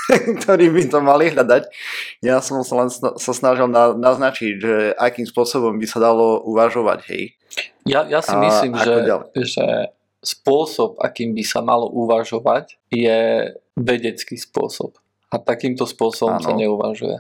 ktorí 0.42 0.72
by 0.72 0.82
to 0.88 0.98
mali 1.04 1.28
hľadať. 1.28 1.68
Ja 2.24 2.40
som 2.40 2.64
sa 2.64 2.84
len 2.84 2.88
sa 2.92 3.32
snažil 3.32 3.68
na, 3.68 3.92
naznačiť, 3.92 4.54
že 4.56 4.74
akým 4.96 5.28
spôsobom 5.28 5.76
by 5.76 5.86
sa 5.86 6.00
dalo 6.00 6.40
uvažovať, 6.48 6.98
hej. 7.12 7.22
Ja, 7.84 8.04
ja 8.08 8.20
si 8.20 8.32
a 8.32 8.40
myslím, 8.40 8.76
že, 8.76 8.94
že 9.44 9.66
spôsob, 10.24 11.00
akým 11.00 11.32
by 11.32 11.44
sa 11.44 11.60
malo 11.64 11.88
uvažovať, 11.88 12.76
je 12.92 13.52
vedecký 13.76 14.36
spôsob. 14.36 14.96
A 15.28 15.36
takýmto 15.36 15.84
spôsobom 15.84 16.40
ano. 16.40 16.44
sa 16.44 16.52
neuvažuje. 16.56 17.18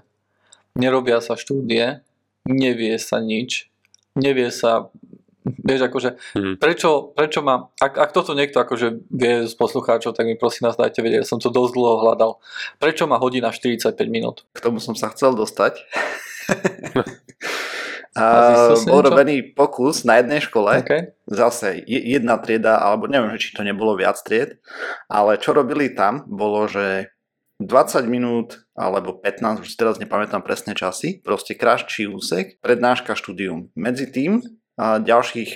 Nerobia 0.76 1.20
sa 1.20 1.36
štúdie, 1.36 2.00
nevie 2.48 2.96
sa 2.96 3.20
nič, 3.20 3.68
nevie 4.16 4.48
sa 4.48 4.88
Vieš, 5.46 5.80
akože, 5.88 6.10
hmm. 6.34 6.54
prečo, 6.58 7.14
prečo 7.14 7.40
mám, 7.40 7.70
ak, 7.78 7.94
ak 7.94 8.10
toto 8.10 8.34
niekto 8.34 8.58
akože 8.58 9.06
vie 9.08 9.46
z 9.46 9.54
poslucháčov, 9.54 10.12
tak 10.12 10.26
mi 10.26 10.34
prosím 10.34 10.68
nás 10.68 10.76
dajte 10.76 11.00
vedieť, 11.00 11.22
ja 11.22 11.28
som 11.28 11.38
to 11.38 11.48
dosť 11.48 11.72
dlho 11.78 11.94
hľadal. 12.04 12.42
Prečo 12.82 13.06
má 13.06 13.16
hodina 13.16 13.54
45 13.54 13.94
minút? 14.10 14.44
K 14.52 14.60
tomu 14.60 14.82
som 14.82 14.98
sa 14.98 15.08
chcel 15.14 15.38
dostať. 15.38 15.78
A 18.18 18.74
bol 18.82 19.06
robený 19.06 19.54
pokus 19.54 20.02
na 20.02 20.18
jednej 20.18 20.42
škole, 20.42 20.82
okay. 20.82 21.14
zase 21.30 21.86
jedna 21.86 22.34
trieda, 22.42 22.82
alebo 22.82 23.06
neviem, 23.06 23.30
či 23.38 23.54
to 23.54 23.62
nebolo 23.62 23.94
viac 23.94 24.18
tried, 24.26 24.58
ale 25.06 25.38
čo 25.38 25.54
robili 25.54 25.94
tam, 25.94 26.26
bolo, 26.26 26.66
že 26.66 27.14
20 27.62 28.10
minút 28.10 28.62
alebo 28.74 29.18
15, 29.18 29.62
už 29.62 29.70
teraz 29.74 29.98
nepamätám 30.02 30.42
presné 30.42 30.74
časy, 30.74 31.22
proste 31.22 31.58
kratší 31.58 32.10
úsek, 32.10 32.58
prednáška 32.62 33.18
štúdium. 33.18 33.70
Medzi 33.74 34.10
tým 34.10 34.42
ďalších 34.78 35.50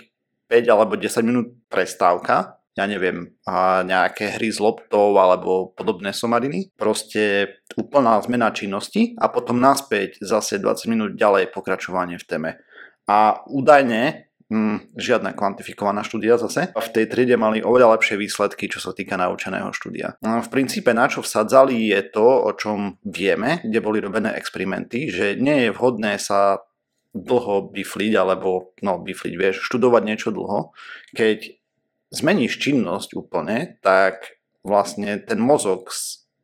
5 0.50 0.68
alebo 0.68 0.98
10 0.98 1.22
minút 1.24 1.46
prestávka, 1.72 2.60
ja 2.72 2.84
neviem, 2.88 3.36
a 3.44 3.84
nejaké 3.84 4.32
hry 4.36 4.48
s 4.48 4.56
loptou 4.56 5.16
alebo 5.20 5.72
podobné 5.76 6.16
somariny. 6.16 6.72
Proste 6.76 7.56
úplná 7.76 8.16
zmena 8.24 8.52
činnosti 8.52 9.12
a 9.20 9.28
potom 9.28 9.60
naspäť 9.60 10.20
zase 10.24 10.56
20 10.56 10.92
minút 10.92 11.10
ďalej 11.16 11.52
pokračovanie 11.52 12.16
v 12.16 12.28
téme. 12.28 12.50
A 13.04 13.44
údajne 13.44 14.32
hm, 14.48 14.96
žiadna 14.96 15.36
kvantifikovaná 15.36 16.00
štúdia 16.00 16.40
zase. 16.40 16.72
V 16.72 16.88
tej 16.92 17.12
triede 17.12 17.36
mali 17.36 17.60
oveľa 17.60 18.00
lepšie 18.00 18.16
výsledky, 18.16 18.72
čo 18.72 18.80
sa 18.80 18.96
týka 18.96 19.20
naučeného 19.20 19.68
štúdia. 19.76 20.16
V 20.24 20.48
princípe 20.48 20.96
na 20.96 21.12
čo 21.12 21.20
vsadzali 21.20 21.92
je 21.92 22.00
to, 22.08 22.24
o 22.24 22.50
čom 22.56 22.96
vieme, 23.04 23.60
kde 23.60 23.84
boli 23.84 24.00
robené 24.00 24.32
experimenty, 24.32 25.12
že 25.12 25.36
nie 25.36 25.68
je 25.68 25.70
vhodné 25.76 26.16
sa 26.16 26.60
dlho 27.12 27.68
bifliť, 27.72 28.12
alebo 28.16 28.72
no 28.80 28.96
bifliť, 29.00 29.34
vieš, 29.36 29.56
študovať 29.68 30.02
niečo 30.04 30.32
dlho, 30.32 30.72
keď 31.12 31.52
zmeníš 32.12 32.60
činnosť 32.60 33.16
úplne, 33.16 33.80
tak 33.84 34.40
vlastne 34.64 35.20
ten 35.20 35.40
mozog 35.40 35.92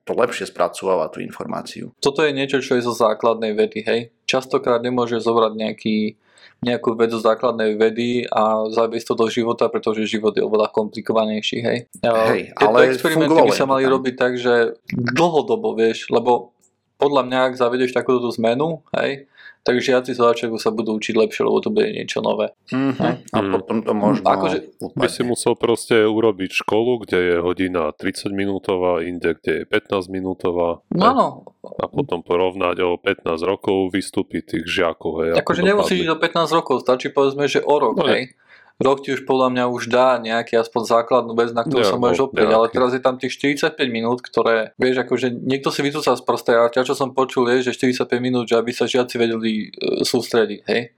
to 0.09 0.17
lepšie 0.17 0.49
spracováva 0.49 1.13
tú 1.13 1.21
informáciu. 1.21 1.93
Toto 2.01 2.25
je 2.25 2.33
niečo, 2.33 2.65
čo 2.65 2.81
je 2.81 2.83
zo 2.85 2.97
základnej 2.97 3.53
vedy, 3.53 3.85
hej? 3.85 4.09
Častokrát 4.25 4.81
nemôže 4.81 5.21
zobrať 5.21 5.53
nejaký, 5.53 6.17
nejakú 6.65 6.97
vedu 6.97 7.21
základnej 7.21 7.77
vedy 7.77 8.25
a 8.25 8.73
zaviesť 8.73 9.13
to 9.13 9.15
do 9.21 9.27
života, 9.29 9.69
pretože 9.69 10.09
život 10.09 10.33
je 10.33 10.41
oveľa 10.41 10.73
komplikovanejší, 10.73 11.59
hej? 11.61 11.79
hej 12.01 12.43
Tieto 12.57 12.73
ale 12.73 12.89
experimenty 12.89 13.37
by 13.37 13.53
sa 13.53 13.69
mali 13.69 13.85
robiť 13.85 14.15
tak, 14.17 14.41
že 14.41 14.81
dlhodobo, 14.89 15.77
vieš, 15.77 16.09
lebo 16.09 16.57
podľa 16.99 17.23
mňa, 17.25 17.39
ak 17.49 17.55
zavedeš 17.57 17.95
takúto 17.95 18.29
zmenu, 18.35 18.83
hej, 18.99 19.31
tak 19.69 19.85
žiaci 19.85 20.17
z 20.17 20.21
začiatku 20.23 20.57
sa 20.57 20.73
budú 20.73 20.97
učiť 20.97 21.13
lepšie, 21.13 21.45
lebo 21.45 21.61
to 21.61 21.69
bude 21.69 21.93
niečo 21.93 22.25
nové. 22.25 22.57
Mm-hmm. 22.73 23.13
A 23.37 23.39
mhm. 23.39 23.51
potom 23.53 23.77
to 23.85 23.93
možno 23.93 24.25
akože, 24.25 24.59
by 24.97 25.09
si 25.13 25.23
musel 25.29 25.55
proste 25.61 26.09
urobiť 26.09 26.65
školu, 26.65 27.05
kde 27.05 27.19
je 27.21 27.35
hodina 27.45 27.93
30 27.93 28.33
minútová, 28.33 29.05
inde, 29.05 29.37
kde 29.37 29.63
je 29.63 29.65
15 29.69 30.09
minútová. 30.09 30.81
No, 30.89 31.09
no. 31.13 31.27
A 31.61 31.85
potom 31.85 32.25
porovnať 32.25 32.81
o 32.81 32.97
15 32.97 33.29
rokov 33.45 33.93
vystúpiť 33.93 34.57
tých 34.57 34.65
žiakov. 34.65 35.13
Hej, 35.27 35.31
akože 35.45 35.61
nemusíš 35.61 36.09
ísť 36.09 36.11
do 36.11 36.19
15 36.19 36.59
rokov, 36.59 36.75
stačí 36.81 37.13
povedzme, 37.13 37.45
že 37.45 37.61
o 37.61 37.77
rok, 37.77 38.01
no, 38.01 38.09
hej. 38.09 38.33
Rok 38.79 39.03
ti 39.03 39.11
už 39.11 39.27
podľa 39.27 39.49
mňa 39.51 39.65
už 39.75 39.91
dá 39.91 40.23
nejaký 40.23 40.55
aspoň 40.55 40.83
základnú 40.87 41.35
vec, 41.35 41.51
na 41.51 41.67
ktorú 41.67 41.83
ja, 41.83 41.91
sa 41.91 41.99
môžeš 41.99 42.21
no, 42.23 42.27
oprieť, 42.31 42.51
ale 42.55 42.67
teraz 42.71 42.91
je 42.95 43.03
tam 43.03 43.19
tých 43.19 43.35
45 43.35 43.75
minút, 43.91 44.23
ktoré, 44.23 44.71
vieš, 44.79 45.03
akože 45.03 45.35
niekto 45.35 45.75
si 45.75 45.83
vytúca 45.83 46.15
z 46.15 46.23
prostej, 46.23 46.55
ale 46.63 46.71
ťa, 46.71 46.87
čo 46.87 46.95
som 46.95 47.11
počul, 47.11 47.51
je, 47.51 47.71
že 47.71 47.75
45 47.75 48.07
minút, 48.23 48.47
že 48.47 48.55
aby 48.55 48.71
sa 48.71 48.87
žiaci 48.87 49.19
vedeli 49.19 49.69
e, 49.75 50.07
sústrediť, 50.07 50.61
hej. 50.71 50.95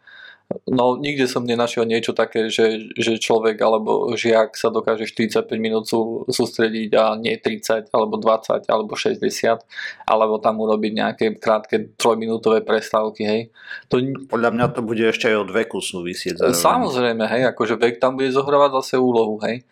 No 0.66 0.98
nikde 0.98 1.30
som 1.30 1.46
nenašiel 1.46 1.86
niečo 1.86 2.10
také, 2.10 2.50
že, 2.50 2.90
že 2.98 3.22
človek 3.22 3.54
alebo 3.62 4.10
žiak 4.18 4.58
sa 4.58 4.66
dokáže 4.66 5.06
45 5.06 5.46
minút 5.62 5.86
sú, 5.86 6.26
sústrediť 6.26 6.90
a 6.98 7.14
nie 7.14 7.38
30 7.38 7.94
alebo 7.94 8.18
20 8.18 8.66
alebo 8.66 8.98
60 8.98 9.30
alebo 10.10 10.42
tam 10.42 10.58
urobiť 10.58 10.92
nejaké 10.94 11.26
krátke 11.38 11.94
3-minútové 11.94 12.66
prestávky, 12.66 13.22
hej. 13.22 13.40
To... 13.94 14.02
Podľa 14.26 14.50
mňa 14.50 14.66
to 14.74 14.82
bude 14.82 15.06
ešte 15.06 15.30
aj 15.30 15.36
od 15.38 15.50
veku 15.54 15.78
súvisieť. 15.78 16.42
Zároveň. 16.42 16.58
Samozrejme, 16.58 17.24
hej, 17.30 17.42
akože 17.54 17.74
vek 17.78 18.02
tam 18.02 18.18
bude 18.18 18.34
zohrávať 18.34 18.70
zase 18.82 18.94
úlohu, 18.98 19.38
hej. 19.46 19.62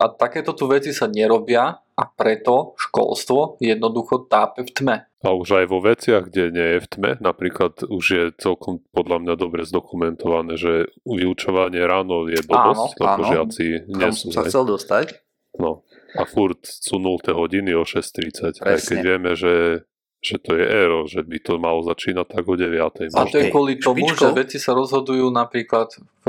A 0.00 0.08
takéto 0.08 0.56
tu 0.56 0.64
veci 0.64 0.96
sa 0.96 1.04
nerobia 1.04 1.76
a 1.76 2.02
preto 2.08 2.72
školstvo 2.80 3.60
jednoducho 3.60 4.24
tápe 4.24 4.64
v 4.64 4.72
tme. 4.72 4.96
A 5.18 5.34
už 5.34 5.64
aj 5.64 5.66
vo 5.66 5.82
veciach, 5.82 6.30
kde 6.30 6.54
nie 6.54 6.68
je 6.76 6.78
v 6.78 6.88
tme, 6.94 7.10
napríklad 7.18 7.82
už 7.90 8.04
je 8.06 8.24
celkom 8.38 8.78
podľa 8.94 9.18
mňa 9.26 9.34
dobre 9.34 9.66
zdokumentované, 9.66 10.54
že 10.54 10.94
vyučovanie 11.02 11.82
ráno 11.82 12.30
je 12.30 12.38
blbosť, 12.46 12.94
lebo 13.02 13.20
žiaci 13.26 13.66
nie 13.90 14.10
sú. 14.14 14.30
sa 14.30 14.46
chcel 14.46 14.62
dostať. 14.62 15.18
No 15.58 15.82
a 16.14 16.22
furt 16.22 16.62
sú 16.62 17.02
0 17.02 17.18
hodiny 17.34 17.74
o 17.74 17.82
6.30, 17.82 18.62
aj 18.62 18.78
keď 18.78 18.98
vieme, 19.02 19.34
že 19.34 19.84
že 20.18 20.34
to 20.42 20.58
je 20.58 20.66
ero, 20.66 21.06
že 21.06 21.22
by 21.22 21.38
to 21.38 21.62
malo 21.62 21.78
začínať 21.86 22.26
tak 22.26 22.42
o 22.50 22.58
9. 22.58 22.74
A 23.14 23.22
to 23.30 23.38
je 23.38 23.54
kvôli 23.54 23.78
tomu, 23.78 24.10
že 24.18 24.34
veci 24.34 24.58
sa 24.58 24.74
rozhodujú 24.74 25.30
napríklad 25.30 25.94
v 25.94 26.28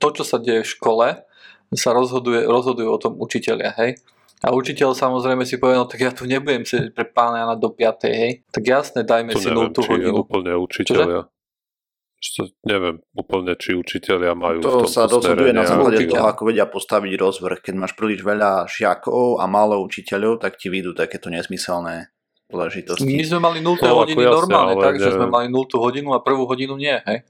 to, 0.00 0.08
čo 0.08 0.24
sa 0.24 0.40
deje 0.40 0.64
v 0.64 0.72
škole, 0.72 1.06
sa 1.76 1.90
rozhoduje, 1.92 2.48
rozhodujú 2.48 2.88
o 2.88 2.98
tom 3.00 3.20
učiteľia, 3.20 3.76
hej. 3.76 4.00
A 4.42 4.50
učiteľ 4.50 4.92
samozrejme 4.92 5.46
si 5.46 5.56
povie, 5.56 5.78
no 5.78 5.86
tak 5.86 6.02
ja 6.02 6.10
tu 6.10 6.26
nebudem 6.26 6.66
sedieť 6.66 6.90
pre 6.90 7.06
pána 7.06 7.46
Jana 7.46 7.56
do 7.56 7.70
5. 7.70 8.10
hej. 8.10 8.32
Tak 8.50 8.64
jasne, 8.66 9.00
dajme 9.06 9.32
to 9.32 9.40
si 9.40 9.48
neviem, 9.48 9.70
0 9.70 9.88
hodinu. 9.88 10.26
úplne 10.26 10.52
učiteľia. 10.58 11.30
Čo, 12.24 12.48
neviem 12.64 13.04
úplne, 13.12 13.52
či 13.52 13.76
učiteľia 13.76 14.32
majú 14.32 14.64
To 14.64 14.88
sa 14.88 15.04
rozhoduje 15.04 15.52
na 15.52 15.68
základe 15.68 16.08
toho, 16.08 16.24
ako 16.24 16.48
vedia 16.48 16.64
postaviť 16.64 17.12
rozvrh. 17.20 17.60
Keď 17.60 17.74
máš 17.76 17.92
príliš 17.92 18.24
veľa 18.24 18.64
žiakov 18.64 19.40
a 19.40 19.44
málo 19.44 19.84
učiteľov, 19.84 20.40
tak 20.40 20.56
ti 20.56 20.72
vyjdú 20.72 20.96
takéto 20.96 21.28
nesmyselné 21.28 22.08
príležitosti. 22.48 23.04
My 23.04 23.24
sme 23.28 23.38
mali 23.44 23.58
0 23.60 23.76
hodiny 23.76 24.24
jasne, 24.24 24.36
normálne, 24.40 24.74
tak, 24.80 24.96
že 24.96 25.12
sme 25.12 25.28
mali 25.28 25.52
0 25.52 25.68
hodinu 25.76 26.16
a 26.16 26.24
prvú 26.24 26.48
hodinu 26.48 26.80
nie, 26.80 26.96
hej. 26.96 27.28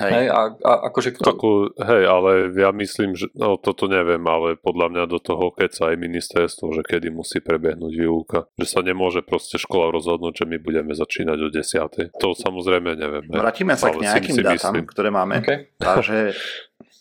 Hej. 0.00 0.12
hej 0.12 0.26
a, 0.32 0.40
a 0.56 0.72
akože 0.88 1.16
kto... 1.16 1.22
Takú, 1.28 1.52
hej, 1.76 2.04
ale 2.08 2.48
ja 2.56 2.72
myslím, 2.72 3.14
že 3.14 3.28
no 3.36 3.60
toto 3.60 3.84
neviem, 3.86 4.20
ale 4.24 4.56
podľa 4.56 4.86
mňa 4.96 5.04
do 5.06 5.20
toho 5.20 5.52
keď 5.52 5.70
sa 5.70 5.84
aj 5.92 5.96
ministerstvo, 6.00 6.72
že 6.72 6.82
kedy 6.82 7.12
musí 7.12 7.44
prebehnúť 7.44 7.92
výuka. 7.92 8.48
Že 8.56 8.66
sa 8.66 8.80
nemôže 8.80 9.20
proste 9.20 9.60
škola 9.60 9.92
rozhodnúť, 9.92 10.42
že 10.42 10.44
my 10.48 10.56
budeme 10.56 10.92
začínať 10.96 11.38
o 11.44 11.48
10. 11.52 12.16
To 12.16 12.28
samozrejme 12.32 12.96
neviem. 12.96 13.24
Vrátime 13.28 13.76
sa 13.76 13.92
k 13.92 14.00
nejakým 14.00 14.36
si, 14.36 14.42
dátam, 14.42 14.72
myslím. 14.72 14.88
ktoré 14.88 15.08
máme. 15.12 15.44
Okay. 15.44 15.70
Takže 15.76 16.32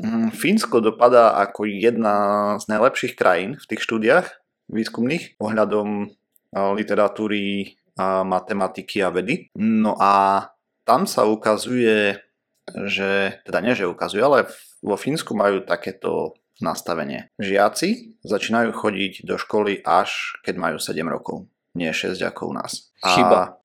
mm, 0.03 0.35
Fínsko 0.35 0.83
dopadá 0.83 1.39
ako 1.39 1.65
jedna 1.65 2.15
z 2.59 2.67
najlepších 2.67 3.15
krajín 3.15 3.55
v 3.55 3.65
tých 3.65 3.81
štúdiách 3.87 4.27
výskumných 4.69 5.41
ohľadom 5.41 6.13
literatúry, 6.53 7.77
a 7.99 8.23
matematiky 8.23 9.03
a 9.03 9.11
vedy. 9.11 9.51
No 9.59 9.99
a 9.99 10.47
tam 10.87 11.03
sa 11.03 11.27
ukazuje 11.27 12.15
že, 12.87 13.41
teda 13.45 13.59
nie, 13.63 13.73
že 13.73 13.89
ukazuje, 13.89 14.21
ale 14.21 14.47
vo 14.79 14.95
Fínsku 14.95 15.35
majú 15.35 15.65
takéto 15.65 16.37
nastavenie. 16.59 17.31
Žiaci 17.39 18.21
začínajú 18.23 18.75
chodiť 18.75 19.23
do 19.23 19.39
školy 19.39 19.79
až 19.83 20.35
keď 20.43 20.55
majú 20.59 20.77
7 20.77 21.01
rokov, 21.07 21.47
nie 21.75 21.89
6 21.89 22.19
ako 22.19 22.41
u 22.51 22.53
nás. 22.55 22.91
Chyba. 22.99 23.59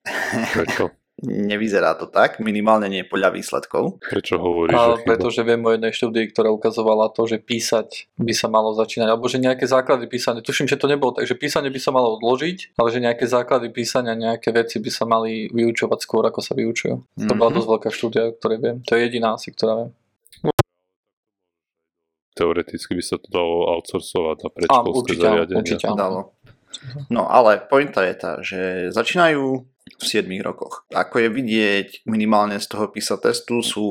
Nevyzerá 1.23 1.95
to 1.95 2.11
tak, 2.11 2.43
minimálne 2.43 2.91
nie 2.91 3.07
podľa 3.07 3.39
výsledkov. 3.39 4.03
Prečo 4.03 4.35
hovoríš, 4.35 4.75
Ale 4.75 4.99
že 4.99 5.07
pretože 5.07 5.41
viem 5.47 5.63
o 5.63 5.71
jednej 5.71 5.95
štúdii, 5.95 6.35
ktorá 6.35 6.51
ukazovala 6.51 7.07
to, 7.15 7.31
že 7.31 7.39
písať 7.39 8.11
by 8.19 8.35
sa 8.35 8.51
malo 8.51 8.75
začínať, 8.75 9.15
alebo 9.15 9.31
že 9.31 9.39
nejaké 9.39 9.63
základy 9.71 10.11
písania, 10.11 10.43
tuším, 10.43 10.67
že 10.67 10.75
to 10.75 10.91
nebolo 10.91 11.15
tak, 11.15 11.31
že 11.31 11.39
písanie 11.39 11.71
by 11.71 11.79
sa 11.79 11.95
malo 11.95 12.19
odložiť, 12.19 12.75
ale 12.75 12.89
že 12.91 12.99
nejaké 12.99 13.31
základy 13.31 13.71
písania, 13.71 14.19
nejaké 14.19 14.51
veci 14.51 14.83
by 14.83 14.91
sa 14.91 15.07
mali 15.07 15.47
vyučovať 15.55 15.99
skôr, 16.03 16.27
ako 16.27 16.43
sa 16.43 16.59
vyučujú. 16.59 16.99
Mm-hmm. 16.99 17.29
To 17.31 17.33
bola 17.39 17.51
mhm. 17.55 17.57
dosť 17.63 17.69
veľká 17.71 17.91
štúdia, 17.95 18.23
o 18.29 18.35
ktorej 18.35 18.59
viem. 18.59 18.77
To 18.83 18.99
je 18.99 19.01
jediná 19.07 19.39
asi, 19.39 19.55
ktorá 19.55 19.73
viem. 19.87 19.91
Teoreticky 22.35 22.99
by 22.99 23.05
sa 23.07 23.23
to 23.23 23.31
dalo 23.31 23.71
outsourcovať 23.79 24.37
na 24.43 24.51
predškolské 24.51 25.13
zariadenie. 25.15 25.63
Určite, 25.63 25.87
dalo. 25.95 26.34
No 27.11 27.29
ale 27.31 27.63
pointa 27.65 28.05
je 28.05 28.15
tá, 28.15 28.33
že 28.41 28.91
začínajú 28.95 29.67
v 29.85 30.05
7 30.05 30.27
rokoch. 30.43 30.89
Ako 30.91 31.23
je 31.23 31.29
vidieť 31.29 31.89
minimálne 32.09 32.57
z 32.59 32.67
toho 32.67 32.91
PISA 32.91 33.21
testu 33.21 33.61
sú 33.61 33.87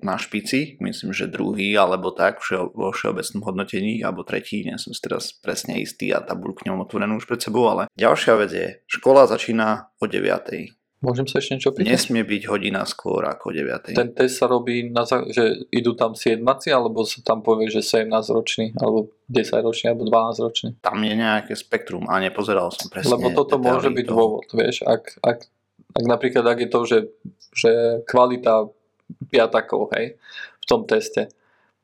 na 0.00 0.16
špici, 0.16 0.80
myslím, 0.80 1.10
že 1.12 1.28
druhý 1.28 1.74
alebo 1.76 2.14
tak 2.14 2.40
vo 2.72 2.94
všeobecnom 2.94 3.42
hodnotení, 3.44 4.00
alebo 4.00 4.24
tretí, 4.24 4.64
nie 4.64 4.78
som 4.78 4.94
si 4.94 5.02
teraz 5.02 5.34
presne 5.42 5.82
istý 5.82 6.14
a 6.14 6.22
tabulku 6.22 6.64
ňom 6.64 6.86
otvorenú 6.86 7.18
už 7.20 7.28
pred 7.28 7.42
sebou, 7.42 7.68
ale 7.68 7.90
ďalšia 7.98 8.34
vec 8.38 8.50
je, 8.54 8.68
škola 8.88 9.28
začína 9.28 9.92
o 9.98 10.06
9. 10.08 10.81
Môžem 11.02 11.26
sa 11.26 11.42
ešte 11.42 11.58
niečo 11.58 11.74
pýtať? 11.74 11.90
Nesmie 11.90 12.22
byť 12.22 12.42
hodina 12.46 12.86
skôr 12.86 13.26
ako 13.26 13.50
9. 13.50 13.90
Ten 13.90 14.14
test 14.14 14.38
sa 14.38 14.46
robí, 14.46 14.86
na, 14.86 15.02
že 15.04 15.66
idú 15.74 15.98
tam 15.98 16.14
7 16.14 16.38
alebo 16.70 17.02
sa 17.02 17.18
tam 17.26 17.42
povie, 17.42 17.66
že 17.66 17.82
17 17.82 18.06
ročný, 18.30 18.70
alebo 18.78 19.10
10 19.26 19.66
ročný, 19.66 19.86
alebo 19.90 20.06
12 20.06 20.46
ročný? 20.46 20.70
Tam 20.78 21.02
je 21.02 21.14
nejaké 21.18 21.58
spektrum 21.58 22.06
a 22.06 22.22
nepozeral 22.22 22.70
som 22.70 22.86
presne. 22.86 23.18
Lebo 23.18 23.34
toto 23.34 23.58
môže 23.58 23.90
byť 23.90 24.06
to. 24.06 24.12
dôvod, 24.14 24.46
vieš, 24.54 24.86
ak, 24.86 25.18
ak, 25.26 25.38
ak 25.98 26.04
napríklad 26.06 26.46
ak 26.46 26.58
je 26.62 26.68
to, 26.70 26.80
že, 26.86 26.98
že 27.50 27.70
kvalita 28.06 28.70
piatakov, 29.26 29.90
hej, 29.98 30.14
v 30.62 30.64
tom 30.70 30.86
teste. 30.86 31.34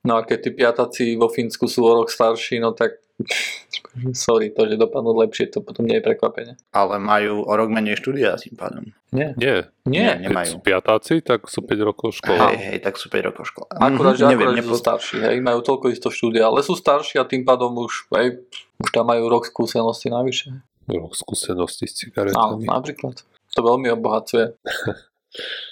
No 0.07 0.15
a 0.15 0.23
keď 0.23 0.39
tí 0.47 0.51
piataci 0.55 1.05
vo 1.19 1.27
Fínsku 1.27 1.67
sú 1.67 1.83
o 1.83 1.93
rok 1.99 2.15
starší, 2.15 2.63
no 2.63 2.71
tak 2.71 3.03
sorry, 4.15 4.55
to, 4.55 4.69
že 4.69 4.79
dopadnú 4.79 5.15
lepšie, 5.19 5.51
to 5.51 5.59
potom 5.61 5.85
nie 5.87 5.99
je 5.99 6.05
prekvapenie. 6.05 6.55
Ale 6.71 7.03
majú 7.03 7.43
o 7.43 7.53
rok 7.55 7.69
menej 7.71 7.99
štúdia 7.99 8.39
tým 8.39 8.55
pádom. 8.55 8.85
Nie. 9.11 9.35
Nie. 9.35 9.67
Nie. 9.89 10.21
Nie 10.21 10.29
nemajú. 10.31 10.45
Keď 10.45 10.55
sú 10.55 10.61
piatáci, 10.63 11.15
tak 11.25 11.49
sú 11.51 11.65
5 11.65 11.89
rokov 11.89 12.09
škola. 12.21 12.53
Hej, 12.53 12.59
hej, 12.61 12.79
tak 12.85 12.95
sú 13.01 13.11
5 13.11 13.29
rokov 13.33 13.45
škola. 13.51 13.69
Akurát, 13.75 14.15
že 14.15 14.25
neviem, 14.29 14.53
akurát, 14.53 14.69
sú 14.69 14.75
starší, 14.77 15.17
hej, 15.25 15.37
majú 15.43 15.61
toľko 15.65 15.87
isto 15.91 16.09
štúdia, 16.13 16.47
ale 16.47 16.61
sú 16.63 16.77
starší 16.79 17.19
a 17.19 17.25
tým 17.27 17.43
pádom 17.43 17.75
už, 17.83 18.13
hej, 18.15 18.45
už 18.79 18.89
tam 18.95 19.09
majú 19.09 19.27
rok 19.27 19.49
skúsenosti 19.49 20.13
navyše. 20.13 20.55
Rok 20.89 21.13
skúsenosti 21.17 21.85
s 21.89 21.95
cigaretami. 22.05 22.65
Áno, 22.65 22.81
napríklad. 22.81 23.21
To 23.57 23.61
veľmi 23.65 23.91
obohacuje. 23.93 24.55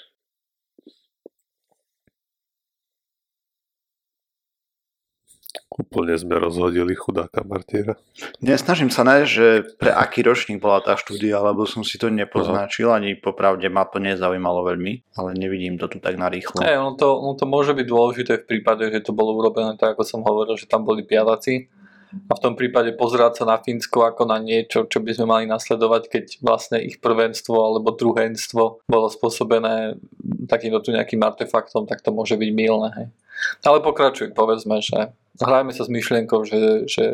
Úplne 5.77 6.17
sme 6.17 6.41
rozhodili 6.41 6.97
chudáka 6.97 7.45
Martiera. 7.45 8.01
Nesnažím 8.41 8.89
sa 8.89 9.05
nájsť, 9.05 9.29
že 9.29 9.47
pre 9.77 9.93
aký 9.93 10.25
ročník 10.25 10.57
bola 10.57 10.81
tá 10.81 10.97
štúdia, 10.97 11.37
lebo 11.45 11.69
som 11.69 11.85
si 11.85 12.01
to 12.01 12.09
nepoznačil, 12.09 12.97
ani 12.97 13.13
popravde 13.13 13.69
ma 13.69 13.85
to 13.85 14.01
nezaujímalo 14.01 14.65
veľmi, 14.65 15.05
ale 15.21 15.37
nevidím 15.37 15.77
to 15.77 15.93
tu 15.93 16.01
tak 16.01 16.17
narýchlo. 16.17 16.65
Hey, 16.65 16.81
ono, 16.81 16.97
to, 16.97 17.21
ono 17.21 17.37
to 17.37 17.45
môže 17.45 17.77
byť 17.77 17.87
dôležité 17.87 18.33
v 18.41 18.49
prípade, 18.57 18.89
že 18.89 19.05
to 19.05 19.13
bolo 19.13 19.37
urobené 19.37 19.77
tak, 19.77 19.95
ako 19.95 20.03
som 20.09 20.21
hovoril, 20.25 20.57
že 20.57 20.65
tam 20.65 20.89
boli 20.89 21.05
piataci 21.05 21.69
a 22.31 22.33
v 22.33 22.43
tom 22.43 22.55
prípade 22.55 22.95
pozerať 22.95 23.43
sa 23.43 23.45
na 23.45 23.57
Fínsko 23.61 24.07
ako 24.07 24.25
na 24.25 24.39
niečo, 24.41 24.87
čo 24.89 25.03
by 25.03 25.11
sme 25.13 25.27
mali 25.27 25.45
nasledovať, 25.45 26.03
keď 26.09 26.25
vlastne 26.41 26.79
ich 26.81 27.03
prvenstvo 27.03 27.57
alebo 27.59 27.93
druhenstvo 27.93 28.87
bolo 28.87 29.07
spôsobené 29.11 29.99
takýmto 30.47 30.81
tu 30.81 30.91
nejakým 30.95 31.21
artefaktom, 31.21 31.85
tak 31.85 32.01
to 32.01 32.15
môže 32.15 32.39
byť 32.39 32.51
milné. 32.55 32.89
Hej. 32.95 33.07
Ale 33.63 33.79
pokračuj, 33.85 34.33
povedzme, 34.33 34.81
že 34.81 35.13
hrajme 35.41 35.73
sa 35.75 35.85
s 35.85 35.91
myšlienkou, 35.93 36.45
že, 36.49 36.89
že, 36.89 37.07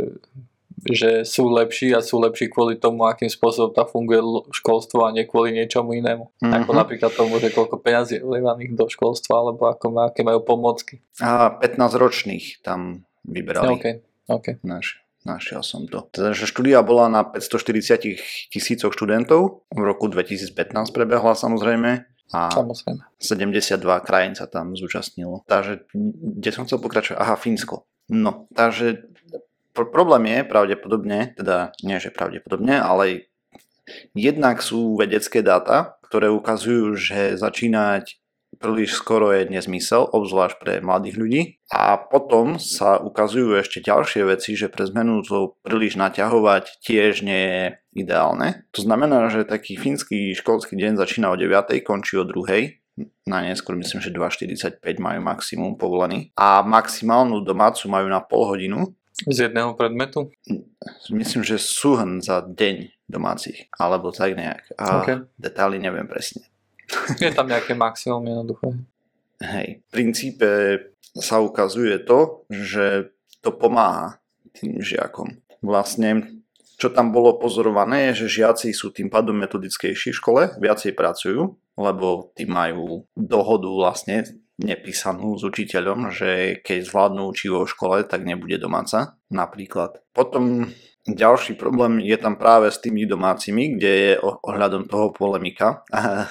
že 0.86 1.10
sú 1.26 1.50
lepší 1.50 1.94
a 1.94 2.04
sú 2.04 2.22
lepší 2.22 2.50
kvôli 2.50 2.78
tomu, 2.78 3.06
akým 3.06 3.30
spôsobom 3.30 3.74
tam 3.74 3.86
funguje 3.90 4.22
školstvo 4.54 5.06
a 5.06 5.14
nie 5.14 5.26
kvôli 5.26 5.54
niečomu 5.54 5.94
inému. 5.98 6.30
Mm-hmm. 6.38 6.52
Ako 6.62 6.70
napríklad 6.74 7.12
tomu, 7.14 7.38
že 7.42 7.50
koľko 7.50 7.82
peňazí 7.82 8.20
je 8.20 8.26
vlevaných 8.26 8.78
do 8.78 8.86
školstva, 8.86 9.42
alebo 9.42 9.66
ako, 9.66 9.90
aké 10.02 10.22
majú 10.22 10.42
pomocky. 10.42 11.02
A 11.18 11.50
15 11.58 11.98
ročných 11.98 12.62
tam 12.62 13.06
vyberali. 13.26 13.78
Okay. 13.78 13.94
Okay. 14.30 14.54
Naš, 14.62 15.02
našiel 15.26 15.62
som 15.66 15.86
to. 15.90 16.06
Teda, 16.14 16.34
štúdia 16.34 16.82
bola 16.82 17.10
na 17.10 17.22
540 17.26 18.50
tisícoch 18.54 18.94
študentov. 18.94 19.66
V 19.70 19.82
roku 19.82 20.06
2015 20.06 20.54
prebehla 20.94 21.34
samozrejme. 21.34 22.11
A 22.32 22.48
Samozrejme. 22.48 23.04
72 23.20 23.76
krajín 24.00 24.32
sa 24.32 24.48
tam 24.48 24.72
zúčastnilo. 24.72 25.44
Takže, 25.44 25.84
kde 26.40 26.50
som 26.52 26.64
chcel 26.64 26.80
pokračovať? 26.80 27.20
Aha, 27.20 27.36
Fínsko. 27.36 27.84
No, 28.08 28.48
takže 28.56 29.04
pr- 29.76 29.92
problém 29.92 30.32
je 30.32 30.38
pravdepodobne, 30.48 31.36
teda 31.36 31.76
nie 31.84 32.00
že 32.00 32.08
pravdepodobne, 32.08 32.80
ale 32.80 33.28
jednak 34.16 34.64
sú 34.64 34.96
vedecké 34.96 35.44
dáta, 35.44 36.00
ktoré 36.06 36.32
ukazujú, 36.32 36.96
že 36.96 37.36
začínať 37.36 38.21
príliš 38.58 38.98
skoro 38.98 39.32
je 39.32 39.48
nezmysel, 39.48 40.08
obzvlášť 40.12 40.56
pre 40.60 40.74
mladých 40.84 41.16
ľudí. 41.16 41.42
A 41.72 41.96
potom 41.96 42.60
sa 42.60 43.00
ukazujú 43.00 43.56
ešte 43.56 43.80
ďalšie 43.80 44.28
veci, 44.28 44.58
že 44.58 44.68
pre 44.68 44.84
zmenu 44.88 45.24
to 45.24 45.56
príliš 45.64 45.96
naťahovať 45.96 46.84
tiež 46.84 47.24
nie 47.24 47.42
je 47.42 47.64
ideálne. 47.96 48.68
To 48.76 48.84
znamená, 48.84 49.28
že 49.32 49.48
taký 49.48 49.80
fínsky 49.80 50.36
školský 50.36 50.76
deň 50.76 51.00
začína 51.00 51.32
o 51.32 51.36
9, 51.36 51.80
končí 51.80 52.20
o 52.20 52.24
2 52.24 52.82
na 53.24 53.40
neskôr 53.40 53.72
myslím, 53.72 54.04
že 54.04 54.12
2,45 54.12 54.84
majú 55.00 55.20
maximum 55.24 55.80
povolený 55.80 56.28
a 56.36 56.60
maximálnu 56.60 57.40
domácu 57.40 57.88
majú 57.88 58.06
na 58.12 58.20
pol 58.20 58.44
hodinu. 58.44 58.92
Z 59.24 59.48
jedného 59.48 59.72
predmetu? 59.78 60.28
Myslím, 61.08 61.40
že 61.40 61.56
súhrn 61.56 62.20
za 62.20 62.44
deň 62.44 63.06
domácich, 63.08 63.70
alebo 63.80 64.12
tak 64.12 64.34
nejak. 64.36 64.76
A 64.76 65.04
okay. 65.04 65.16
Detaily 65.40 65.78
neviem 65.78 66.04
presne. 66.04 66.51
Je 67.18 67.30
tam 67.32 67.48
nejaké 67.48 67.72
maximum 67.74 68.24
jednoducho. 68.26 68.76
Hej, 69.42 69.82
v 69.82 69.88
princípe 69.90 70.48
sa 71.18 71.42
ukazuje 71.42 71.98
to, 72.02 72.46
že 72.48 73.10
to 73.42 73.50
pomáha 73.50 74.22
tým 74.54 74.78
žiakom. 74.78 75.42
Vlastne, 75.60 76.42
čo 76.78 76.88
tam 76.90 77.10
bolo 77.10 77.36
pozorované, 77.36 78.12
je, 78.12 78.26
že 78.26 78.42
žiaci 78.42 78.70
sú 78.70 78.94
tým 78.94 79.10
pádom 79.10 79.34
metodickejší 79.34 80.14
v 80.14 80.18
škole, 80.18 80.42
viacej 80.62 80.94
pracujú, 80.94 81.58
lebo 81.74 82.32
tí 82.38 82.46
majú 82.46 83.08
dohodu 83.18 83.68
vlastne 83.68 84.41
nepísanú 84.60 85.38
s 85.40 85.42
učiteľom, 85.46 86.12
že 86.12 86.60
keď 86.60 86.78
zvládnu 86.84 87.22
učivo 87.32 87.64
v 87.64 87.72
škole, 87.72 87.96
tak 88.04 88.28
nebude 88.28 88.60
domáca 88.60 89.16
napríklad. 89.32 90.04
Potom 90.12 90.68
ďalší 91.08 91.58
problém 91.58 91.98
je 91.98 92.14
tam 92.20 92.38
práve 92.38 92.70
s 92.70 92.78
tými 92.78 93.08
domácimi, 93.08 93.74
kde 93.74 93.90
je 93.90 94.12
ohľadom 94.20 94.86
toho 94.86 95.10
polemika. 95.10 95.82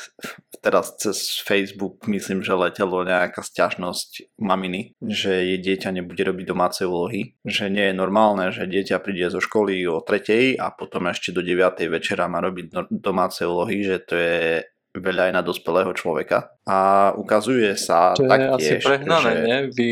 Teraz 0.66 0.94
cez 1.02 1.42
Facebook 1.42 2.06
myslím, 2.06 2.46
že 2.46 2.54
letelo 2.54 3.02
nejaká 3.02 3.42
sťažnosť 3.42 4.38
maminy, 4.38 4.94
že 5.02 5.42
jej 5.42 5.58
dieťa 5.58 5.90
nebude 5.90 6.22
robiť 6.22 6.46
domáce 6.46 6.86
úlohy. 6.86 7.34
Že 7.42 7.74
nie 7.74 7.86
je 7.90 7.96
normálne, 7.98 8.54
že 8.54 8.70
dieťa 8.70 9.02
príde 9.02 9.34
zo 9.34 9.42
školy 9.42 9.82
o 9.90 10.06
tretej 10.06 10.62
a 10.62 10.70
potom 10.70 11.10
ešte 11.10 11.34
do 11.34 11.42
9. 11.42 11.82
večera 11.90 12.30
má 12.30 12.40
robiť 12.46 12.94
domáce 12.94 13.42
úlohy, 13.42 13.82
že 13.82 13.98
to 14.06 14.14
je 14.14 14.62
veľa 14.92 15.32
aj 15.32 15.34
na 15.36 15.42
dospelého 15.44 15.92
človeka. 15.96 16.56
A 16.68 17.12
ukazuje 17.16 17.72
sa 17.80 18.12
to 18.16 18.28
taktiež, 18.28 18.60
je 18.60 18.78
asi 18.80 18.86
prehnané, 18.86 19.32
že... 19.32 19.44
nie? 19.44 19.60
Vy 19.72 19.90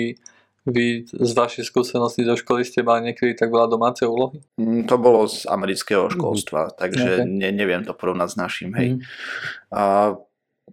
vy 0.70 1.08
z 1.10 1.32
vašej 1.34 1.66
skúsenosti 1.66 2.22
do 2.22 2.38
školy 2.38 2.62
ste 2.62 2.86
mali 2.86 3.10
niekedy 3.12 3.34
tak 3.34 3.50
veľa 3.50 3.68
domáce 3.72 4.06
úlohy? 4.06 4.44
Mm, 4.60 4.86
to 4.86 4.96
bolo 5.02 5.26
z 5.26 5.50
amerického 5.50 6.08
mhm. 6.08 6.14
školstva, 6.16 6.62
mm. 6.70 6.74
takže 6.78 7.10
okay. 7.24 7.28
ne, 7.28 7.50
neviem 7.52 7.82
to 7.84 7.96
porovnať 7.98 8.30
s 8.30 8.38
našim, 8.38 8.70
hej. 8.78 8.90
Mm. 8.96 9.02
A, 9.74 9.84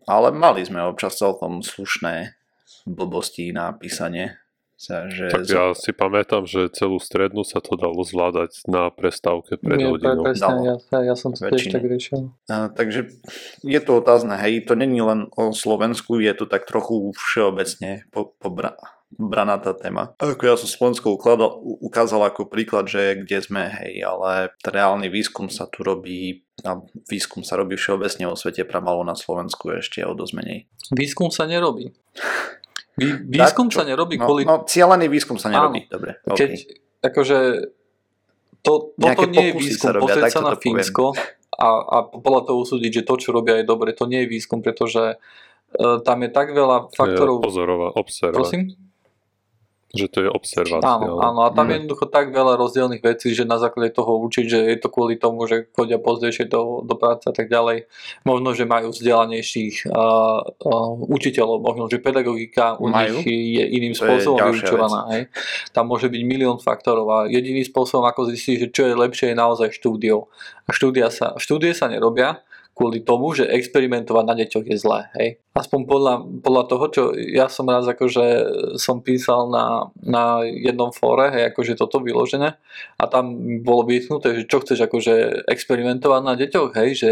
ale 0.07 0.29
mali 0.35 0.63
sme 0.63 0.85
občas 0.85 1.17
celkom 1.17 1.65
slušné 1.65 2.37
blbosti 2.87 3.51
na 3.51 3.75
písanie. 3.75 4.39
Sa, 4.77 5.09
že 5.09 5.33
tak 5.33 5.49
ja 5.49 5.73
si 5.73 5.89
pamätám, 5.97 6.45
že 6.45 6.69
celú 6.69 7.01
strednú 7.01 7.49
sa 7.49 7.65
to 7.65 7.81
dalo 7.81 8.05
zvládať 8.05 8.61
na 8.69 8.93
prestávke 8.93 9.57
pred 9.57 9.81
Nie, 9.81 9.89
hodinou. 9.89 10.29
Presne, 10.29 10.77
ja, 10.93 11.01
ja 11.01 11.15
som 11.17 11.33
to 11.33 11.49
tiež 11.49 11.73
tak 11.73 11.81
riešil. 11.81 12.29
A, 12.53 12.69
takže 12.69 13.09
je 13.65 13.81
to 13.81 14.05
otázne, 14.05 14.37
hej, 14.37 14.69
to 14.69 14.77
není 14.77 15.01
len 15.01 15.33
o 15.33 15.57
Slovensku, 15.57 16.21
je 16.21 16.29
to 16.37 16.45
tak 16.45 16.69
trochu 16.69 17.09
všeobecne 17.17 18.05
po, 18.13 18.37
po, 18.37 18.53
braná 19.17 19.57
tá 19.57 19.73
téma. 19.73 20.13
Ako 20.21 20.45
ja 20.45 20.61
som 20.61 20.69
Slovensko 20.69 21.17
ukladal, 21.17 21.57
ukázal 21.81 22.29
ako 22.29 22.45
príklad, 22.45 22.91
že 22.91 23.25
kde 23.25 23.39
sme, 23.41 23.73
hej, 23.81 24.05
ale 24.05 24.53
reálny 24.61 25.09
výskum 25.09 25.49
sa 25.49 25.65
tu 25.71 25.87
robí 25.87 26.45
a 26.69 26.85
výskum 27.09 27.41
sa 27.41 27.57
robí 27.57 27.81
všeobecne 27.81 28.29
vo 28.29 28.37
svete, 28.37 28.69
pramalo 28.69 29.07
na 29.09 29.17
Slovensku 29.17 29.73
ešte 29.73 30.05
o 30.05 30.13
dosť 30.13 30.33
menej. 30.37 30.59
Výskum 30.93 31.33
sa 31.33 31.49
nerobí. 31.49 31.97
Vý, 32.97 33.09
výskum 33.29 33.69
tak, 33.69 33.77
sa 33.77 33.83
nerobí 33.85 34.17
no, 34.17 34.25
kvôli... 34.25 34.43
No, 34.49 34.65
cieľený 34.65 35.07
výskum 35.13 35.37
sa 35.37 35.53
nerobí, 35.53 35.85
Áno. 35.85 35.93
dobre. 35.93 36.11
Okay. 36.25 36.37
Keď, 36.37 36.51
akože, 37.05 37.39
to, 38.65 38.97
toto 38.97 39.25
nie 39.29 39.53
je 39.53 39.53
výskum, 39.53 40.01
pozrieť 40.01 40.33
sa 40.33 40.41
na 40.41 40.57
Fínsko 40.57 41.13
a, 41.57 41.69
a 41.85 41.97
podľa 42.09 42.43
toho 42.49 42.59
usúdiť, 42.65 43.01
že 43.01 43.07
to, 43.07 43.15
čo 43.21 43.37
robia, 43.37 43.61
je 43.61 43.69
dobre. 43.69 43.93
To 43.93 44.09
nie 44.09 44.25
je 44.25 44.33
výskum, 44.33 44.65
pretože 44.65 45.21
uh, 45.21 45.99
tam 46.01 46.19
je 46.25 46.31
tak 46.33 46.57
veľa 46.57 46.89
faktorov... 46.97 47.45
Pozorovať, 47.45 47.91
observovať. 48.01 48.37
Prosím? 48.41 48.63
Že 49.97 50.09
to 50.13 50.19
je 50.23 50.31
observácia. 50.31 50.85
Áno, 50.85 51.19
áno, 51.25 51.41
a 51.43 51.51
tam 51.51 51.73
je 51.73 51.81
jednoducho 51.81 52.07
tak 52.13 52.31
veľa 52.31 52.61
rozdielných 52.61 53.03
vecí, 53.03 53.33
že 53.33 53.49
na 53.49 53.57
základe 53.57 53.97
toho 53.97 54.21
učiť, 54.21 54.45
že 54.45 54.59
je 54.71 54.77
to 54.77 54.93
kvôli 54.93 55.17
tomu, 55.17 55.49
že 55.49 55.73
chodia 55.73 55.97
pozdejšie 55.97 56.47
do, 56.47 56.85
do 56.85 56.95
práce 56.95 57.25
a 57.27 57.35
tak 57.35 57.49
ďalej. 57.49 57.89
Možno, 58.29 58.53
že 58.53 58.69
majú 58.69 58.93
vzdelanejších 58.93 59.89
uh, 59.89 60.45
uh, 60.45 60.93
učiteľov, 61.09 61.65
možno, 61.65 61.89
že 61.89 61.99
pedagogika 61.99 62.77
u 62.77 62.93
majú? 62.93 63.25
nich 63.25 63.27
je 63.27 63.65
iným 63.65 63.97
to 63.97 64.05
spôsobom 64.05 64.39
je 64.39 64.61
vyučovaná. 64.61 65.01
Hej. 65.17 65.23
Tam 65.73 65.89
môže 65.89 66.13
byť 66.13 66.23
milión 66.23 66.61
faktorov 66.61 67.07
a 67.09 67.19
jediný 67.27 67.65
spôsob, 67.65 68.05
ako 68.05 68.29
zistiť, 68.29 68.57
že 68.61 68.67
čo 68.71 68.83
je 68.87 68.95
lepšie, 68.95 69.33
je 69.33 69.37
naozaj 69.37 69.73
štúdiou. 69.73 70.29
A 70.67 70.71
štúdia 70.75 71.09
sa, 71.09 71.33
štúdie 71.41 71.73
sa 71.73 71.89
nerobia, 71.89 72.45
kvôli 72.77 73.01
tomu, 73.01 73.33
že 73.33 73.49
experimentovať 73.49 74.25
na 74.29 74.37
deťoch 74.37 74.69
je 74.69 74.77
zlé. 74.77 75.09
Hej. 75.17 75.29
Aspoň 75.57 75.81
podľa, 75.89 76.15
podľa 76.45 76.65
toho, 76.69 76.85
čo 76.93 77.03
ja 77.17 77.49
som 77.49 77.65
raz 77.65 77.89
akože 77.89 78.25
som 78.77 79.01
písal 79.01 79.49
na, 79.49 79.89
na 80.05 80.45
jednom 80.45 80.93
fóre, 80.93 81.33
hej, 81.33 81.57
akože 81.57 81.81
toto 81.81 82.05
vyložené 82.05 82.61
a 83.01 83.05
tam 83.09 83.33
bolo 83.65 83.89
vytknuté, 83.89 84.37
že 84.37 84.45
čo 84.45 84.61
chceš 84.61 84.85
akože 84.93 85.49
experimentovať 85.49 86.21
na 86.21 86.37
deťoch, 86.37 86.77
hej, 86.77 86.91
že 87.01 87.11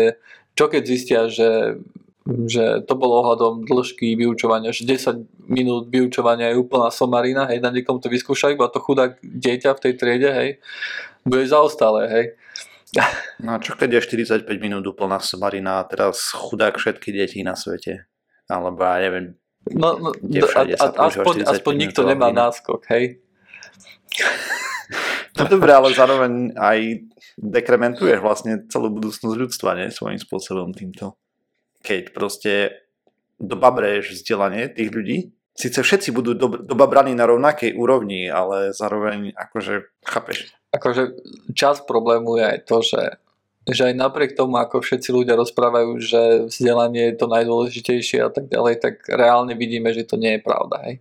čo 0.52 0.68
keď 0.68 0.82
zistia, 0.84 1.20
že 1.32 1.80
že 2.24 2.80
to 2.88 2.96
bolo 2.96 3.20
ohľadom 3.20 3.68
dĺžky 3.68 4.16
vyučovania, 4.16 4.72
že 4.72 4.88
10 4.88 5.44
minút 5.44 5.92
vyučovania 5.92 6.56
je 6.56 6.56
úplná 6.56 6.88
somarina, 6.88 7.44
hej, 7.52 7.60
na 7.60 7.68
niekom 7.68 8.00
to 8.00 8.08
vyskúšajú, 8.08 8.56
a 8.64 8.72
to 8.72 8.80
chudák 8.80 9.20
dieťa 9.20 9.76
v 9.76 9.82
tej 9.84 9.92
triede, 10.00 10.30
hej, 10.32 10.50
bude 11.28 11.44
zaostalé, 11.44 12.08
hej. 12.08 12.24
No 13.42 13.56
a 13.56 13.58
čo 13.58 13.74
keď 13.74 13.98
je 13.98 14.26
45 14.26 14.46
minút 14.62 14.86
úplná 14.86 15.18
somarina 15.18 15.82
a 15.82 15.86
teraz 15.88 16.30
chudák 16.30 16.78
všetky 16.78 17.10
deti 17.10 17.42
na 17.42 17.58
svete? 17.58 18.06
Alebo 18.46 18.84
ja 18.84 19.00
neviem, 19.02 19.34
No, 19.72 19.96
no 19.96 20.12
a, 20.12 20.60
a, 20.60 20.86
aspoň, 21.08 21.48
aspoň 21.48 21.74
nikto 21.88 22.04
nemá 22.04 22.28
náskok, 22.28 22.84
hej? 22.92 23.04
No 25.34 25.50
dobré, 25.50 25.74
ale 25.74 25.90
zároveň 25.90 26.54
aj 26.54 27.10
dekrementuješ 27.34 28.22
vlastne 28.22 28.70
celú 28.70 28.86
budúcnosť 28.94 29.34
ľudstva, 29.34 29.74
nie? 29.74 29.90
Svojím 29.90 30.22
spôsobom 30.22 30.70
týmto. 30.70 31.18
Keď 31.82 32.14
proste 32.14 32.86
dobabreješ 33.42 34.14
vzdelanie 34.14 34.70
tých 34.70 34.94
ľudí, 34.94 35.34
síce 35.58 35.82
všetci 35.82 36.14
budú 36.14 36.38
do, 36.38 36.62
dobabraní 36.62 37.18
na 37.18 37.26
rovnakej 37.26 37.74
úrovni, 37.74 38.30
ale 38.30 38.70
zároveň 38.70 39.34
akože, 39.34 40.06
chápeš? 40.06 40.54
Akože 40.74 41.02
čas 41.54 41.78
problému 41.86 42.34
je 42.42 42.44
aj 42.44 42.58
to, 42.66 42.76
že, 42.82 43.02
že 43.70 43.82
aj 43.90 43.94
napriek 43.94 44.32
tomu, 44.34 44.58
ako 44.58 44.82
všetci 44.82 45.14
ľudia 45.14 45.38
rozprávajú, 45.38 45.90
že 46.02 46.22
vzdelanie 46.50 47.14
je 47.14 47.16
to 47.16 47.26
najdôležitejšie 47.30 48.18
a 48.26 48.30
tak 48.34 48.50
ďalej, 48.50 48.82
tak 48.82 48.94
reálne 49.06 49.54
vidíme, 49.54 49.94
že 49.94 50.02
to 50.02 50.18
nie 50.18 50.36
je 50.36 50.40
pravda. 50.42 50.76
Hej. 50.90 50.94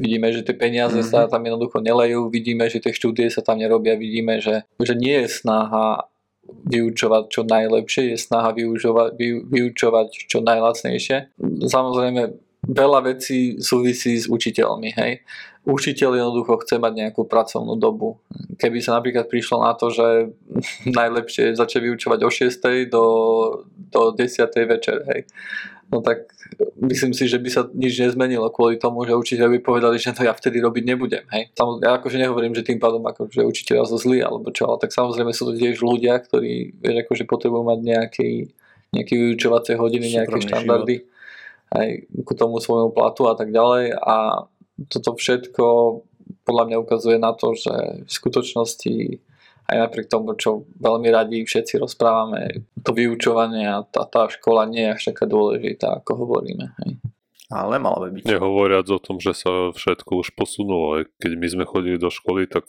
Vidíme, 0.00 0.32
že 0.32 0.42
tie 0.42 0.56
peniaze 0.56 0.96
mm-hmm. 0.96 1.12
sa 1.12 1.28
tam 1.28 1.44
jednoducho 1.44 1.84
nelejú, 1.84 2.32
vidíme, 2.32 2.66
že 2.72 2.80
tie 2.80 2.96
štúdie 2.96 3.28
sa 3.28 3.44
tam 3.44 3.60
nerobia, 3.60 4.00
vidíme, 4.00 4.40
že, 4.40 4.64
že 4.80 4.96
nie 4.96 5.22
je 5.24 5.28
snaha 5.28 6.08
vyučovať 6.50 7.30
čo 7.30 7.46
najlepšie, 7.46 8.10
je 8.10 8.18
snaha 8.18 8.50
vyučovať, 8.56 9.14
vy, 9.14 9.46
vyučovať 9.46 10.08
čo 10.26 10.42
najlacnejšie. 10.42 11.38
Samozrejme, 11.68 12.22
veľa 12.66 13.00
vecí 13.06 13.62
súvisí 13.62 14.18
s 14.18 14.26
učiteľmi, 14.26 14.90
hej 14.98 15.22
učiteľ 15.68 16.16
jednoducho 16.16 16.56
chce 16.64 16.80
mať 16.80 16.92
nejakú 16.96 17.28
pracovnú 17.28 17.76
dobu. 17.76 18.20
Keby 18.56 18.80
sa 18.80 18.96
napríklad 18.96 19.28
prišlo 19.28 19.60
na 19.60 19.76
to, 19.76 19.92
že 19.92 20.32
najlepšie 20.98 21.52
je 21.52 21.60
začať 21.60 21.80
vyučovať 21.84 22.18
o 22.24 22.30
6. 22.32 22.88
do, 22.88 23.04
do 23.92 24.00
10. 24.16 24.48
večer, 24.64 25.04
hej. 25.12 25.28
No 25.90 25.98
tak 26.06 26.30
myslím 26.78 27.10
si, 27.10 27.26
že 27.26 27.42
by 27.42 27.48
sa 27.50 27.66
nič 27.74 27.98
nezmenilo 27.98 28.46
kvôli 28.54 28.78
tomu, 28.78 29.02
že 29.02 29.18
učiteľ 29.18 29.58
by 29.58 29.58
povedali, 29.58 29.98
že 29.98 30.14
to 30.14 30.22
ja 30.22 30.30
vtedy 30.30 30.62
robiť 30.62 30.84
nebudem. 30.86 31.26
Hej. 31.34 31.50
Ja 31.82 31.98
akože 31.98 32.14
nehovorím, 32.14 32.54
že 32.54 32.62
tým 32.62 32.78
pádom 32.78 33.02
akože 33.02 33.42
učiteľia 33.42 33.90
sú 33.90 33.98
zlí 33.98 34.22
alebo 34.22 34.54
čo, 34.54 34.70
ale 34.70 34.78
tak 34.78 34.94
samozrejme 34.94 35.34
sú 35.34 35.50
to 35.50 35.58
tiež 35.58 35.82
ľudia, 35.82 36.14
ktorí 36.22 36.78
vieš, 36.78 36.96
akože 37.06 37.24
potrebujú 37.26 37.66
mať 37.66 37.80
nejaké, 37.82 38.54
nejaké 38.94 39.14
vyučovacie 39.18 39.74
hodiny, 39.74 40.06
nejaké 40.14 40.38
štandardy 40.46 40.96
život. 41.02 41.74
aj 41.74 41.88
ku 42.22 42.32
tomu 42.38 42.62
svojmu 42.62 42.94
platu 42.94 43.26
a 43.26 43.34
tak 43.34 43.50
ďalej 43.50 43.98
a 43.98 44.46
toto 44.88 45.18
všetko 45.18 45.64
podľa 46.46 46.64
mňa 46.70 46.76
ukazuje 46.80 47.18
na 47.18 47.34
to, 47.34 47.52
že 47.58 48.06
v 48.06 48.10
skutočnosti 48.10 48.94
aj 49.70 49.76
napriek 49.86 50.10
tomu, 50.10 50.34
čo 50.34 50.66
veľmi 50.82 51.08
radi 51.14 51.46
všetci 51.46 51.78
rozprávame, 51.78 52.66
to 52.82 52.90
vyučovanie 52.90 53.70
a 53.70 53.86
tá, 53.86 54.02
tá 54.06 54.26
škola 54.26 54.66
nie 54.66 54.82
je 54.82 54.94
až 54.98 55.02
taká 55.14 55.30
dôležitá, 55.30 56.02
ako 56.02 56.26
hovoríme. 56.26 56.74
Hej. 56.82 56.98
Ale 57.50 57.82
mala 57.82 58.06
by 58.06 58.18
byť. 58.18 58.22
Nehovoriac 58.26 58.86
o 58.90 59.02
tom, 59.02 59.18
že 59.22 59.34
sa 59.34 59.74
všetko 59.74 60.22
už 60.22 60.34
posunulo. 60.38 61.02
Keď 61.18 61.32
my 61.34 61.46
sme 61.50 61.64
chodili 61.66 61.98
do 61.98 62.10
školy, 62.10 62.46
tak 62.46 62.66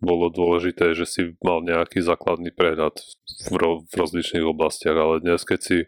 bolo 0.00 0.28
dôležité, 0.28 0.92
že 0.92 1.08
si 1.08 1.20
mal 1.40 1.64
nejaký 1.64 2.04
základný 2.04 2.52
prehľad 2.52 3.00
v, 3.48 3.56
ro- 3.56 3.80
v 3.88 3.92
rozličných 3.96 4.44
oblastiach, 4.44 4.96
ale 4.96 5.24
dnes, 5.24 5.40
keď 5.48 5.60
si 5.64 5.78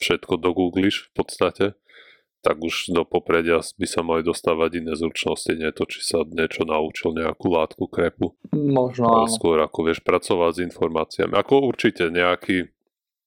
všetko 0.00 0.40
dogoogliš 0.40 1.08
v 1.08 1.10
podstate, 1.12 1.66
tak 2.44 2.60
už 2.60 2.92
do 2.92 3.08
popredia 3.08 3.64
by 3.64 3.86
sa 3.88 4.04
mali 4.04 4.20
dostávať 4.20 4.84
iné 4.84 4.92
zručnosti, 4.92 5.48
nie 5.56 5.72
to, 5.72 5.88
či 5.88 6.04
sa 6.04 6.20
niečo 6.28 6.68
naučil, 6.68 7.16
nejakú 7.16 7.48
látku, 7.48 7.88
krepu. 7.88 8.36
Možno 8.52 9.08
Ale 9.08 9.32
skôr 9.32 9.56
ako 9.64 9.88
vieš 9.88 10.04
pracovať 10.04 10.60
s 10.60 10.64
informáciami. 10.68 11.32
Ako 11.32 11.64
určite 11.64 12.12
nejaký, 12.12 12.68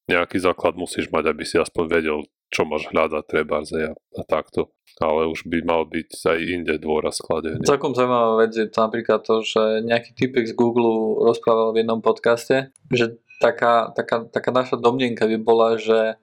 nejaký 0.06 0.38
základ 0.38 0.78
musíš 0.78 1.10
mať, 1.10 1.34
aby 1.34 1.44
si 1.50 1.58
aspoň 1.58 1.86
vedel, 1.90 2.18
čo 2.54 2.64
máš 2.64 2.86
hľadať 2.94 3.24
treba 3.26 3.66
a, 3.66 3.92
a 3.98 4.22
takto. 4.24 4.70
Ale 5.02 5.30
už 5.30 5.50
by 5.50 5.66
mal 5.66 5.84
byť 5.90 6.10
aj 6.14 6.40
inde 6.42 6.74
dôraz 6.78 7.18
skladený. 7.18 7.66
Celkom 7.66 7.98
zaujímavá 7.98 8.46
vec 8.46 8.54
je 8.54 8.70
to 8.70 8.80
napríklad 8.82 9.26
to, 9.26 9.42
že 9.42 9.82
nejaký 9.82 10.14
typek 10.14 10.46
z 10.46 10.54
Google 10.54 11.22
rozprával 11.26 11.74
v 11.74 11.86
jednom 11.86 12.02
podcaste, 12.02 12.74
že 12.94 13.18
taká, 13.42 13.94
taká, 13.94 14.26
taká 14.26 14.50
naša 14.50 14.78
domnenka 14.78 15.26
by 15.26 15.38
bola, 15.38 15.78
že 15.78 16.18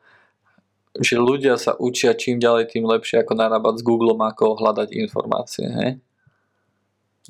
že 1.03 1.19
ľudia 1.19 1.59
sa 1.59 1.75
učia 1.75 2.15
čím 2.15 2.39
ďalej, 2.39 2.71
tým 2.71 2.87
lepšie 2.87 3.27
ako 3.27 3.35
narábať 3.35 3.83
s 3.83 3.87
Googlem, 3.87 4.21
ako 4.23 4.59
hľadať 4.59 4.95
informácie, 4.95 5.67
hej? 5.67 5.91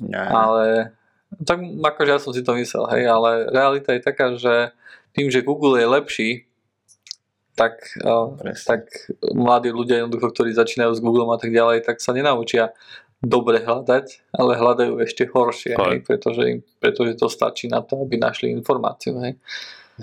Ja. 0.05 0.27
Ale 0.29 0.93
tak 1.43 1.59
akože 1.63 2.11
ja 2.11 2.19
som 2.21 2.31
si 2.35 2.45
to 2.45 2.53
myslel, 2.53 2.85
hej, 2.93 3.09
ale 3.09 3.49
realita 3.49 3.91
je 3.95 4.01
taká, 4.03 4.37
že 4.37 4.75
tým, 5.15 5.33
že 5.33 5.41
Google 5.41 5.81
je 5.81 5.87
lepší, 5.87 6.29
tak, 7.55 7.79
tak 8.67 8.91
mladí 9.31 9.71
ľudia 9.71 10.03
jednoducho, 10.03 10.27
ktorí 10.35 10.51
začínajú 10.51 10.91
s 10.91 11.03
Googlem 11.03 11.31
a 11.31 11.39
tak 11.39 11.55
ďalej, 11.55 11.87
tak 11.87 12.03
sa 12.03 12.11
nenaučia 12.11 12.75
dobre 13.23 13.63
hľadať, 13.63 14.35
ale 14.35 14.59
hľadajú 14.59 14.99
ešte 15.01 15.25
horšie, 15.31 15.73
hej, 15.79 15.97
pretože, 16.03 16.43
im, 16.45 16.59
pretože 16.77 17.15
to 17.15 17.31
stačí 17.31 17.71
na 17.71 17.79
to, 17.81 18.03
aby 18.03 18.19
našli 18.19 18.51
informáciu. 18.51 19.17
Hej. 19.23 19.39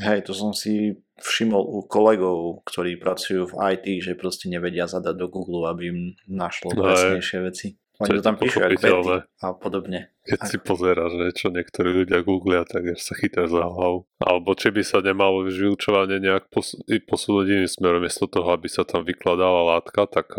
Hej, 0.01 0.25
to 0.25 0.33
som 0.33 0.57
si 0.57 0.97
všimol 1.23 1.63
u 1.63 1.79
kolegov, 1.87 2.67
ktorí 2.67 2.99
pracujú 2.99 3.55
v 3.55 3.79
IT, 3.79 3.87
že 4.03 4.13
proste 4.19 4.51
nevedia 4.51 4.91
zadať 4.91 5.15
do 5.15 5.27
Google, 5.31 5.71
aby 5.71 5.83
im 5.95 6.01
našlo 6.27 6.75
no 6.75 6.83
presnejšie 6.85 7.39
veci. 7.41 7.69
Oni 8.03 8.19
to 8.19 8.25
tam 8.25 8.35
píšu 8.35 8.59
a 8.59 9.49
podobne. 9.55 10.11
Keď 10.27 10.41
si 10.49 10.57
pozeráš, 10.59 11.13
že 11.19 11.27
čo 11.39 11.47
niektorí 11.55 12.03
ľudia 12.03 12.27
googlia, 12.27 12.67
tak 12.67 12.99
sa 12.99 13.15
chytá 13.15 13.47
za 13.47 13.63
hlavu. 13.63 14.07
Alebo 14.19 14.55
či 14.59 14.75
by 14.75 14.83
sa 14.83 14.99
nemalo 14.99 15.47
vyučovanie 15.47 16.19
nejak 16.19 16.51
pos- 16.51 16.79
posúdiť 16.83 17.47
iným 17.63 17.71
smerom, 17.71 18.03
miesto 18.03 18.27
toho, 18.27 18.55
aby 18.55 18.67
sa 18.67 18.83
tam 18.83 19.07
vykladala 19.07 19.79
látka, 19.79 20.11
tak 20.11 20.35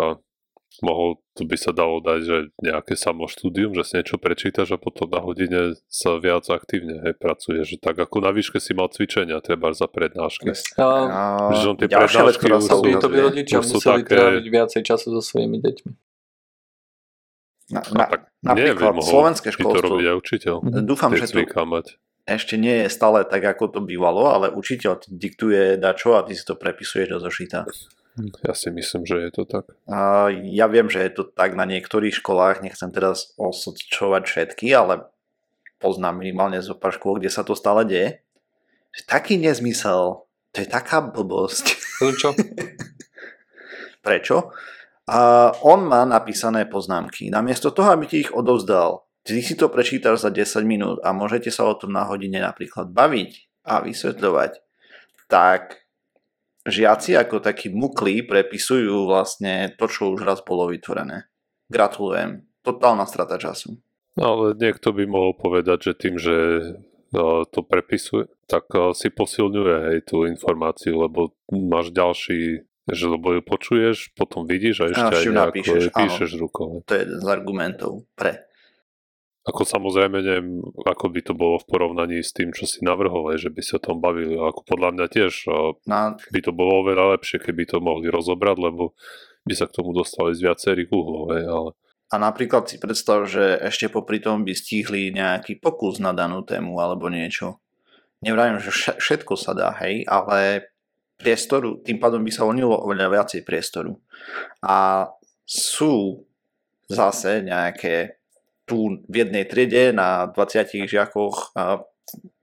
mohol, 0.81 1.21
to 1.37 1.45
by 1.45 1.53
sa 1.53 1.69
dalo 1.69 2.01
dať, 2.01 2.19
že 2.25 2.37
nejaké 2.57 2.97
samoštúdium, 2.97 3.77
že 3.77 3.83
si 3.85 3.93
niečo 4.01 4.17
prečítaš 4.17 4.73
a 4.73 4.81
potom 4.81 5.05
na 5.05 5.21
hodine 5.21 5.77
sa 5.85 6.17
viac 6.17 6.49
aktívne 6.49 6.97
hej, 7.05 7.13
pracuje, 7.13 7.61
že 7.61 7.77
tak 7.77 8.01
ako 8.01 8.25
na 8.25 8.33
výške 8.33 8.57
si 8.57 8.73
mal 8.73 8.89
cvičenia, 8.89 9.37
treba 9.43 9.69
za 9.77 9.85
prednášky. 9.85 10.55
A, 10.81 11.53
že 11.53 11.65
on 11.69 11.77
tie 11.77 11.85
prednášky 11.91 12.47
vec, 12.49 12.63
sú, 12.65 12.81
to 12.81 13.07
by 13.11 13.17
rodičia 13.21 13.61
museli 13.61 14.01
také... 14.01 14.17
tráviť 14.17 14.45
viacej 14.49 14.81
času 14.81 15.07
so 15.13 15.21
svojimi 15.21 15.61
deťmi. 15.61 15.91
Na, 17.73 17.81
na, 17.95 18.05
tak 18.11 18.21
napríklad 18.43 18.97
neviem, 18.99 19.07
slovenské 19.07 19.49
školstvo. 19.55 19.97
to 19.97 20.13
učiteľ. 20.19 20.55
Dúfam, 20.83 21.15
že 21.15 21.31
to 21.31 21.41
mať. 21.63 21.95
ešte 22.27 22.59
nie 22.59 22.85
je 22.85 22.87
stále 22.91 23.23
tak, 23.23 23.41
ako 23.45 23.71
to 23.71 23.79
bývalo, 23.79 24.29
ale 24.29 24.51
učiteľ 24.51 24.99
ti 24.99 25.09
diktuje 25.15 25.79
dačo 25.79 26.19
a 26.19 26.25
ty 26.27 26.35
si 26.35 26.43
to 26.43 26.59
prepisuješ 26.59 27.07
do 27.13 27.17
zošita. 27.23 27.65
Ja 28.45 28.53
si 28.53 28.69
myslím, 28.69 29.09
že 29.09 29.17
je 29.25 29.31
to 29.33 29.43
tak. 29.49 29.73
A 29.89 30.29
ja 30.29 30.69
viem, 30.69 30.85
že 30.85 31.01
je 31.01 31.11
to 31.17 31.23
tak 31.25 31.57
na 31.57 31.65
niektorých 31.65 32.21
školách, 32.21 32.61
nechcem 32.61 32.93
teraz 32.93 33.33
osočovať 33.41 34.23
všetky, 34.29 34.69
ale 34.69 35.09
poznám 35.81 36.21
minimálne 36.21 36.61
zo 36.61 36.77
pár 36.77 36.93
škôl, 36.93 37.17
kde 37.17 37.33
sa 37.33 37.41
to 37.41 37.57
stále 37.57 37.81
deje. 37.83 38.21
Taký 39.09 39.41
nezmysel, 39.41 40.29
to 40.53 40.57
je 40.61 40.67
taká 40.69 41.01
blbosť. 41.01 41.65
Prečo? 41.97 42.37
Prečo? 44.05 44.53
A 45.09 45.49
on 45.65 45.83
má 45.83 46.05
napísané 46.05 46.69
poznámky. 46.69 47.27
Namiesto 47.27 47.73
toho, 47.73 47.91
aby 47.91 48.05
ti 48.07 48.23
ich 48.23 48.31
odovzdal, 48.31 49.03
ty 49.25 49.43
si 49.43 49.57
to 49.59 49.67
prečítaš 49.67 50.23
za 50.23 50.29
10 50.31 50.63
minút 50.63 50.97
a 51.03 51.11
môžete 51.11 51.51
sa 51.51 51.67
o 51.67 51.75
tom 51.75 51.91
na 51.91 52.07
hodine 52.07 52.39
napríklad 52.39 52.93
baviť 52.93 53.31
a 53.67 53.83
vysvetľovať, 53.83 54.51
tak 55.27 55.82
žiaci 56.63 57.15
ako 57.19 57.43
takí 57.43 57.71
muklí 57.71 58.23
prepisujú 58.23 59.07
vlastne 59.07 59.75
to, 59.75 59.85
čo 59.87 60.15
už 60.15 60.23
raz 60.23 60.39
bolo 60.43 60.71
vytvorené. 60.71 61.27
Gratulujem. 61.67 62.47
Totálna 62.63 63.03
strata 63.03 63.35
času. 63.35 63.75
No, 64.15 64.23
ale 64.23 64.45
niekto 64.55 64.93
by 64.93 65.03
mohol 65.09 65.33
povedať, 65.35 65.91
že 65.91 65.93
tým, 65.97 66.15
že 66.21 66.35
no, 67.11 67.43
to 67.49 67.65
prepisuje, 67.65 68.29
tak 68.45 68.69
uh, 68.71 68.93
si 68.93 69.09
posilňuje 69.09 69.75
hej, 69.89 69.99
tú 70.05 70.29
informáciu, 70.29 71.01
lebo 71.01 71.33
máš 71.49 71.89
ďalší, 71.89 72.61
že 72.87 73.05
lebo 73.09 73.33
ju 73.33 73.41
počuješ, 73.41 74.13
potom 74.13 74.45
vidíš 74.45 74.85
a 74.85 74.85
ešte 74.93 75.01
a 75.01 75.17
aj 75.17 75.25
nejako 75.25 75.39
napíšeš, 75.49 75.83
píšeš 75.91 76.31
rukou. 76.37 76.85
To 76.85 76.91
je 76.93 77.01
jeden 77.03 77.19
z 77.19 77.27
argumentov 77.27 78.05
pre. 78.13 78.45
Ako 79.43 79.67
samozrejme 79.67 80.23
neviem, 80.23 80.63
ako 80.87 81.11
by 81.11 81.19
to 81.19 81.33
bolo 81.35 81.59
v 81.59 81.67
porovnaní 81.67 82.23
s 82.23 82.31
tým, 82.31 82.55
čo 82.55 82.63
si 82.63 82.79
navrhol, 82.79 83.35
že 83.35 83.51
by 83.51 83.59
sa 83.59 83.75
o 83.75 83.83
tom 83.83 83.99
bavili. 83.99 84.39
Ako 84.39 84.63
podľa 84.63 84.95
mňa 84.95 85.05
tiež 85.11 85.33
no. 85.83 86.15
by 86.15 86.39
to 86.39 86.51
bolo 86.55 86.87
oveľa 86.87 87.19
lepšie, 87.19 87.43
keby 87.43 87.67
to 87.67 87.83
mohli 87.83 88.07
rozobrať, 88.07 88.55
lebo 88.55 88.95
by 89.43 89.53
sa 89.53 89.67
k 89.67 89.75
tomu 89.75 89.91
dostali 89.91 90.31
z 90.31 90.47
viacerých 90.47 90.89
uhlov. 90.95 91.35
Ale... 91.35 91.71
A 92.13 92.15
napríklad 92.15 92.71
si 92.71 92.79
predstav, 92.79 93.27
že 93.27 93.59
ešte 93.59 93.91
popri 93.91 94.23
tom 94.23 94.47
by 94.47 94.55
stihli 94.55 95.11
nejaký 95.11 95.59
pokus 95.59 95.99
na 95.99 96.15
danú 96.15 96.47
tému 96.47 96.79
alebo 96.79 97.11
niečo. 97.11 97.59
Nevrajím, 98.23 98.63
že 98.63 98.95
všetko 98.95 99.35
sa 99.35 99.51
dá, 99.51 99.75
hej, 99.83 100.07
ale 100.07 100.71
priestoru, 101.19 101.83
tým 101.83 101.99
pádom 101.99 102.23
by 102.23 102.31
sa 102.31 102.47
onilo 102.47 102.79
oveľa 102.79 103.11
viacej 103.11 103.43
priestoru. 103.43 103.99
A 104.63 105.11
sú 105.43 106.23
zase 106.87 107.43
nejaké 107.43 108.22
tu 108.63 109.03
v 109.05 109.15
jednej 109.15 109.43
triede 109.43 109.91
na 109.91 110.31
20 110.31 110.87
žiakoch 110.87 111.51
a 111.55 111.83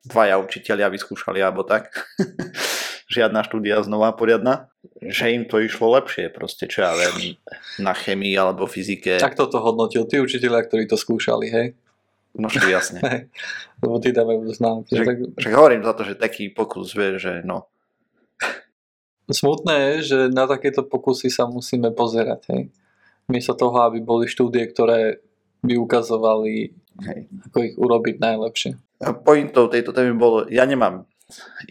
dvaja 0.04 0.40
učiteľia 0.40 0.88
vyskúšali 0.92 1.40
alebo 1.40 1.64
tak. 1.64 1.92
Žiadna 3.10 3.42
štúdia 3.42 3.82
znova 3.82 4.14
poriadna. 4.14 4.70
Že 5.02 5.26
im 5.34 5.42
to 5.50 5.58
išlo 5.58 5.90
lepšie, 5.98 6.30
proste 6.30 6.70
čo 6.70 6.86
ja 6.86 6.92
viem, 6.94 7.34
na 7.82 7.90
chemii 7.90 8.36
alebo 8.38 8.70
fyzike. 8.70 9.18
Tak 9.18 9.34
toto 9.34 9.58
hodnotil 9.58 10.06
tí 10.06 10.22
učiteľia, 10.22 10.62
ktorí 10.68 10.86
to 10.86 10.94
skúšali, 10.94 11.50
hej? 11.50 11.66
No 12.36 12.46
čo 12.46 12.62
jasne. 12.70 13.02
Lebo 13.82 13.98
tí 13.98 14.14
dávajú 14.14 14.46
známky. 14.54 14.94
Že, 14.94 15.04
tak... 15.04 15.18
že 15.40 15.48
hovorím 15.50 15.82
za 15.82 15.92
to, 15.98 16.02
že 16.06 16.14
taký 16.14 16.52
pokus, 16.54 16.94
vie, 16.94 17.18
že 17.18 17.42
no. 17.42 17.66
Smutné 19.26 19.74
je, 19.74 19.94
že 20.02 20.18
na 20.30 20.46
takéto 20.46 20.86
pokusy 20.86 21.30
sa 21.30 21.50
musíme 21.50 21.90
pozerať, 21.90 22.40
hej? 22.54 22.62
Miesto 23.30 23.54
toho, 23.54 23.86
aby 23.86 24.02
boli 24.02 24.26
štúdie, 24.26 24.66
ktoré 24.70 25.22
by 25.60 25.74
ukazovali, 25.76 26.72
Hej. 27.04 27.20
ako 27.50 27.56
ich 27.64 27.74
urobiť 27.76 28.16
najlepšie. 28.20 28.70
Pointou 29.24 29.68
tejto 29.72 29.96
témy 29.96 30.12
bolo, 30.12 30.44
ja 30.48 30.68
nemám 30.68 31.08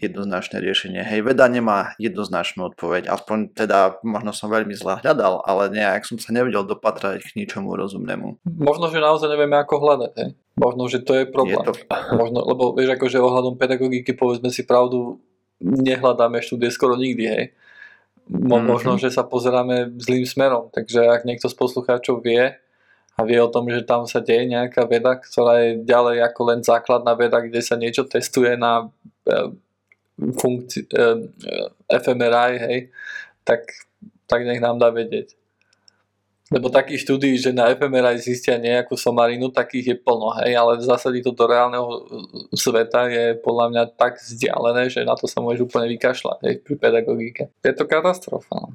jednoznačné 0.00 0.60
riešenie. 0.60 1.04
Hej, 1.04 1.20
veda 1.22 1.46
nemá 1.46 1.92
jednoznačnú 2.00 2.72
odpoveď, 2.74 3.12
aspoň 3.12 3.52
teda 3.52 4.00
možno 4.00 4.32
som 4.32 4.48
veľmi 4.48 4.72
zle 4.72 4.98
hľadal, 5.00 5.44
ale 5.44 5.68
nejak 5.72 6.08
som 6.08 6.16
sa 6.16 6.32
nevedel 6.32 6.64
dopatrať 6.64 7.20
k 7.22 7.36
ničomu 7.44 7.76
rozumnému. 7.76 8.40
Možno, 8.44 8.88
že 8.88 9.04
naozaj 9.04 9.28
nevieme 9.28 9.60
ako 9.60 9.74
hľadať, 9.78 10.12
hej. 10.16 10.30
Možno, 10.56 10.82
že 10.88 11.00
to 11.04 11.16
je 11.16 11.24
problém. 11.28 11.60
Je 11.60 11.68
to... 11.68 11.72
Možno, 12.20 12.44
lebo 12.44 12.72
vieš, 12.72 12.96
akože 12.96 13.20
ohľadom 13.20 13.54
pedagogiky, 13.60 14.16
povedzme 14.16 14.48
si 14.48 14.64
pravdu, 14.64 15.20
nehľadáme 15.60 16.40
štúdie 16.40 16.72
skoro 16.72 16.96
nikdy, 16.96 17.24
hej. 17.28 17.44
Mo- 18.30 18.62
mm-hmm. 18.62 18.68
Možno, 18.70 18.92
že 18.96 19.10
sa 19.10 19.26
pozeráme 19.26 19.98
zlým 19.98 20.24
smerom, 20.24 20.70
takže 20.70 21.02
ak 21.02 21.26
niekto 21.26 21.50
z 21.50 21.56
poslucháčov 21.58 22.22
vie, 22.22 22.54
a 23.20 23.24
vie 23.28 23.36
o 23.36 23.52
tom, 23.52 23.68
že 23.68 23.84
tam 23.84 24.08
sa 24.08 24.24
deje 24.24 24.48
nejaká 24.48 24.88
veda, 24.88 25.20
ktorá 25.20 25.60
je 25.60 25.84
ďalej 25.84 26.24
ako 26.24 26.40
len 26.48 26.60
základná 26.64 27.12
veda, 27.12 27.44
kde 27.44 27.60
sa 27.60 27.76
niečo 27.76 28.08
testuje 28.08 28.56
na 28.56 28.88
e, 29.28 29.52
funkci- 30.40 30.88
e, 30.88 31.28
fMRI, 32.00 32.52
hej, 32.64 32.78
tak, 33.44 33.68
tak 34.24 34.40
nech 34.48 34.64
nám 34.64 34.80
dá 34.80 34.88
vedieť. 34.88 35.36
Lebo 36.50 36.72
takých 36.72 37.06
štúdií, 37.06 37.36
že 37.36 37.52
na 37.52 37.68
fMRI 37.76 38.16
zistia 38.24 38.56
nejakú 38.56 38.96
somarinu, 38.96 39.52
takých 39.52 39.86
je 39.94 39.96
plno, 40.00 40.32
hej, 40.40 40.56
ale 40.56 40.80
v 40.80 40.88
zásade 40.88 41.20
to 41.20 41.36
do 41.36 41.44
reálneho 41.44 42.08
sveta 42.56 43.06
je 43.12 43.36
podľa 43.36 43.66
mňa 43.68 43.82
tak 44.00 44.16
vzdialené, 44.16 44.88
že 44.88 45.04
na 45.04 45.12
to 45.12 45.28
sa 45.28 45.44
môže 45.44 45.60
úplne 45.60 45.92
vykašľať 45.92 46.38
hej, 46.48 46.54
pri 46.64 46.74
pedagogike. 46.80 47.52
Je 47.60 47.74
to 47.76 47.84
katastrofa. 47.84 48.72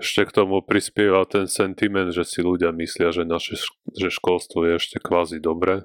Ešte 0.00 0.30
k 0.30 0.34
tomu 0.42 0.62
prispieva 0.64 1.26
ten 1.28 1.50
sentiment, 1.50 2.14
že 2.14 2.24
si 2.24 2.40
ľudia 2.40 2.72
myslia, 2.72 3.10
že 3.10 3.26
naše 3.26 3.58
že 3.92 4.08
školstvo 4.08 4.64
je 4.64 4.72
ešte 4.80 5.02
kvázi 5.02 5.42
dobré. 5.42 5.84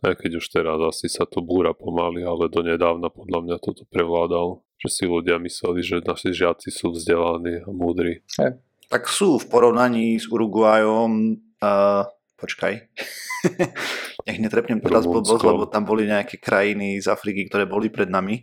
Aj 0.00 0.16
keď 0.16 0.40
už 0.40 0.46
teraz 0.48 0.80
asi 0.80 1.12
sa 1.12 1.28
to 1.28 1.44
búra 1.44 1.76
pomaly, 1.76 2.24
ale 2.24 2.48
do 2.48 2.64
nedávna 2.64 3.12
podľa 3.12 3.40
mňa 3.44 3.56
toto 3.60 3.84
prevládal. 3.88 4.64
Že 4.80 4.88
si 4.88 5.04
ľudia 5.04 5.36
mysleli, 5.36 5.80
že 5.84 6.00
naši 6.00 6.32
žiaci 6.32 6.72
sú 6.72 6.96
vzdelaní 6.96 7.60
a 7.64 7.68
múdri. 7.68 8.24
Hey. 8.40 8.56
Tak 8.90 9.06
sú 9.06 9.38
v 9.38 9.46
porovnaní 9.46 10.18
s 10.18 10.26
Uruguayom 10.26 11.36
uh, 11.62 12.02
počkaj. 12.40 12.72
Nech 14.26 14.38
netrepnem 14.40 14.80
teraz 14.80 15.04
blbosť, 15.04 15.44
lebo 15.44 15.68
tam 15.68 15.84
boli 15.84 16.08
nejaké 16.08 16.40
krajiny 16.40 16.96
z 16.96 17.06
Afriky, 17.12 17.46
ktoré 17.46 17.68
boli 17.68 17.92
pred 17.92 18.08
nami. 18.08 18.40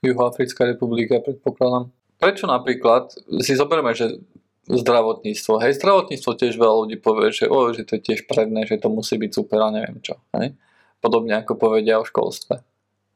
Juhoafrická 0.00 0.68
republika, 0.68 1.20
predpokladám. 1.20 1.92
Prečo 2.24 2.48
napríklad, 2.48 3.12
si 3.44 3.52
zoberme, 3.52 3.92
že 3.92 4.16
zdravotníctvo. 4.64 5.60
Hej, 5.60 5.76
zdravotníctvo 5.76 6.30
tiež 6.40 6.56
veľa 6.56 6.76
ľudí 6.88 6.96
povie, 6.96 7.28
že, 7.36 7.44
o, 7.52 7.68
že 7.76 7.84
to 7.84 8.00
je 8.00 8.02
tiež 8.12 8.24
predné, 8.24 8.64
že 8.64 8.80
to 8.80 8.88
musí 8.88 9.20
byť 9.20 9.30
super 9.36 9.60
a 9.60 9.68
neviem 9.68 10.00
čo. 10.00 10.16
Hej? 10.32 10.56
Podobne 11.04 11.36
ako 11.44 11.60
povedia 11.60 12.00
o 12.00 12.08
školstve. 12.08 12.64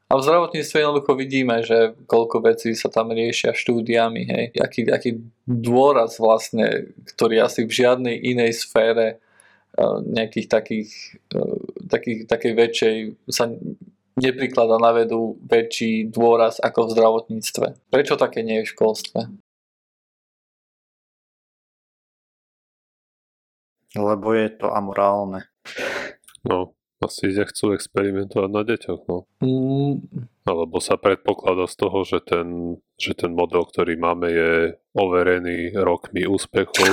A 0.08 0.16
v 0.16 0.24
zdravotníctve 0.24 0.76
jednoducho 0.76 1.12
vidíme, 1.20 1.60
že 1.60 1.92
koľko 2.08 2.40
vecí 2.40 2.72
sa 2.72 2.88
tam 2.88 3.12
riešia 3.12 3.52
štúdiami, 3.52 4.22
hej. 4.24 4.44
Aký, 4.56 4.88
aký 4.88 5.20
dôraz 5.44 6.16
vlastne, 6.16 6.96
ktorý 7.12 7.44
asi 7.44 7.68
v 7.68 7.76
žiadnej 7.76 8.16
inej 8.16 8.64
sfére 8.64 9.20
uh, 9.20 10.00
nejakých 10.00 10.48
takých, 10.48 10.90
uh, 11.36 11.60
takých, 11.92 12.24
takej 12.24 12.52
väčšej 12.56 12.96
sa 13.28 13.52
neprikladá 14.18 14.76
na 14.82 14.90
vedu 14.92 15.38
väčší 15.46 16.10
dôraz 16.10 16.58
ako 16.58 16.90
v 16.90 16.92
zdravotníctve. 16.94 17.66
Prečo 17.88 18.14
také 18.18 18.42
nie 18.42 18.62
je 18.62 18.66
v 18.66 18.72
školstve? 18.74 19.20
Lebo 23.96 24.26
je 24.36 24.48
to 24.52 24.68
amorálne. 24.68 25.48
No, 26.44 26.76
asi 26.98 27.30
nechcú 27.30 27.72
experimentovať 27.72 28.50
na 28.50 28.62
deťoch, 28.66 29.00
no. 29.06 29.24
Mm. 29.40 30.02
Alebo 30.44 30.82
sa 30.82 30.98
predpokladá 30.98 31.70
z 31.70 31.76
toho, 31.78 31.98
že 32.02 32.18
ten, 32.20 32.78
že 32.98 33.14
ten 33.14 33.32
model, 33.32 33.64
ktorý 33.64 33.94
máme, 33.94 34.28
je 34.28 34.52
overený 34.92 35.78
rokmi 35.78 36.26
úspechov 36.26 36.90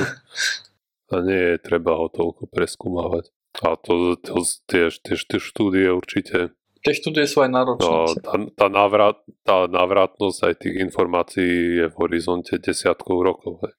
a 1.13 1.15
nie 1.25 1.55
je 1.55 1.57
treba 1.61 1.97
ho 1.97 2.07
toľko 2.07 2.47
preskúmavať. 2.47 3.33
A 3.63 3.79
to, 3.79 4.19
to 4.19 4.43
tie, 4.67 4.91
tie, 4.91 5.15
tie 5.15 5.39
štúdie 5.39 5.87
určite... 5.91 6.51
Tie 6.85 6.93
štúdie 6.93 7.25
sú 7.25 7.41
aj 7.41 7.49
náročné. 7.49 7.89
No, 7.89 8.05
tá, 8.21 8.33
tá, 8.53 8.67
návrat, 8.69 9.17
tá 9.41 9.65
návratnosť 9.65 10.39
aj 10.45 10.53
tých 10.61 10.75
informácií 10.85 11.81
je 11.81 11.85
v 11.89 11.95
horizonte 11.97 12.61
desiatkov 12.61 13.25
rokov. 13.25 13.65
Hej. 13.65 13.73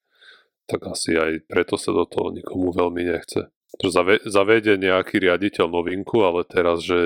Tak 0.66 0.80
asi 0.90 1.14
aj 1.14 1.46
preto 1.46 1.78
sa 1.78 1.94
do 1.94 2.02
toho 2.02 2.34
nikomu 2.34 2.74
veľmi 2.74 3.06
nechce 3.06 3.46
to 3.76 3.92
zavede 4.24 4.80
nejaký 4.80 5.20
riaditeľ 5.20 5.68
novinku, 5.68 6.24
ale 6.24 6.48
teraz, 6.48 6.80
že 6.80 6.96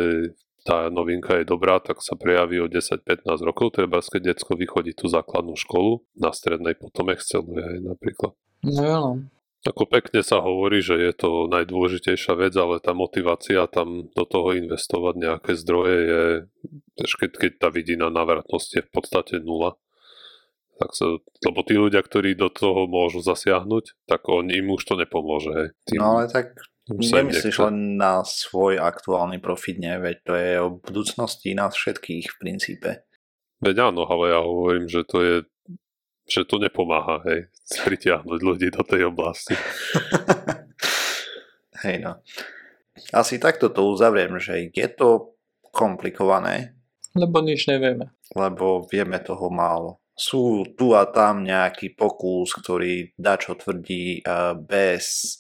tá 0.62 0.92
novinka 0.92 1.40
je 1.40 1.48
dobrá, 1.48 1.80
tak 1.80 2.04
sa 2.04 2.14
prejaví 2.14 2.60
o 2.60 2.68
10-15 2.68 3.26
rokov, 3.42 3.74
treba 3.74 3.98
keď 3.98 4.36
detsko 4.36 4.54
vychodí 4.54 4.92
tú 4.94 5.08
základnú 5.08 5.56
školu, 5.56 6.04
na 6.20 6.30
strednej 6.30 6.76
potom 6.76 7.10
exceluje 7.10 7.64
aj 7.64 7.78
napríklad. 7.80 8.32
No 8.62 8.82
jo. 8.84 9.02
Ako 9.60 9.84
pekne 9.84 10.24
sa 10.24 10.40
hovorí, 10.40 10.80
že 10.80 10.96
je 10.96 11.12
to 11.12 11.44
najdôležitejšia 11.52 12.32
vec, 12.32 12.56
ale 12.56 12.80
tá 12.80 12.96
motivácia 12.96 13.68
tam 13.68 14.08
do 14.08 14.24
toho 14.24 14.56
investovať 14.56 15.14
nejaké 15.20 15.52
zdroje 15.52 15.96
je, 16.00 16.24
keď, 17.04 17.30
keď 17.36 17.52
tá 17.60 17.68
vidina 17.68 18.08
návratnosti 18.08 18.80
je 18.80 18.84
v 18.88 18.92
podstate 18.92 19.36
nula 19.44 19.76
tak 20.80 20.96
sa, 20.96 21.06
lebo 21.20 21.60
tí 21.60 21.76
ľudia, 21.76 22.00
ktorí 22.00 22.32
do 22.32 22.48
toho 22.48 22.88
môžu 22.88 23.20
zasiahnuť, 23.20 24.08
tak 24.08 24.24
on, 24.32 24.48
im 24.48 24.72
už 24.72 24.88
to 24.88 24.96
nepomôže. 24.96 25.52
Hej. 25.52 25.68
Tým, 25.84 26.00
no 26.00 26.16
ale 26.16 26.32
tak 26.32 26.56
nemyslíš 26.88 27.60
len 27.68 28.00
na 28.00 28.24
svoj 28.24 28.80
aktuálny 28.80 29.44
profit, 29.44 29.76
nie? 29.76 29.92
Veď 30.00 30.16
to 30.24 30.32
je 30.40 30.50
o 30.56 30.68
budúcnosti 30.80 31.52
nás 31.52 31.76
všetkých 31.76 32.32
v 32.32 32.36
princípe. 32.40 32.90
Veď 33.60 33.92
áno, 33.92 34.08
ale 34.08 34.32
ja 34.32 34.40
hovorím, 34.40 34.88
že 34.88 35.04
to 35.04 35.18
je 35.20 35.36
že 36.26 36.44
to 36.44 36.58
nepomáha, 36.58 37.22
hej, 37.28 37.48
pritiahnuť 37.86 38.40
ľudí 38.40 38.68
do 38.72 38.82
tej 38.84 39.08
oblasti. 39.08 39.54
hej 41.84 42.02
no. 42.02 42.20
Asi 43.14 43.40
takto 43.40 43.72
to 43.72 43.88
uzavriem, 43.88 44.36
že 44.36 44.68
je 44.74 44.88
to 44.92 45.32
komplikované. 45.72 46.76
Lebo 47.16 47.40
nič 47.40 47.66
nevieme. 47.66 48.12
Lebo 48.36 48.84
vieme 48.86 49.18
toho 49.18 49.48
málo 49.48 50.00
sú 50.20 50.68
tu 50.76 50.92
a 50.92 51.08
tam 51.08 51.48
nejaký 51.48 51.96
pokus, 51.96 52.52
ktorý 52.52 53.16
dačo 53.16 53.56
tvrdí 53.56 54.20
eh, 54.20 54.52
bez 54.52 55.36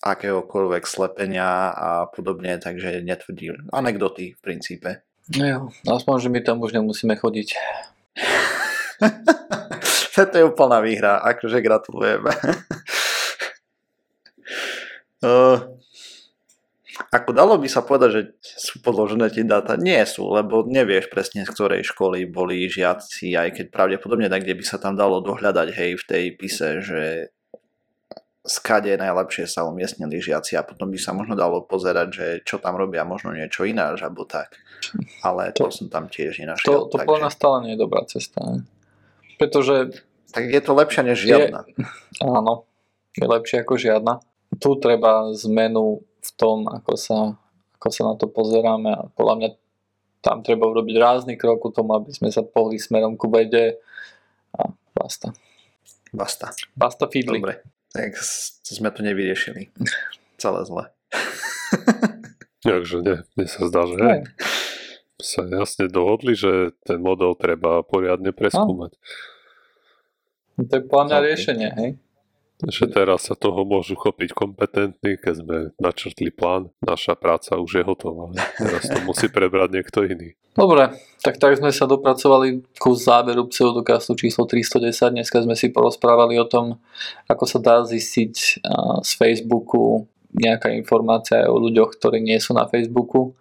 akéhokoľvek 0.00 0.84
slepenia 0.84 1.72
a 1.72 1.90
podobne, 2.08 2.56
takže 2.60 3.04
netvrdí 3.04 3.52
anekdoty 3.72 4.36
v 4.36 4.40
princípe. 4.40 5.04
No 5.32 5.44
jo, 5.44 5.60
aspoň, 5.88 6.16
že 6.20 6.28
my 6.28 6.40
tam 6.44 6.60
už 6.60 6.76
nemusíme 6.76 7.16
chodiť. 7.16 7.48
to 10.14 10.34
je 10.38 10.46
úplná 10.46 10.78
výhra, 10.78 11.18
akože 11.26 11.58
gratulujeme. 11.58 12.30
uh, 15.26 15.58
Ako 17.10 17.34
dalo 17.34 17.58
by 17.58 17.66
sa 17.66 17.82
povedať, 17.82 18.10
že 18.14 18.22
sú 18.42 18.78
podložené 18.78 19.26
tie 19.30 19.42
dáta? 19.42 19.74
Nie 19.74 20.06
sú, 20.06 20.30
lebo 20.30 20.62
nevieš 20.62 21.10
presne, 21.10 21.42
z 21.42 21.50
ktorej 21.50 21.82
školy 21.82 22.30
boli 22.30 22.70
žiaci, 22.70 23.34
aj 23.34 23.58
keď 23.58 23.66
pravdepodobne 23.74 24.30
tak, 24.30 24.46
kde 24.46 24.54
by 24.54 24.64
sa 24.66 24.78
tam 24.78 24.94
dalo 24.94 25.18
dohľadať, 25.18 25.68
hej, 25.74 25.90
v 25.98 26.04
tej 26.06 26.24
pise, 26.38 26.78
že 26.78 27.02
skade 28.44 28.92
najlepšie 29.00 29.48
sa 29.48 29.64
umiestnili 29.64 30.20
žiaci 30.20 30.60
a 30.60 30.62
potom 30.62 30.92
by 30.92 31.00
sa 31.00 31.16
možno 31.16 31.32
dalo 31.32 31.64
pozerať, 31.64 32.08
že 32.12 32.26
čo 32.44 32.60
tam 32.60 32.76
robia, 32.76 33.02
možno 33.02 33.32
niečo 33.32 33.64
iné, 33.64 33.82
alebo 33.82 34.28
tak. 34.28 34.60
Ale 35.24 35.50
to, 35.56 35.66
to 35.66 35.72
som 35.72 35.88
tam 35.88 36.12
tiež 36.12 36.44
nenašiel. 36.44 36.68
To, 36.68 36.92
to 36.92 36.96
podľa 37.02 37.26
nás 37.26 37.34
stále 37.34 37.64
nie 37.64 37.72
je 37.74 37.80
dobrá 37.80 38.04
cesta. 38.04 38.38
Ne? 38.44 38.68
Pretože... 39.38 39.90
Tak 40.34 40.50
je 40.50 40.62
to 40.62 40.72
lepšia 40.74 41.02
než 41.06 41.18
žiadna. 41.22 41.62
Je, 41.66 41.86
áno, 42.26 42.66
je 43.14 43.26
lepšie 43.26 43.62
ako 43.62 43.78
žiadna. 43.78 44.18
Tu 44.58 44.70
treba 44.82 45.30
zmenu 45.34 46.02
v 46.02 46.30
tom, 46.34 46.66
ako 46.66 46.98
sa, 46.98 47.18
ako 47.78 47.88
sa 47.90 48.02
na 48.10 48.14
to 48.18 48.26
pozeráme 48.26 48.90
a 48.90 49.02
podľa 49.14 49.34
mňa 49.38 49.48
tam 50.24 50.40
treba 50.40 50.66
urobiť 50.66 50.96
rázny 50.96 51.34
krok 51.36 51.60
k 51.60 51.76
tomu, 51.76 51.94
aby 52.00 52.10
sme 52.10 52.32
sa 52.32 52.40
pohli 52.40 52.80
smerom 52.80 53.20
ku 53.20 53.28
vede 53.28 53.76
a 54.56 54.72
basta. 54.96 55.36
Basta. 56.14 56.54
Basta 56.72 57.10
fidli. 57.10 57.42
Dobre, 57.42 57.60
tak 57.92 58.16
sme 58.64 58.88
to 58.90 59.04
nevyriešili. 59.04 59.70
Celé 60.40 60.60
zle. 60.64 60.84
Takže 62.64 63.04
nie, 63.04 63.16
mne 63.36 63.46
sa 63.46 63.60
zdá, 63.68 63.84
že 63.84 63.96
hej. 64.00 64.20
Sa 65.24 65.42
jasne 65.48 65.88
dohodli, 65.88 66.36
že 66.36 66.76
ten 66.84 67.00
model 67.00 67.32
treba 67.34 67.80
poriadne 67.80 68.30
preskúmať. 68.30 68.92
No. 70.54 70.62
To 70.68 70.74
je 70.78 70.84
okay. 70.86 71.18
riešenie, 71.18 71.70
hej? 71.74 71.90
že 72.62 72.86
teraz 72.86 73.26
sa 73.26 73.34
toho 73.34 73.66
môžu 73.66 73.98
chopiť 73.98 74.30
kompetentní, 74.30 75.18
keď 75.18 75.34
sme 75.42 75.56
načrtli 75.76 76.30
plán, 76.30 76.70
naša 76.78 77.18
práca 77.18 77.58
už 77.58 77.82
je 77.82 77.84
hotová. 77.84 78.30
Teraz 78.54 78.86
to 78.86 78.98
musí 79.02 79.26
prebrať 79.26 79.74
niekto 79.74 80.06
iný. 80.06 80.38
Dobre, 80.54 80.94
tak 81.18 81.42
tak 81.42 81.58
sme 81.58 81.74
sa 81.74 81.90
dopracovali 81.90 82.62
ku 82.78 82.94
záberu 82.94 83.50
pseudokastu 83.50 84.14
číslo 84.14 84.46
310. 84.46 85.18
Dneska 85.18 85.42
sme 85.42 85.58
si 85.58 85.74
porozprávali 85.74 86.38
o 86.38 86.46
tom, 86.46 86.78
ako 87.26 87.44
sa 87.44 87.58
dá 87.58 87.76
zistiť 87.82 88.62
z 89.02 89.10
Facebooku 89.18 90.06
nejaká 90.34 90.70
informácia 90.74 91.46
o 91.50 91.58
ľuďoch, 91.58 91.98
ktorí 91.98 92.22
nie 92.22 92.38
sú 92.38 92.54
na 92.54 92.70
Facebooku. 92.70 93.34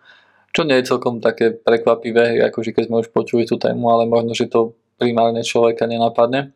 Čo 0.53 0.69
nie 0.69 0.77
je 0.77 0.87
celkom 0.87 1.17
také 1.17 1.49
prekvapivé, 1.49 2.37
akože 2.53 2.77
keď 2.77 2.83
sme 2.85 3.01
už 3.01 3.09
počuli 3.09 3.49
tú 3.49 3.57
tému, 3.57 3.89
ale 3.89 4.05
možno, 4.05 4.37
že 4.37 4.45
to 4.45 4.77
primárne 5.01 5.41
človeka 5.41 5.89
nenapadne 5.89 6.53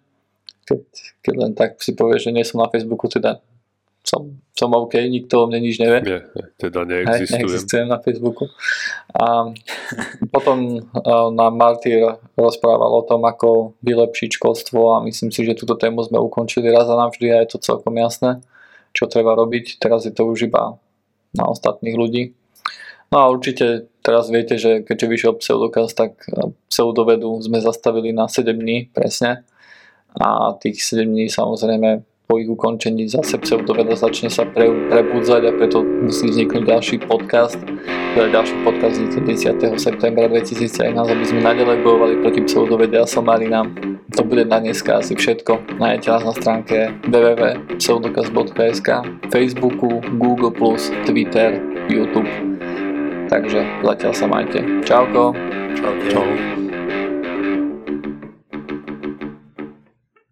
keď, 0.67 0.81
keď 1.23 1.33
len 1.39 1.51
tak 1.55 1.79
si 1.79 1.95
povie, 1.95 2.19
že 2.19 2.35
nie 2.35 2.43
som 2.43 2.59
na 2.59 2.67
Facebooku, 2.67 3.07
teda 3.07 3.39
som, 4.03 4.39
som 4.55 4.71
OK, 4.71 4.95
nikto 5.03 5.43
o 5.43 5.47
mne 5.51 5.59
nič 5.63 5.83
nevie. 5.83 5.99
Nie, 5.99 6.19
teda 6.55 6.87
neexistujem. 6.87 7.27
Hej, 7.27 7.43
neexistujem 7.43 7.87
na 7.91 7.99
Facebooku. 7.99 8.47
A 9.11 9.51
potom 10.31 10.79
nám 11.35 11.53
Martyr 11.55 12.15
rozprával 12.39 12.87
o 12.87 13.03
tom, 13.03 13.27
ako 13.27 13.75
vylepšiť 13.83 14.39
školstvo 14.39 14.95
a 14.95 15.03
myslím 15.03 15.31
si, 15.31 15.43
že 15.43 15.59
túto 15.59 15.75
tému 15.75 16.03
sme 16.07 16.23
ukončili 16.23 16.71
raz 16.71 16.87
a 16.87 16.95
navždy 16.95 17.35
a 17.35 17.43
je 17.43 17.51
to 17.51 17.59
celkom 17.59 17.95
jasné, 17.99 18.39
čo 18.95 19.11
treba 19.11 19.35
robiť. 19.35 19.75
Teraz 19.75 20.07
je 20.07 20.15
to 20.15 20.23
už 20.23 20.47
iba 20.47 20.79
na 21.35 21.43
ostatných 21.43 21.95
ľudí. 21.99 22.23
No 23.07 23.17
a 23.23 23.31
určite 23.31 23.87
teraz 24.03 24.27
viete, 24.27 24.59
že 24.59 24.83
keďže 24.83 25.07
vyšiel 25.07 25.33
pseudokaz, 25.39 25.95
tak 25.95 26.27
pseudovedu 26.67 27.39
sme 27.39 27.63
zastavili 27.63 28.11
na 28.11 28.27
7 28.27 28.51
dní 28.51 28.91
presne 28.91 29.47
a 30.19 30.51
tých 30.59 30.83
7 30.83 31.07
dní 31.07 31.31
samozrejme 31.31 32.03
po 32.27 32.35
ich 32.43 32.51
ukončení 32.51 33.07
zase 33.07 33.39
pseudoveda 33.39 33.95
začne 33.95 34.27
sa 34.27 34.43
pre, 34.43 34.67
prebudzať 34.91 35.41
a 35.47 35.51
preto 35.55 35.79
musí 35.79 36.27
vzniknúť 36.27 36.63
ďalší 36.67 36.95
podcast. 37.07 37.55
Teda 38.11 38.27
ďalší 38.27 38.55
podcast 38.67 38.99
vznikne 38.99 39.31
10. 39.31 39.79
septembra 39.79 40.27
2017, 40.27 40.91
aby 40.91 41.23
sme 41.23 41.39
nadalej 41.39 41.79
bojovali 41.87 42.19
proti 42.19 42.43
pseudovede 42.43 42.99
a 42.99 43.07
somarinám. 43.07 43.71
To 44.19 44.27
bude 44.27 44.43
na 44.43 44.59
dneska 44.59 44.99
asi 44.99 45.15
všetko. 45.15 45.79
Nájdete 45.79 46.07
nás 46.11 46.23
na 46.27 46.33
stránke 46.35 46.91
www.pseudokaz.sk, 47.07 48.89
Facebooku, 49.31 50.03
Google+, 50.19 50.51
Twitter, 51.07 51.63
YouTube. 51.87 52.27
Takže 53.28 53.59
zatiaľ 53.84 54.13
sa 54.15 54.25
majte. 54.28 54.59
Čauko. 54.88 55.36
Čau. 55.75 55.93
Čau. 56.11 56.66